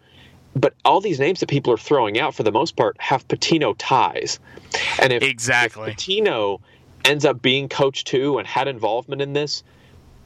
But 0.55 0.75
all 0.85 1.01
these 1.01 1.19
names 1.19 1.39
that 1.39 1.49
people 1.49 1.73
are 1.73 1.77
throwing 1.77 2.19
out, 2.19 2.35
for 2.35 2.43
the 2.43 2.51
most 2.51 2.75
part, 2.75 2.95
have 2.99 3.27
Pitino 3.27 3.73
ties. 3.77 4.39
And 5.01 5.11
if, 5.11 5.23
exactly. 5.23 5.91
if 5.91 5.97
Pitino 5.97 6.59
ends 7.05 7.25
up 7.25 7.41
being 7.41 7.69
coach 7.69 8.03
too 8.03 8.37
and 8.37 8.47
had 8.47 8.67
involvement 8.67 9.21
in 9.21 9.33
this, 9.33 9.63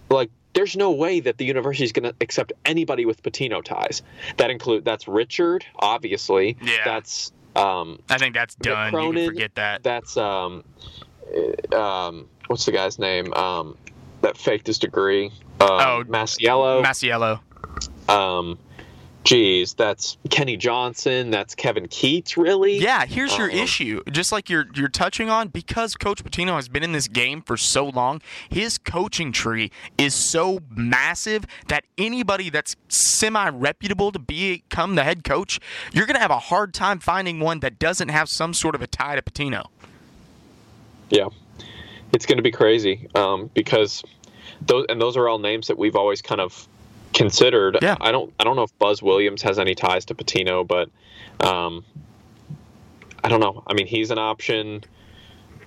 like 0.09 0.29
there's 0.53 0.75
no 0.75 0.91
way 0.91 1.19
that 1.19 1.37
the 1.37 1.45
university 1.45 1.83
is 1.83 1.91
going 1.91 2.03
to 2.03 2.15
accept 2.21 2.51
anybody 2.65 3.05
with 3.05 3.21
Pitino 3.21 3.63
ties. 3.63 4.01
That 4.37 4.49
include 4.49 4.85
that's 4.85 5.07
Richard, 5.07 5.65
obviously. 5.77 6.57
Yeah. 6.61 6.83
That's 6.85 7.31
um, 7.55 7.99
I 8.09 8.17
think 8.17 8.35
that's 8.35 8.55
done. 8.55 8.91
Cronin, 8.91 9.23
you 9.23 9.29
forget 9.29 9.55
that. 9.55 9.83
That's 9.83 10.15
um, 10.17 10.63
uh, 11.73 11.77
um, 11.77 12.29
what's 12.47 12.65
the 12.65 12.71
guy's 12.71 12.99
name? 12.99 13.33
Um, 13.33 13.77
that 14.21 14.37
faked 14.37 14.67
his 14.67 14.79
degree. 14.79 15.27
Um, 15.59 15.69
oh, 15.69 16.03
Masiello. 16.07 16.83
Masiello. 16.83 17.39
Um, 18.09 18.57
geez, 19.27 19.73
that's 19.73 20.17
Kenny 20.29 20.55
Johnson, 20.55 21.29
that's 21.31 21.53
Kevin 21.53 21.87
Keatts, 21.87 22.37
really? 22.37 22.77
Yeah, 22.77 23.05
here's 23.05 23.37
your 23.37 23.49
uh-huh. 23.49 23.61
issue. 23.61 24.01
Just 24.09 24.31
like 24.31 24.49
you're 24.49 24.67
you're 24.73 24.87
touching 24.87 25.29
on, 25.29 25.49
because 25.49 25.95
Coach 25.95 26.23
Pitino 26.23 26.55
has 26.55 26.69
been 26.69 26.81
in 26.81 26.93
this 26.93 27.09
game 27.09 27.41
for 27.41 27.57
so 27.57 27.87
long, 27.87 28.21
his 28.49 28.77
coaching 28.77 29.33
tree 29.33 29.69
is 29.97 30.15
so 30.15 30.59
massive 30.73 31.45
that 31.67 31.83
anybody 31.97 32.49
that's 32.49 32.77
semi 32.87 33.49
reputable 33.49 34.13
to 34.13 34.19
become 34.19 34.95
the 34.95 35.03
head 35.03 35.25
coach, 35.25 35.59
you're 35.91 36.05
gonna 36.05 36.19
have 36.19 36.31
a 36.31 36.39
hard 36.39 36.73
time 36.73 36.99
finding 36.99 37.41
one 37.41 37.59
that 37.59 37.77
doesn't 37.79 38.07
have 38.07 38.29
some 38.29 38.53
sort 38.53 38.75
of 38.75 38.81
a 38.81 38.87
tie 38.87 39.17
to 39.17 39.21
Pitino. 39.21 39.67
Yeah. 41.09 41.27
It's 42.13 42.25
gonna 42.25 42.41
be 42.41 42.51
crazy. 42.51 43.09
Um, 43.13 43.51
because 43.53 44.03
those 44.61 44.85
and 44.87 45.01
those 45.01 45.17
are 45.17 45.27
all 45.27 45.39
names 45.39 45.67
that 45.67 45.77
we've 45.77 45.97
always 45.97 46.21
kind 46.21 46.39
of 46.39 46.65
considered. 47.13 47.77
Yeah. 47.81 47.97
I 47.99 48.11
don't 48.11 48.33
I 48.39 48.43
don't 48.43 48.55
know 48.55 48.63
if 48.63 48.77
Buzz 48.79 49.01
Williams 49.01 49.41
has 49.41 49.59
any 49.59 49.75
ties 49.75 50.05
to 50.05 50.15
Pitino, 50.15 50.67
but 50.67 50.89
um, 51.45 51.85
I 53.23 53.29
don't 53.29 53.39
know. 53.39 53.63
I 53.67 53.73
mean, 53.73 53.87
he's 53.87 54.11
an 54.11 54.17
option. 54.17 54.83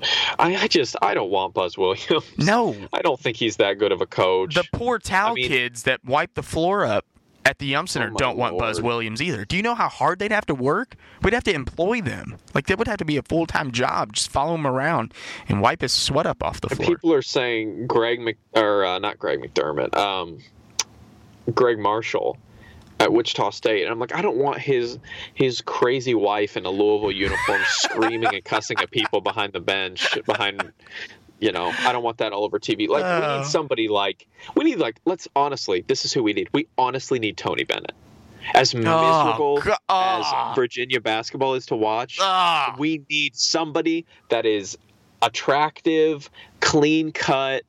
I, 0.38 0.57
I, 0.57 0.68
just 0.68 0.97
I 1.03 1.14
don't 1.14 1.30
want 1.30 1.55
Buzz 1.55 1.76
Williams. 1.76 2.24
No, 2.38 2.76
I 2.93 3.03
don't 3.03 3.20
think 3.20 3.36
he's 3.36 3.57
that 3.57 3.78
good 3.78 3.93
of 3.93 4.01
a 4.01 4.07
coach. 4.07 4.55
The 4.55 4.64
poor 4.72 4.99
towel 4.99 5.32
I 5.32 5.34
mean, 5.34 5.49
kids 5.49 5.84
that 5.84 6.05
wipe 6.05 6.34
the 6.34 6.43
floor 6.43 6.84
up 6.84 7.05
at 7.45 7.59
the 7.59 7.66
Yum 7.66 7.86
Center 7.86 8.11
oh 8.14 8.18
don't 8.18 8.36
want 8.36 8.55
Lord. 8.55 8.62
Buzz 8.62 8.82
Williams 8.82 9.22
either. 9.22 9.45
Do 9.45 9.57
you 9.57 9.62
know 9.62 9.74
how 9.74 9.88
hard 9.88 10.18
they'd 10.18 10.32
have 10.32 10.47
to 10.47 10.55
work? 10.55 10.97
We'd 11.22 11.32
have 11.32 11.45
to 11.45 11.53
employ 11.55 12.01
them. 12.01 12.36
Like 12.55 12.66
that 12.66 12.78
would 12.78 12.88
have 12.88 12.99
to 12.99 13.05
be 13.05 13.16
a 13.16 13.22
full 13.22 13.47
time 13.47 13.72
job. 13.72 14.12
Just 14.12 14.30
follow 14.30 14.55
him 14.55 14.66
around 14.66 15.14
and 15.49 15.61
wipe 15.61 15.80
his 15.80 15.93
sweat 15.93 16.26
up 16.26 16.43
off 16.43 16.61
the 16.61 16.68
floor. 16.68 16.88
People 16.88 17.12
are 17.12 17.22
saying 17.22 17.86
Greg 17.86 18.20
Mc 18.20 18.36
or 18.55 18.84
uh, 18.84 18.99
not 18.99 19.18
Greg 19.18 19.41
McDermott. 19.41 19.97
Um, 19.97 20.38
Gregg 21.55 21.78
Marshall 21.78 22.36
at 22.98 23.12
Wichita 23.12 23.51
State, 23.51 23.82
and 23.82 23.90
I'm 23.90 23.98
like, 23.98 24.14
I 24.14 24.20
don't 24.20 24.36
want 24.36 24.59
his 24.59 24.98
his 25.34 25.62
crazy 25.62 26.14
wife 26.14 26.57
in 26.57 26.66
a 26.66 26.70
Louisville 26.70 27.11
uniform 27.11 27.62
screaming 27.66 28.34
and 28.34 28.44
cussing 28.44 28.78
at 28.78 28.90
people 28.90 29.20
behind 29.20 29.55
the 29.55 29.61
bench, 29.61 30.18
behind, 30.26 30.70
you 31.38 31.51
know, 31.51 31.72
I 31.78 31.92
don't 31.92 32.03
want 32.03 32.18
that 32.18 32.32
all 32.32 32.44
over 32.44 32.59
TV. 32.59 32.88
Like, 32.88 33.05
we 33.05 33.26
need 33.26 33.40
uh. 33.40 33.44
somebody 33.44 33.88
like 33.88 34.26
we 34.55 34.64
need 34.64 34.78
like 34.78 35.01
let's 35.07 35.26
honestly, 35.34 35.84
this 35.86 36.05
is 36.05 36.12
who 36.12 36.22
we 36.22 36.34
need. 36.34 36.48
We 36.53 36.68
honestly 36.76 37.18
need 37.18 37.36
Tony 37.36 37.64
Bennett. 37.64 37.94
As 38.55 38.74
ah, 38.74 38.78
miserable 38.78 39.62
oh, 39.64 39.70
as 39.72 40.24
ah. 40.26 40.53
Virginia 40.55 41.01
basketball 41.01 41.55
is 41.55 41.66
to 41.66 41.76
watch, 41.76 42.18
oh. 42.20 42.74
we 42.78 43.03
need 43.09 43.36
somebody 43.36 44.07
that 44.30 44.46
is 44.46 44.78
attractive, 45.22 46.30
clean 46.61 47.12
cut, 47.12 47.64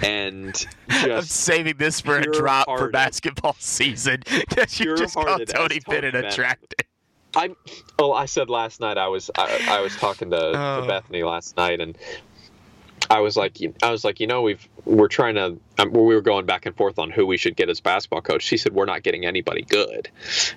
and 0.00 0.54
just 0.88 1.06
I'm 1.06 1.22
saving 1.22 1.76
this 1.78 2.00
for 2.00 2.18
a 2.18 2.22
drop 2.32 2.66
for 2.66 2.90
basketball 2.90 3.56
season 3.58 4.22
because 4.30 4.78
you 4.80 4.96
just 4.96 5.14
called 5.14 5.46
Tony 5.46 5.80
Bennett 5.86 6.14
attractive. 6.14 6.86
I'm. 7.34 7.54
Oh, 7.98 8.12
I 8.12 8.24
said 8.24 8.48
last 8.48 8.80
night 8.80 8.96
I 8.96 9.08
was 9.08 9.30
I, 9.36 9.66
I 9.68 9.80
was 9.80 9.94
talking 9.96 10.30
to, 10.30 10.36
oh. 10.36 10.80
to 10.80 10.86
Bethany 10.86 11.22
last 11.22 11.56
night, 11.56 11.80
and 11.80 11.98
I 13.10 13.20
was 13.20 13.36
like, 13.36 13.58
I 13.82 13.90
was 13.90 14.04
like, 14.04 14.20
you 14.20 14.26
know, 14.26 14.42
we've 14.42 14.68
we're 14.86 15.08
trying 15.08 15.34
to, 15.34 15.58
um, 15.78 15.90
we 15.92 16.14
were 16.14 16.20
going 16.20 16.46
back 16.46 16.64
and 16.64 16.74
forth 16.76 16.98
on 16.98 17.10
who 17.10 17.26
we 17.26 17.36
should 17.36 17.56
get 17.56 17.68
as 17.68 17.80
basketball 17.80 18.20
coach. 18.20 18.42
She 18.42 18.56
said 18.56 18.72
we're 18.72 18.84
not 18.84 19.02
getting 19.02 19.26
anybody 19.26 19.62
good. 19.62 20.08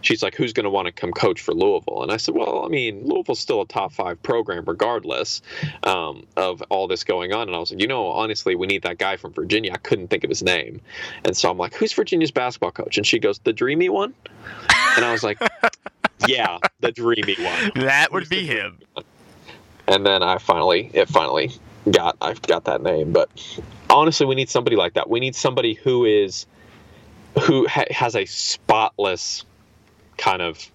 She's 0.01 0.21
like, 0.21 0.35
who's 0.35 0.53
going 0.53 0.65
to 0.65 0.69
want 0.69 0.85
to 0.85 0.91
come 0.91 1.11
coach 1.11 1.41
for 1.41 1.53
Louisville? 1.53 2.03
And 2.03 2.11
I 2.11 2.17
said, 2.17 2.35
well, 2.35 2.63
I 2.63 2.67
mean, 2.69 3.07
Louisville's 3.07 3.39
still 3.39 3.61
a 3.61 3.67
top 3.67 3.91
five 3.91 4.21
program 4.21 4.65
regardless 4.65 5.41
um, 5.83 6.27
of 6.37 6.61
all 6.69 6.87
this 6.87 7.03
going 7.03 7.33
on. 7.33 7.47
And 7.47 7.55
I 7.55 7.59
was 7.59 7.71
like, 7.71 7.81
you 7.81 7.87
know, 7.87 8.07
honestly, 8.07 8.53
we 8.53 8.67
need 8.67 8.83
that 8.83 8.99
guy 8.99 9.17
from 9.17 9.33
Virginia. 9.33 9.71
I 9.73 9.77
couldn't 9.77 10.09
think 10.09 10.23
of 10.23 10.29
his 10.29 10.43
name, 10.43 10.79
and 11.25 11.35
so 11.35 11.49
I'm 11.49 11.57
like, 11.57 11.73
who's 11.73 11.93
Virginia's 11.93 12.31
basketball 12.31 12.71
coach? 12.71 12.97
And 12.97 13.05
she 13.05 13.17
goes, 13.17 13.39
the 13.39 13.53
dreamy 13.53 13.89
one. 13.89 14.13
And 14.95 15.05
I 15.05 15.11
was 15.11 15.23
like, 15.23 15.39
yeah, 16.27 16.59
the 16.81 16.91
dreamy 16.91 17.35
one. 17.39 17.71
That 17.75 18.11
would 18.11 18.29
be 18.29 18.45
him. 18.45 18.77
And 19.87 20.05
then 20.05 20.21
I 20.21 20.37
finally, 20.37 20.91
it 20.93 21.09
finally 21.09 21.51
got 21.91 22.17
I've 22.21 22.41
got 22.41 22.65
that 22.65 22.81
name, 22.81 23.11
but 23.11 23.29
honestly, 23.89 24.25
we 24.25 24.35
need 24.35 24.49
somebody 24.49 24.75
like 24.75 24.93
that. 24.93 25.09
We 25.09 25.19
need 25.19 25.35
somebody 25.35 25.73
who 25.73 26.05
is 26.05 26.45
who 27.41 27.67
ha- 27.67 27.85
has 27.91 28.15
a 28.15 28.25
spotless 28.25 29.45
kind 30.17 30.41
of 30.41 30.69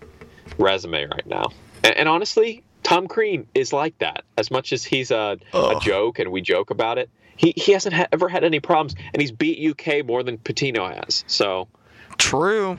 resume 0.59 1.05
right 1.07 1.27
now. 1.27 1.47
And, 1.83 1.97
and, 1.97 2.09
honestly, 2.09 2.63
Tom 2.83 3.09
Crean 3.09 3.47
is 3.55 3.73
like 3.73 3.99
that. 3.99 4.25
As 4.39 4.51
much 4.51 4.73
as 4.73 4.85
he's 4.85 5.11
a, 5.11 5.39
a 5.53 5.79
joke 5.81 6.19
and 6.19 6.31
we 6.31 6.41
joke 6.41 6.71
about 6.71 6.97
it, 6.97 7.11
he, 7.37 7.53
he 7.57 7.73
hasn't 7.73 7.95
ha- 7.95 8.07
ever 8.13 8.29
had 8.29 8.45
any 8.45 8.61
problems, 8.61 8.95
and 9.13 9.21
he's 9.21 9.33
beat 9.33 9.59
UK 9.71 10.07
more 10.07 10.23
than 10.23 10.39
Pitino 10.39 10.95
has. 10.95 11.25
So 11.27 11.69
True. 12.17 12.79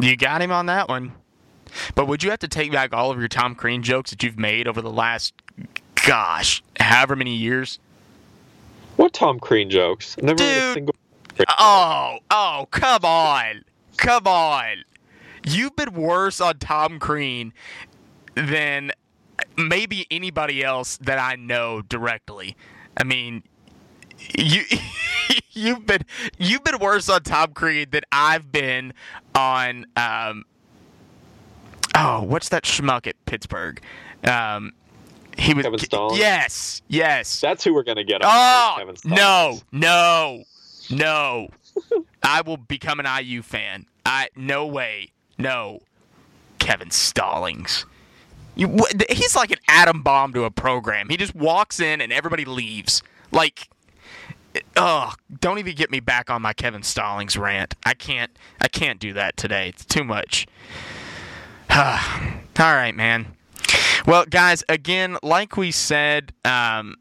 You 0.00 0.16
got 0.16 0.40
him 0.40 0.52
on 0.52 0.66
that 0.66 0.88
one. 0.88 1.12
But 1.94 2.06
would 2.06 2.22
you 2.22 2.30
have 2.30 2.38
to 2.40 2.48
take 2.48 2.70
back 2.72 2.92
all 2.92 3.10
of 3.10 3.18
your 3.18 3.28
Tom 3.28 3.54
Crean 3.54 3.82
jokes 3.82 4.10
that 4.10 4.22
you've 4.22 4.38
made 4.38 4.68
over 4.68 4.82
the 4.82 4.90
last, 4.90 5.34
gosh, 6.04 6.62
however 6.78 7.16
many 7.16 7.34
years? 7.34 7.78
what 8.96 9.12
Tom 9.12 9.40
Crean 9.40 9.70
jokes? 9.70 10.16
Never 10.18 10.36
Dude. 10.36 10.74
single. 10.74 10.94
Oh, 11.58 12.18
oh, 12.30 12.68
come 12.70 13.04
on. 13.04 13.64
Come 13.96 14.26
on. 14.26 14.84
You've 15.44 15.74
been 15.74 15.92
worse 15.94 16.40
on 16.40 16.58
Tom 16.58 16.98
Crean 16.98 17.52
than 18.34 18.92
maybe 19.56 20.06
anybody 20.10 20.62
else 20.62 20.98
that 20.98 21.18
I 21.18 21.36
know 21.36 21.82
directly. 21.82 22.56
I 22.96 23.04
mean, 23.04 23.42
you 24.38 24.62
you've 25.52 25.84
been 25.86 26.02
you've 26.38 26.62
been 26.62 26.78
worse 26.78 27.08
on 27.08 27.22
Tom 27.22 27.52
Crean 27.54 27.88
than 27.90 28.02
I've 28.12 28.52
been 28.52 28.92
on 29.34 29.86
um 29.96 30.44
Oh, 31.94 32.22
what's 32.22 32.48
that 32.50 32.62
schmuck 32.64 33.06
at 33.06 33.16
Pittsburgh? 33.26 33.80
Um 34.24 34.72
he 35.38 35.54
was 35.54 35.64
Kevin 35.64 35.78
Stallings? 35.78 36.18
Yes, 36.18 36.82
yes. 36.88 37.40
That's 37.40 37.64
who 37.64 37.74
we're 37.74 37.82
gonna 37.82 38.04
get. 38.04 38.20
Oh 38.24 38.74
Kevin 38.78 38.96
no, 39.04 39.60
Stallings. 39.60 39.64
no, 39.72 40.44
no! 40.90 41.48
I 42.22 42.42
will 42.42 42.56
become 42.56 43.00
an 43.00 43.06
IU 43.24 43.42
fan. 43.42 43.86
I 44.04 44.28
no 44.36 44.66
way, 44.66 45.12
no. 45.38 45.80
Kevin 46.58 46.90
Stallings. 46.90 47.86
You, 48.54 48.78
he's 49.08 49.34
like 49.34 49.50
an 49.50 49.58
atom 49.66 50.02
bomb 50.02 50.32
to 50.34 50.44
a 50.44 50.50
program. 50.50 51.08
He 51.08 51.16
just 51.16 51.34
walks 51.34 51.80
in 51.80 52.00
and 52.00 52.12
everybody 52.12 52.44
leaves. 52.44 53.02
Like, 53.30 53.68
oh, 54.76 55.14
don't 55.40 55.58
even 55.58 55.74
get 55.74 55.90
me 55.90 56.00
back 56.00 56.28
on 56.30 56.42
my 56.42 56.52
Kevin 56.52 56.82
Stallings 56.82 57.36
rant. 57.36 57.74
I 57.84 57.94
can't. 57.94 58.30
I 58.60 58.68
can't 58.68 59.00
do 59.00 59.14
that 59.14 59.36
today. 59.36 59.68
It's 59.70 59.84
too 59.84 60.04
much. 60.04 60.46
All 61.74 61.86
right, 62.58 62.94
man. 62.94 63.34
Well, 64.06 64.24
guys, 64.28 64.64
again, 64.68 65.16
like 65.22 65.56
we 65.56 65.70
said, 65.70 66.32
um, 66.44 66.96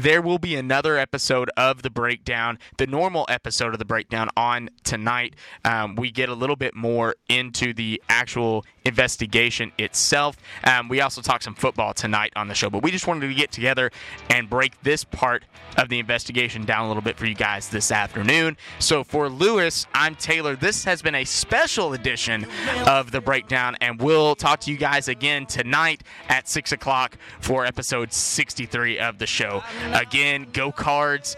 there 0.00 0.20
will 0.20 0.38
be 0.38 0.56
another 0.56 0.98
episode 0.98 1.50
of 1.56 1.82
the 1.82 1.90
breakdown, 1.90 2.58
the 2.78 2.86
normal 2.86 3.26
episode 3.28 3.72
of 3.74 3.78
the 3.78 3.84
breakdown 3.84 4.28
on 4.36 4.70
tonight. 4.82 5.34
Um, 5.64 5.94
we 5.94 6.10
get 6.10 6.28
a 6.28 6.34
little 6.34 6.56
bit 6.56 6.74
more 6.74 7.14
into 7.28 7.72
the 7.72 8.02
actual 8.08 8.64
investigation 8.84 9.72
itself. 9.78 10.36
Um, 10.64 10.88
we 10.88 11.00
also 11.00 11.22
talk 11.22 11.42
some 11.42 11.54
football 11.54 11.94
tonight 11.94 12.32
on 12.36 12.48
the 12.48 12.54
show, 12.54 12.70
but 12.70 12.82
we 12.82 12.90
just 12.90 13.06
wanted 13.06 13.28
to 13.28 13.34
get 13.34 13.52
together 13.52 13.90
and 14.28 14.50
break 14.50 14.80
this 14.82 15.04
part 15.04 15.44
of 15.76 15.88
the 15.88 15.98
investigation 15.98 16.64
down 16.64 16.84
a 16.84 16.88
little 16.88 17.02
bit 17.02 17.16
for 17.16 17.26
you 17.26 17.34
guys 17.34 17.68
this 17.68 17.90
afternoon. 17.90 18.56
So 18.78 19.04
for 19.04 19.28
Louis, 19.28 19.86
I'm 19.94 20.14
Tayler. 20.16 20.58
This 20.58 20.84
has 20.84 21.02
been 21.02 21.14
a 21.14 21.24
special 21.24 21.92
edition 21.92 22.46
of 22.86 23.10
the 23.10 23.20
breakdown, 23.20 23.76
and 23.80 24.00
we'll 24.00 24.34
talk 24.34 24.60
to 24.60 24.70
you 24.70 24.76
guys 24.76 25.08
again 25.08 25.46
tonight 25.46 26.02
at 26.28 26.48
6 26.48 26.72
o'clock 26.72 27.16
for 27.40 27.64
episode 27.64 28.12
63 28.12 28.98
of 28.98 29.18
the 29.18 29.26
show. 29.26 29.62
Again, 29.92 30.46
go 30.52 30.72
cards, 30.72 31.36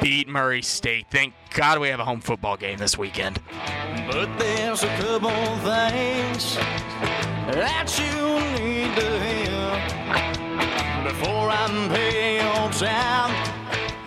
beat 0.00 0.28
Murray 0.28 0.62
State. 0.62 1.06
Thank 1.10 1.34
God 1.54 1.78
we 1.78 1.88
have 1.88 2.00
a 2.00 2.04
home 2.04 2.20
football 2.20 2.56
game 2.56 2.78
this 2.78 2.98
weekend. 2.98 3.40
But 4.10 4.28
there's 4.38 4.82
a 4.82 4.96
couple 4.98 5.30
things 5.58 6.56
that 7.54 7.98
you 7.98 8.38
need 8.58 8.94
to 8.96 9.20
hear 9.20 9.68
before 11.04 11.50
I 11.50 11.88
pay 11.94 12.36
your 12.36 12.70
time. 12.72 13.30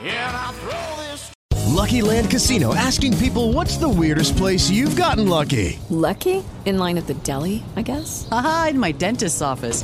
And 0.04 0.36
I 0.36 0.52
throw 0.54 1.04
this. 1.04 1.32
Lucky 1.68 2.02
Land 2.02 2.30
Casino 2.30 2.76
asking 2.76 3.18
people 3.18 3.54
what's 3.54 3.78
the 3.78 3.90
weirdest 3.90 4.38
place 4.38 4.70
you've 4.70 4.96
gotten 4.96 5.28
lucky? 5.28 5.80
Lucky? 5.90 6.44
In 6.66 6.78
line 6.78 6.98
at 7.00 7.08
the 7.08 7.16
deli, 7.16 7.64
I 7.76 7.82
guess? 7.82 8.28
Haha, 8.30 8.68
in 8.68 8.80
my 8.80 8.92
dentist's 8.92 9.42
office. 9.42 9.84